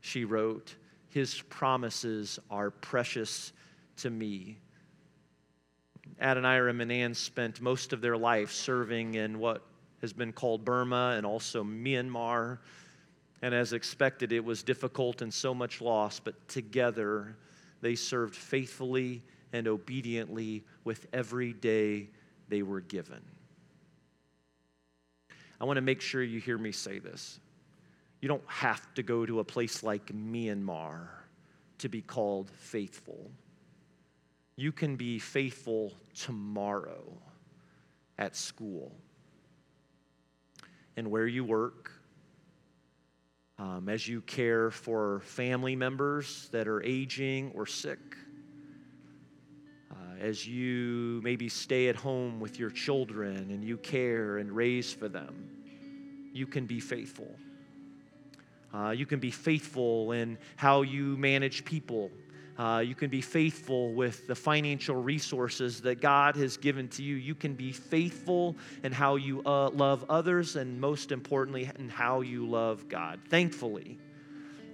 she 0.01 0.25
wrote. 0.25 0.77
His 1.11 1.43
promises 1.51 2.39
are 2.51 2.71
precious 2.71 3.53
to 3.99 4.09
me. 4.09 4.61
Adoniram 6.21 6.81
and 6.81 6.91
Ann 6.91 7.15
spent 7.15 7.61
most 7.61 7.93
of 7.93 8.01
their 8.01 8.17
life 8.17 8.51
serving 8.51 9.15
in 9.15 9.39
what 9.39 9.63
has 10.01 10.13
been 10.13 10.33
called 10.33 10.65
Burma 10.65 11.15
and 11.17 11.25
also 11.25 11.63
Myanmar. 11.63 12.59
And 13.43 13.55
as 13.55 13.73
expected, 13.73 14.33
it 14.33 14.45
was 14.45 14.63
difficult 14.63 15.23
and 15.23 15.33
so 15.33 15.55
much 15.55 15.81
loss, 15.81 16.19
but 16.19 16.49
together 16.49 17.37
they 17.81 17.95
served 17.95 18.35
faithfully 18.35 19.23
and 19.53 19.69
obediently 19.69 20.65
with 20.85 21.07
every 21.13 21.53
day 21.53 22.09
they 22.49 22.63
were 22.63 22.81
given. 22.81 23.23
I 25.61 25.65
want 25.65 25.77
to 25.77 25.83
make 25.83 26.01
sure 26.01 26.23
you 26.23 26.41
hear 26.41 26.59
me 26.59 26.73
say 26.73 26.99
this. 26.99 27.41
You 28.21 28.29
don't 28.29 28.43
have 28.47 28.93
to 28.95 29.03
go 29.03 29.25
to 29.25 29.39
a 29.41 29.45
place 29.45 29.83
like 29.83 30.07
Myanmar 30.07 31.09
to 31.79 31.89
be 31.89 32.03
called 32.03 32.51
faithful 32.51 33.31
you 34.59 34.73
can 34.73 34.97
be 34.97 35.21
faithful 35.21 35.93
tomorrow 36.17 37.17
at 38.19 38.35
school 38.35 38.91
and 40.97 41.09
where 41.09 41.29
you 41.29 41.45
work, 41.45 41.93
um, 43.61 43.89
as 43.89 44.09
you 44.09 44.21
care 44.23 44.73
for 44.73 45.21
family 45.21 45.77
members 45.77 46.49
that 46.51 46.67
are 46.67 46.83
aging 46.83 47.53
or 47.55 47.67
sick, 47.67 48.01
uh, 49.93 49.95
as 50.21 50.45
you 50.45 51.21
maybe 51.23 51.49
stay 51.49 51.87
at 51.87 51.95
home 51.95 52.41
with 52.41 52.59
your 52.59 52.71
children 52.71 53.53
and 53.53 53.63
you 53.63 53.77
care 53.77 54.39
and 54.39 54.51
raise 54.51 54.93
for 54.93 55.09
them, 55.09 55.49
you 56.33 56.49
can 56.49 56.67
be 56.67 56.81
faithful. 56.81 57.33
Uh, 58.75 58.91
you 58.91 59.07
can 59.07 59.21
be 59.21 59.31
faithful 59.31 60.11
in 60.11 60.37
how 60.57 60.83
you 60.83 61.17
manage 61.17 61.65
people 61.65 62.11
uh, 62.59 62.83
you 62.85 62.97
can 62.97 63.09
be 63.09 63.21
faithful 63.21 63.93
with 63.93 64.27
the 64.27 64.35
financial 64.35 64.97
resources 64.97 65.81
that 65.83 66.01
God 66.01 66.35
has 66.35 66.57
given 66.57 66.89
to 66.89 67.05
you. 67.05 67.15
You 67.15 67.37
can 67.37 67.55
be 67.55 67.71
faithful 67.71 68.57
in 68.83 68.91
how 68.91 69.15
you 69.15 69.43
uh, 69.47 69.71
love 69.71 70.05
others, 70.09 70.57
and 70.57 70.81
most 70.81 71.13
importantly, 71.13 71.71
in 71.79 71.89
how 71.89 72.21
you 72.21 72.49
love 72.49 72.89
God. 72.89 73.21
Thankfully, 73.29 73.97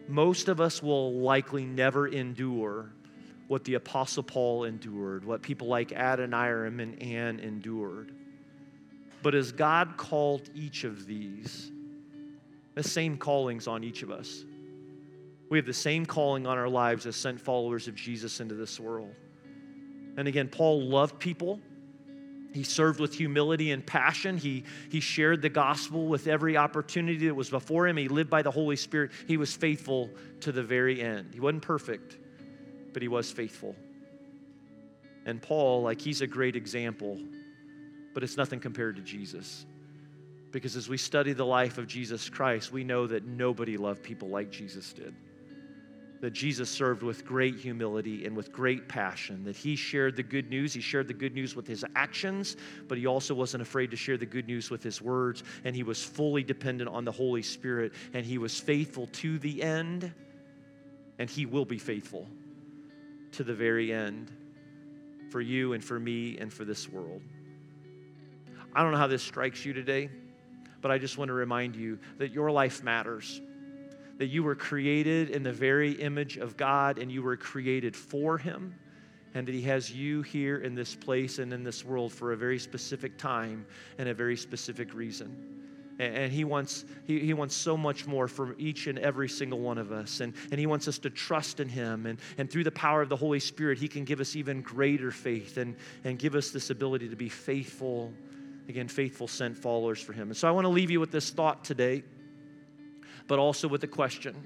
most 0.08 0.48
of 0.48 0.62
us 0.62 0.82
will 0.82 1.12
likely 1.20 1.66
never 1.66 2.08
endure 2.08 2.90
what 3.48 3.64
the 3.64 3.74
Apostle 3.74 4.22
Paul 4.22 4.64
endured, 4.64 5.22
what 5.22 5.42
people 5.42 5.68
like 5.68 5.90
Adoniram 5.90 6.80
and 6.80 7.02
Ann 7.02 7.38
endured. 7.38 8.12
But 9.22 9.34
as 9.34 9.52
God 9.52 9.98
called 9.98 10.48
each 10.54 10.84
of 10.84 11.06
these, 11.06 11.70
the 12.74 12.82
same 12.82 13.18
callings 13.18 13.66
on 13.66 13.84
each 13.84 14.02
of 14.02 14.10
us. 14.10 14.44
We 15.50 15.58
have 15.58 15.66
the 15.66 15.72
same 15.72 16.06
calling 16.06 16.46
on 16.46 16.58
our 16.58 16.68
lives 16.68 17.06
as 17.06 17.16
sent 17.16 17.40
followers 17.40 17.88
of 17.88 17.94
Jesus 17.94 18.40
into 18.40 18.54
this 18.54 18.80
world. 18.80 19.14
And 20.16 20.28
again, 20.28 20.48
Paul 20.48 20.82
loved 20.82 21.18
people. 21.18 21.60
He 22.52 22.62
served 22.62 23.00
with 23.00 23.14
humility 23.14 23.72
and 23.72 23.84
passion. 23.84 24.38
He, 24.38 24.64
he 24.88 25.00
shared 25.00 25.42
the 25.42 25.48
gospel 25.48 26.06
with 26.06 26.28
every 26.28 26.56
opportunity 26.56 27.26
that 27.26 27.34
was 27.34 27.50
before 27.50 27.88
him. 27.88 27.96
He 27.96 28.08
lived 28.08 28.30
by 28.30 28.42
the 28.42 28.50
Holy 28.50 28.76
Spirit. 28.76 29.10
He 29.26 29.36
was 29.36 29.54
faithful 29.54 30.08
to 30.40 30.52
the 30.52 30.62
very 30.62 31.02
end. 31.02 31.34
He 31.34 31.40
wasn't 31.40 31.62
perfect, 31.62 32.16
but 32.92 33.02
he 33.02 33.08
was 33.08 33.30
faithful. 33.30 33.74
And 35.26 35.42
Paul, 35.42 35.82
like, 35.82 36.00
he's 36.00 36.20
a 36.20 36.26
great 36.26 36.54
example, 36.54 37.18
but 38.12 38.22
it's 38.22 38.36
nothing 38.36 38.60
compared 38.60 38.96
to 38.96 39.02
Jesus. 39.02 39.66
Because 40.52 40.76
as 40.76 40.88
we 40.88 40.96
study 40.96 41.32
the 41.32 41.44
life 41.44 41.78
of 41.78 41.88
Jesus 41.88 42.28
Christ, 42.28 42.70
we 42.72 42.84
know 42.84 43.08
that 43.08 43.24
nobody 43.24 43.76
loved 43.76 44.04
people 44.04 44.28
like 44.28 44.52
Jesus 44.52 44.92
did 44.92 45.14
that 46.24 46.32
Jesus 46.32 46.70
served 46.70 47.02
with 47.02 47.26
great 47.26 47.56
humility 47.56 48.24
and 48.24 48.34
with 48.34 48.50
great 48.50 48.88
passion, 48.88 49.44
that 49.44 49.54
he 49.54 49.76
shared 49.76 50.16
the 50.16 50.22
good 50.22 50.48
news. 50.48 50.72
He 50.72 50.80
shared 50.80 51.06
the 51.06 51.12
good 51.12 51.34
news 51.34 51.54
with 51.54 51.66
his 51.66 51.84
actions, 51.94 52.56
but 52.88 52.96
he 52.96 53.04
also 53.04 53.34
wasn't 53.34 53.60
afraid 53.60 53.90
to 53.90 53.96
share 53.98 54.16
the 54.16 54.24
good 54.24 54.46
news 54.46 54.70
with 54.70 54.82
his 54.82 55.02
words, 55.02 55.44
and 55.64 55.76
he 55.76 55.82
was 55.82 56.02
fully 56.02 56.42
dependent 56.42 56.88
on 56.88 57.04
the 57.04 57.12
Holy 57.12 57.42
Spirit, 57.42 57.92
and 58.14 58.24
he 58.24 58.38
was 58.38 58.58
faithful 58.58 59.06
to 59.08 59.38
the 59.38 59.62
end, 59.62 60.14
and 61.18 61.28
he 61.28 61.44
will 61.44 61.66
be 61.66 61.76
faithful 61.76 62.26
to 63.32 63.44
the 63.44 63.52
very 63.52 63.92
end 63.92 64.32
for 65.28 65.42
you 65.42 65.74
and 65.74 65.84
for 65.84 66.00
me 66.00 66.38
and 66.38 66.50
for 66.50 66.64
this 66.64 66.88
world. 66.88 67.20
I 68.74 68.82
don't 68.82 68.92
know 68.92 68.98
how 68.98 69.08
this 69.08 69.22
strikes 69.22 69.66
you 69.66 69.74
today, 69.74 70.08
but 70.80 70.90
I 70.90 70.96
just 70.96 71.18
want 71.18 71.28
to 71.28 71.34
remind 71.34 71.76
you 71.76 71.98
that 72.16 72.32
your 72.32 72.50
life 72.50 72.82
matters 72.82 73.42
that 74.18 74.26
you 74.26 74.42
were 74.42 74.54
created 74.54 75.30
in 75.30 75.42
the 75.42 75.52
very 75.52 75.92
image 75.92 76.36
of 76.36 76.56
God 76.56 76.98
and 76.98 77.10
you 77.10 77.22
were 77.22 77.36
created 77.36 77.96
for 77.96 78.38
Him, 78.38 78.74
and 79.34 79.46
that 79.46 79.54
He 79.54 79.62
has 79.62 79.90
you 79.90 80.22
here 80.22 80.58
in 80.58 80.74
this 80.74 80.94
place 80.94 81.38
and 81.38 81.52
in 81.52 81.64
this 81.64 81.84
world 81.84 82.12
for 82.12 82.32
a 82.32 82.36
very 82.36 82.58
specific 82.58 83.18
time 83.18 83.66
and 83.98 84.08
a 84.08 84.14
very 84.14 84.36
specific 84.36 84.94
reason. 84.94 85.54
And 85.98 86.32
he 86.32 86.44
wants, 86.44 86.84
he, 87.06 87.20
he 87.20 87.34
wants 87.34 87.54
so 87.54 87.76
much 87.76 88.06
more 88.06 88.26
from 88.26 88.54
each 88.58 88.88
and 88.88 88.98
every 88.98 89.28
single 89.28 89.60
one 89.60 89.78
of 89.78 89.92
us. 89.92 90.20
And, 90.20 90.34
and 90.50 90.58
he 90.58 90.66
wants 90.66 90.88
us 90.88 90.98
to 90.98 91.10
trust 91.10 91.60
in 91.60 91.68
him. 91.68 92.06
And, 92.06 92.18
and 92.36 92.50
through 92.50 92.64
the 92.64 92.72
power 92.72 93.00
of 93.00 93.08
the 93.08 93.16
Holy 93.16 93.38
Spirit, 93.38 93.78
he 93.78 93.86
can 93.86 94.04
give 94.04 94.20
us 94.20 94.34
even 94.34 94.60
greater 94.60 95.12
faith 95.12 95.56
and, 95.56 95.76
and 96.02 96.18
give 96.18 96.34
us 96.34 96.50
this 96.50 96.70
ability 96.70 97.10
to 97.10 97.16
be 97.16 97.28
faithful, 97.28 98.12
again, 98.68 98.88
faithful 98.88 99.28
sent 99.28 99.56
followers 99.56 100.00
for 100.00 100.12
him. 100.12 100.28
And 100.28 100.36
so 100.36 100.48
I 100.48 100.50
want 100.50 100.64
to 100.64 100.70
leave 100.70 100.90
you 100.90 100.98
with 100.98 101.12
this 101.12 101.30
thought 101.30 101.64
today 101.64 102.02
but 103.26 103.38
also 103.38 103.68
with 103.68 103.82
a 103.84 103.88
question. 103.88 104.36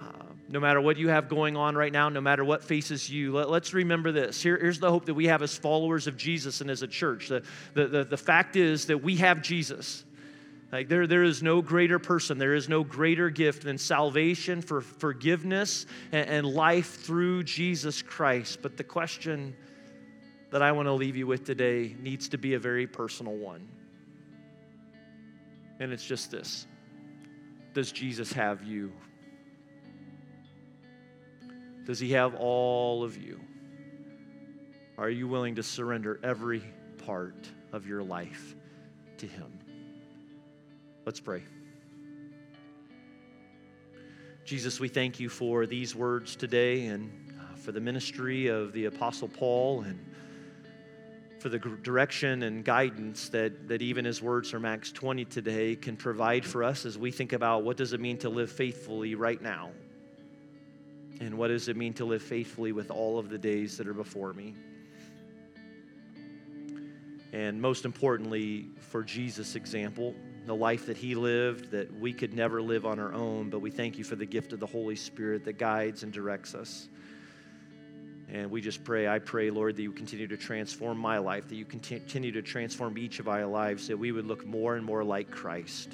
Uh, 0.00 0.24
no 0.48 0.60
matter 0.60 0.80
what 0.80 0.96
you 0.96 1.08
have 1.08 1.28
going 1.28 1.56
on 1.56 1.76
right 1.76 1.92
now, 1.92 2.08
no 2.08 2.20
matter 2.20 2.44
what 2.44 2.62
faces 2.62 3.08
you, 3.08 3.32
let, 3.32 3.62
us 3.62 3.72
remember 3.72 4.12
this. 4.12 4.42
Here, 4.42 4.58
here's 4.58 4.78
the 4.78 4.90
hope 4.90 5.06
that 5.06 5.14
we 5.14 5.26
have 5.26 5.42
as 5.42 5.56
followers 5.56 6.06
of 6.06 6.16
Jesus 6.16 6.60
and 6.60 6.70
as 6.70 6.82
a 6.82 6.88
church. 6.88 7.28
The, 7.28 7.42
the, 7.74 7.86
the, 7.86 8.04
the 8.04 8.16
fact 8.16 8.56
is 8.56 8.86
that 8.86 8.98
we 8.98 9.16
have 9.16 9.42
Jesus. 9.42 10.04
Like 10.72 10.88
there, 10.88 11.06
there 11.06 11.22
is 11.22 11.42
no 11.42 11.60
greater 11.60 11.98
person, 11.98 12.38
there 12.38 12.54
is 12.54 12.68
no 12.68 12.82
greater 12.82 13.28
gift 13.28 13.64
than 13.64 13.76
salvation 13.76 14.62
for 14.62 14.80
forgiveness 14.80 15.84
and, 16.12 16.28
and 16.28 16.46
life 16.46 17.02
through 17.02 17.44
Jesus 17.44 18.00
Christ. 18.00 18.60
But 18.62 18.78
the 18.78 18.84
question 18.84 19.54
that 20.50 20.62
I 20.62 20.72
want 20.72 20.86
to 20.86 20.92
leave 20.92 21.16
you 21.16 21.26
with 21.26 21.44
today 21.44 21.94
needs 22.00 22.28
to 22.30 22.38
be 22.38 22.54
a 22.54 22.58
very 22.58 22.86
personal 22.86 23.34
one. 23.34 23.68
And 25.78 25.92
it's 25.92 26.06
just 26.06 26.30
this 26.30 26.66
Does 27.72 27.90
Jesus 27.90 28.32
have 28.32 28.62
you? 28.62 28.92
Does 31.86 31.98
he 31.98 32.12
have 32.12 32.34
all 32.34 33.02
of 33.02 33.16
you? 33.16 33.40
Are 34.98 35.10
you 35.10 35.26
willing 35.26 35.54
to 35.56 35.62
surrender 35.62 36.20
every 36.22 36.62
part 37.06 37.48
of 37.72 37.86
your 37.86 38.02
life 38.02 38.54
to 39.18 39.26
him? 39.26 39.58
Let's 41.04 41.18
pray. 41.18 41.42
Jesus, 44.44 44.78
we 44.78 44.88
thank 44.88 45.18
you 45.18 45.28
for 45.28 45.66
these 45.66 45.94
words 45.94 46.36
today 46.36 46.86
and 46.86 47.10
uh, 47.40 47.56
for 47.56 47.72
the 47.72 47.80
ministry 47.80 48.48
of 48.48 48.72
the 48.72 48.84
Apostle 48.84 49.28
Paul 49.28 49.82
and 49.82 50.11
for 51.42 51.48
the 51.48 51.58
direction 51.58 52.44
and 52.44 52.64
guidance 52.64 53.28
that, 53.30 53.66
that 53.66 53.82
even 53.82 54.04
his 54.04 54.22
words 54.22 54.48
from 54.48 54.64
Acts 54.64 54.92
20 54.92 55.24
today 55.24 55.74
can 55.74 55.96
provide 55.96 56.44
for 56.44 56.62
us 56.62 56.86
as 56.86 56.96
we 56.96 57.10
think 57.10 57.32
about 57.32 57.64
what 57.64 57.76
does 57.76 57.92
it 57.92 57.98
mean 57.98 58.16
to 58.18 58.28
live 58.28 58.48
faithfully 58.48 59.16
right 59.16 59.42
now 59.42 59.72
and 61.18 61.36
what 61.36 61.48
does 61.48 61.66
it 61.66 61.76
mean 61.76 61.94
to 61.94 62.04
live 62.04 62.22
faithfully 62.22 62.70
with 62.70 62.92
all 62.92 63.18
of 63.18 63.28
the 63.28 63.38
days 63.38 63.76
that 63.76 63.88
are 63.88 63.92
before 63.92 64.32
me. 64.32 64.54
And 67.32 67.60
most 67.60 67.84
importantly, 67.84 68.66
for 68.78 69.02
Jesus' 69.02 69.56
example, 69.56 70.14
the 70.46 70.54
life 70.54 70.86
that 70.86 70.96
he 70.96 71.16
lived 71.16 71.72
that 71.72 71.92
we 71.98 72.12
could 72.12 72.34
never 72.34 72.62
live 72.62 72.86
on 72.86 73.00
our 73.00 73.12
own, 73.12 73.50
but 73.50 73.58
we 73.58 73.70
thank 73.72 73.98
you 73.98 74.04
for 74.04 74.14
the 74.14 74.26
gift 74.26 74.52
of 74.52 74.60
the 74.60 74.66
Holy 74.66 74.96
Spirit 74.96 75.44
that 75.46 75.58
guides 75.58 76.04
and 76.04 76.12
directs 76.12 76.54
us. 76.54 76.88
And 78.32 78.50
we 78.50 78.62
just 78.62 78.82
pray, 78.82 79.06
I 79.06 79.18
pray, 79.18 79.50
Lord, 79.50 79.76
that 79.76 79.82
you 79.82 79.92
continue 79.92 80.26
to 80.26 80.38
transform 80.38 80.96
my 80.96 81.18
life, 81.18 81.48
that 81.48 81.54
you 81.54 81.66
continue 81.66 82.32
to 82.32 82.40
transform 82.40 82.96
each 82.96 83.20
of 83.20 83.28
our 83.28 83.44
lives, 83.44 83.88
that 83.88 83.98
we 83.98 84.10
would 84.10 84.24
look 84.24 84.46
more 84.46 84.74
and 84.76 84.84
more 84.84 85.04
like 85.04 85.30
Christ. 85.30 85.90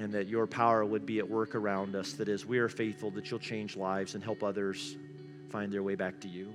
And 0.00 0.12
that 0.12 0.26
your 0.26 0.48
power 0.48 0.84
would 0.84 1.06
be 1.06 1.20
at 1.20 1.30
work 1.30 1.54
around 1.54 1.94
us, 1.94 2.14
that 2.14 2.28
as 2.28 2.44
we 2.44 2.58
are 2.58 2.68
faithful, 2.68 3.12
that 3.12 3.30
you'll 3.30 3.38
change 3.38 3.76
lives 3.76 4.16
and 4.16 4.24
help 4.24 4.42
others 4.42 4.96
find 5.48 5.72
their 5.72 5.84
way 5.84 5.94
back 5.94 6.18
to 6.22 6.28
you. 6.28 6.52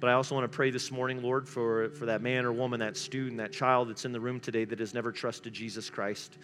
But 0.00 0.08
I 0.08 0.14
also 0.14 0.34
want 0.34 0.50
to 0.50 0.56
pray 0.56 0.70
this 0.70 0.90
morning, 0.90 1.22
Lord, 1.22 1.46
for, 1.46 1.90
for 1.90 2.06
that 2.06 2.22
man 2.22 2.46
or 2.46 2.52
woman, 2.52 2.80
that 2.80 2.96
student, 2.96 3.36
that 3.38 3.52
child 3.52 3.90
that's 3.90 4.06
in 4.06 4.12
the 4.12 4.20
room 4.20 4.40
today 4.40 4.64
that 4.64 4.78
has 4.78 4.94
never 4.94 5.12
trusted 5.12 5.52
Jesus 5.52 5.90
Christ 5.90 6.38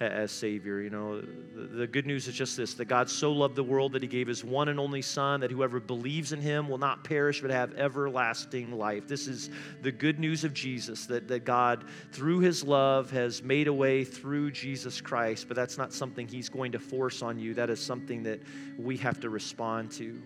as 0.00 0.32
Savior. 0.32 0.80
You 0.80 0.90
know, 0.90 1.20
the, 1.20 1.86
good 1.86 2.06
news 2.06 2.26
is 2.26 2.34
just 2.34 2.56
this 2.56 2.74
that 2.74 2.86
God 2.86 3.10
so 3.10 3.32
loved 3.32 3.54
the 3.54 3.62
world 3.62 3.92
that 3.92 4.02
He 4.02 4.08
gave 4.08 4.26
His 4.26 4.44
one 4.44 4.68
and 4.68 4.80
only 4.80 5.02
Son, 5.02 5.40
that 5.40 5.50
whoever 5.50 5.78
believes 5.78 6.32
in 6.32 6.40
Him 6.40 6.68
will 6.68 6.78
not 6.78 7.04
perish 7.04 7.40
but 7.40 7.50
have 7.50 7.74
everlasting 7.74 8.72
life. 8.72 9.06
This 9.06 9.28
is 9.28 9.50
the 9.82 9.92
good 9.92 10.18
news 10.18 10.44
of 10.44 10.54
Jesus 10.54 11.06
that, 11.06 11.28
that 11.28 11.44
God, 11.44 11.84
through 12.12 12.40
His 12.40 12.64
love, 12.64 13.10
has 13.10 13.42
made 13.42 13.68
a 13.68 13.72
way 13.72 14.04
through 14.04 14.52
Jesus 14.52 15.00
Christ. 15.00 15.48
But 15.48 15.56
that's 15.56 15.76
not 15.76 15.92
something 15.92 16.26
He's 16.26 16.48
going 16.48 16.72
to 16.72 16.78
force 16.78 17.22
on 17.22 17.38
you, 17.38 17.54
that 17.54 17.70
is 17.70 17.80
something 17.80 18.22
that 18.22 18.40
we 18.78 18.96
have 18.98 19.20
to 19.20 19.30
respond 19.30 19.90
to. 19.92 20.20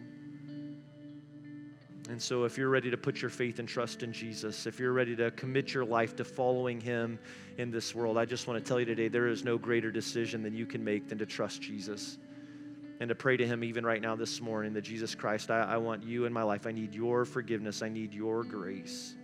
And 2.11 2.20
so, 2.20 2.44
if 2.44 2.59
you're 2.59 2.68
ready 2.68 2.90
to 2.90 2.98
put 2.98 3.22
your 3.22 3.30
faith 3.30 3.59
and 3.59 3.66
trust 3.66 4.02
in 4.02 4.12
Jesus, 4.12 4.66
if 4.66 4.78
you're 4.78 4.92
ready 4.92 5.16
to 5.16 5.30
commit 5.30 5.72
your 5.72 5.86
life 5.86 6.14
to 6.16 6.24
following 6.24 6.78
Him 6.78 7.18
in 7.57 7.70
this 7.70 7.94
world, 7.94 8.18
I 8.18 8.26
just 8.26 8.46
want 8.46 8.62
to 8.62 8.68
tell 8.68 8.78
you 8.78 8.84
today 8.84 9.09
there 9.09 9.26
is 9.26 9.42
no 9.42 9.57
greater 9.57 9.90
decision 9.90 10.42
than 10.42 10.55
you 10.55 10.66
can 10.66 10.84
make 10.84 11.09
than 11.09 11.16
to 11.18 11.26
trust 11.26 11.62
Jesus 11.62 12.18
and 13.00 13.09
to 13.09 13.14
pray 13.14 13.38
to 13.38 13.46
Him 13.46 13.64
even 13.64 13.86
right 13.86 14.02
now 14.02 14.16
this 14.16 14.42
morning 14.42 14.74
that 14.74 14.82
Jesus 14.82 15.14
Christ, 15.14 15.50
I, 15.50 15.62
I 15.62 15.76
want 15.78 16.05
you 16.05 16.26
in 16.26 16.32
my 16.32 16.42
life. 16.42 16.66
I 16.66 16.72
need 16.72 16.94
your 16.94 17.24
forgiveness, 17.24 17.80
I 17.80 17.88
need 17.88 18.12
your 18.12 18.44
grace. 18.44 19.14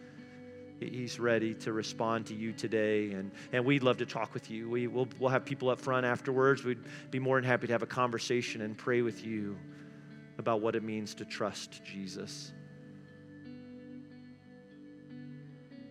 He's 0.80 1.20
ready 1.20 1.52
to 1.56 1.74
respond 1.74 2.24
to 2.26 2.34
you 2.34 2.54
today, 2.54 3.12
and, 3.12 3.30
and 3.52 3.66
we'd 3.66 3.82
love 3.82 3.98
to 3.98 4.06
talk 4.06 4.32
with 4.32 4.50
you. 4.50 4.70
We, 4.70 4.86
we'll, 4.86 5.08
we'll 5.18 5.28
have 5.28 5.44
people 5.44 5.68
up 5.68 5.78
front 5.78 6.06
afterwards. 6.06 6.64
We'd 6.64 6.78
be 7.10 7.18
more 7.18 7.38
than 7.38 7.44
happy 7.44 7.66
to 7.66 7.74
have 7.74 7.82
a 7.82 7.86
conversation 7.86 8.62
and 8.62 8.78
pray 8.78 9.02
with 9.02 9.22
you 9.22 9.58
about 10.38 10.62
what 10.62 10.74
it 10.74 10.82
means 10.82 11.14
to 11.16 11.26
trust 11.26 11.84
Jesus. 11.84 12.54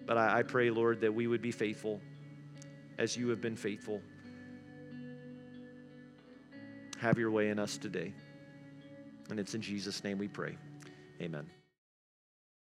But 0.10 0.18
I, 0.18 0.40
I 0.40 0.42
pray, 0.42 0.72
Lord, 0.72 1.02
that 1.02 1.14
we 1.14 1.28
would 1.28 1.44
be 1.44 1.52
faithful 1.52 2.02
as 2.98 3.16
you 3.16 3.30
have 3.30 3.42
been 3.42 3.56
faithful. 3.56 4.02
Have 7.00 7.20
your 7.20 7.30
way 7.30 7.50
in 7.50 7.60
us 7.60 7.78
today. 7.78 8.12
And 9.30 9.40
it's 9.40 9.54
in 9.54 9.62
Jesus' 9.62 10.04
name 10.04 10.18
we 10.18 10.28
pray. 10.28 10.58
Amen. 11.22 11.46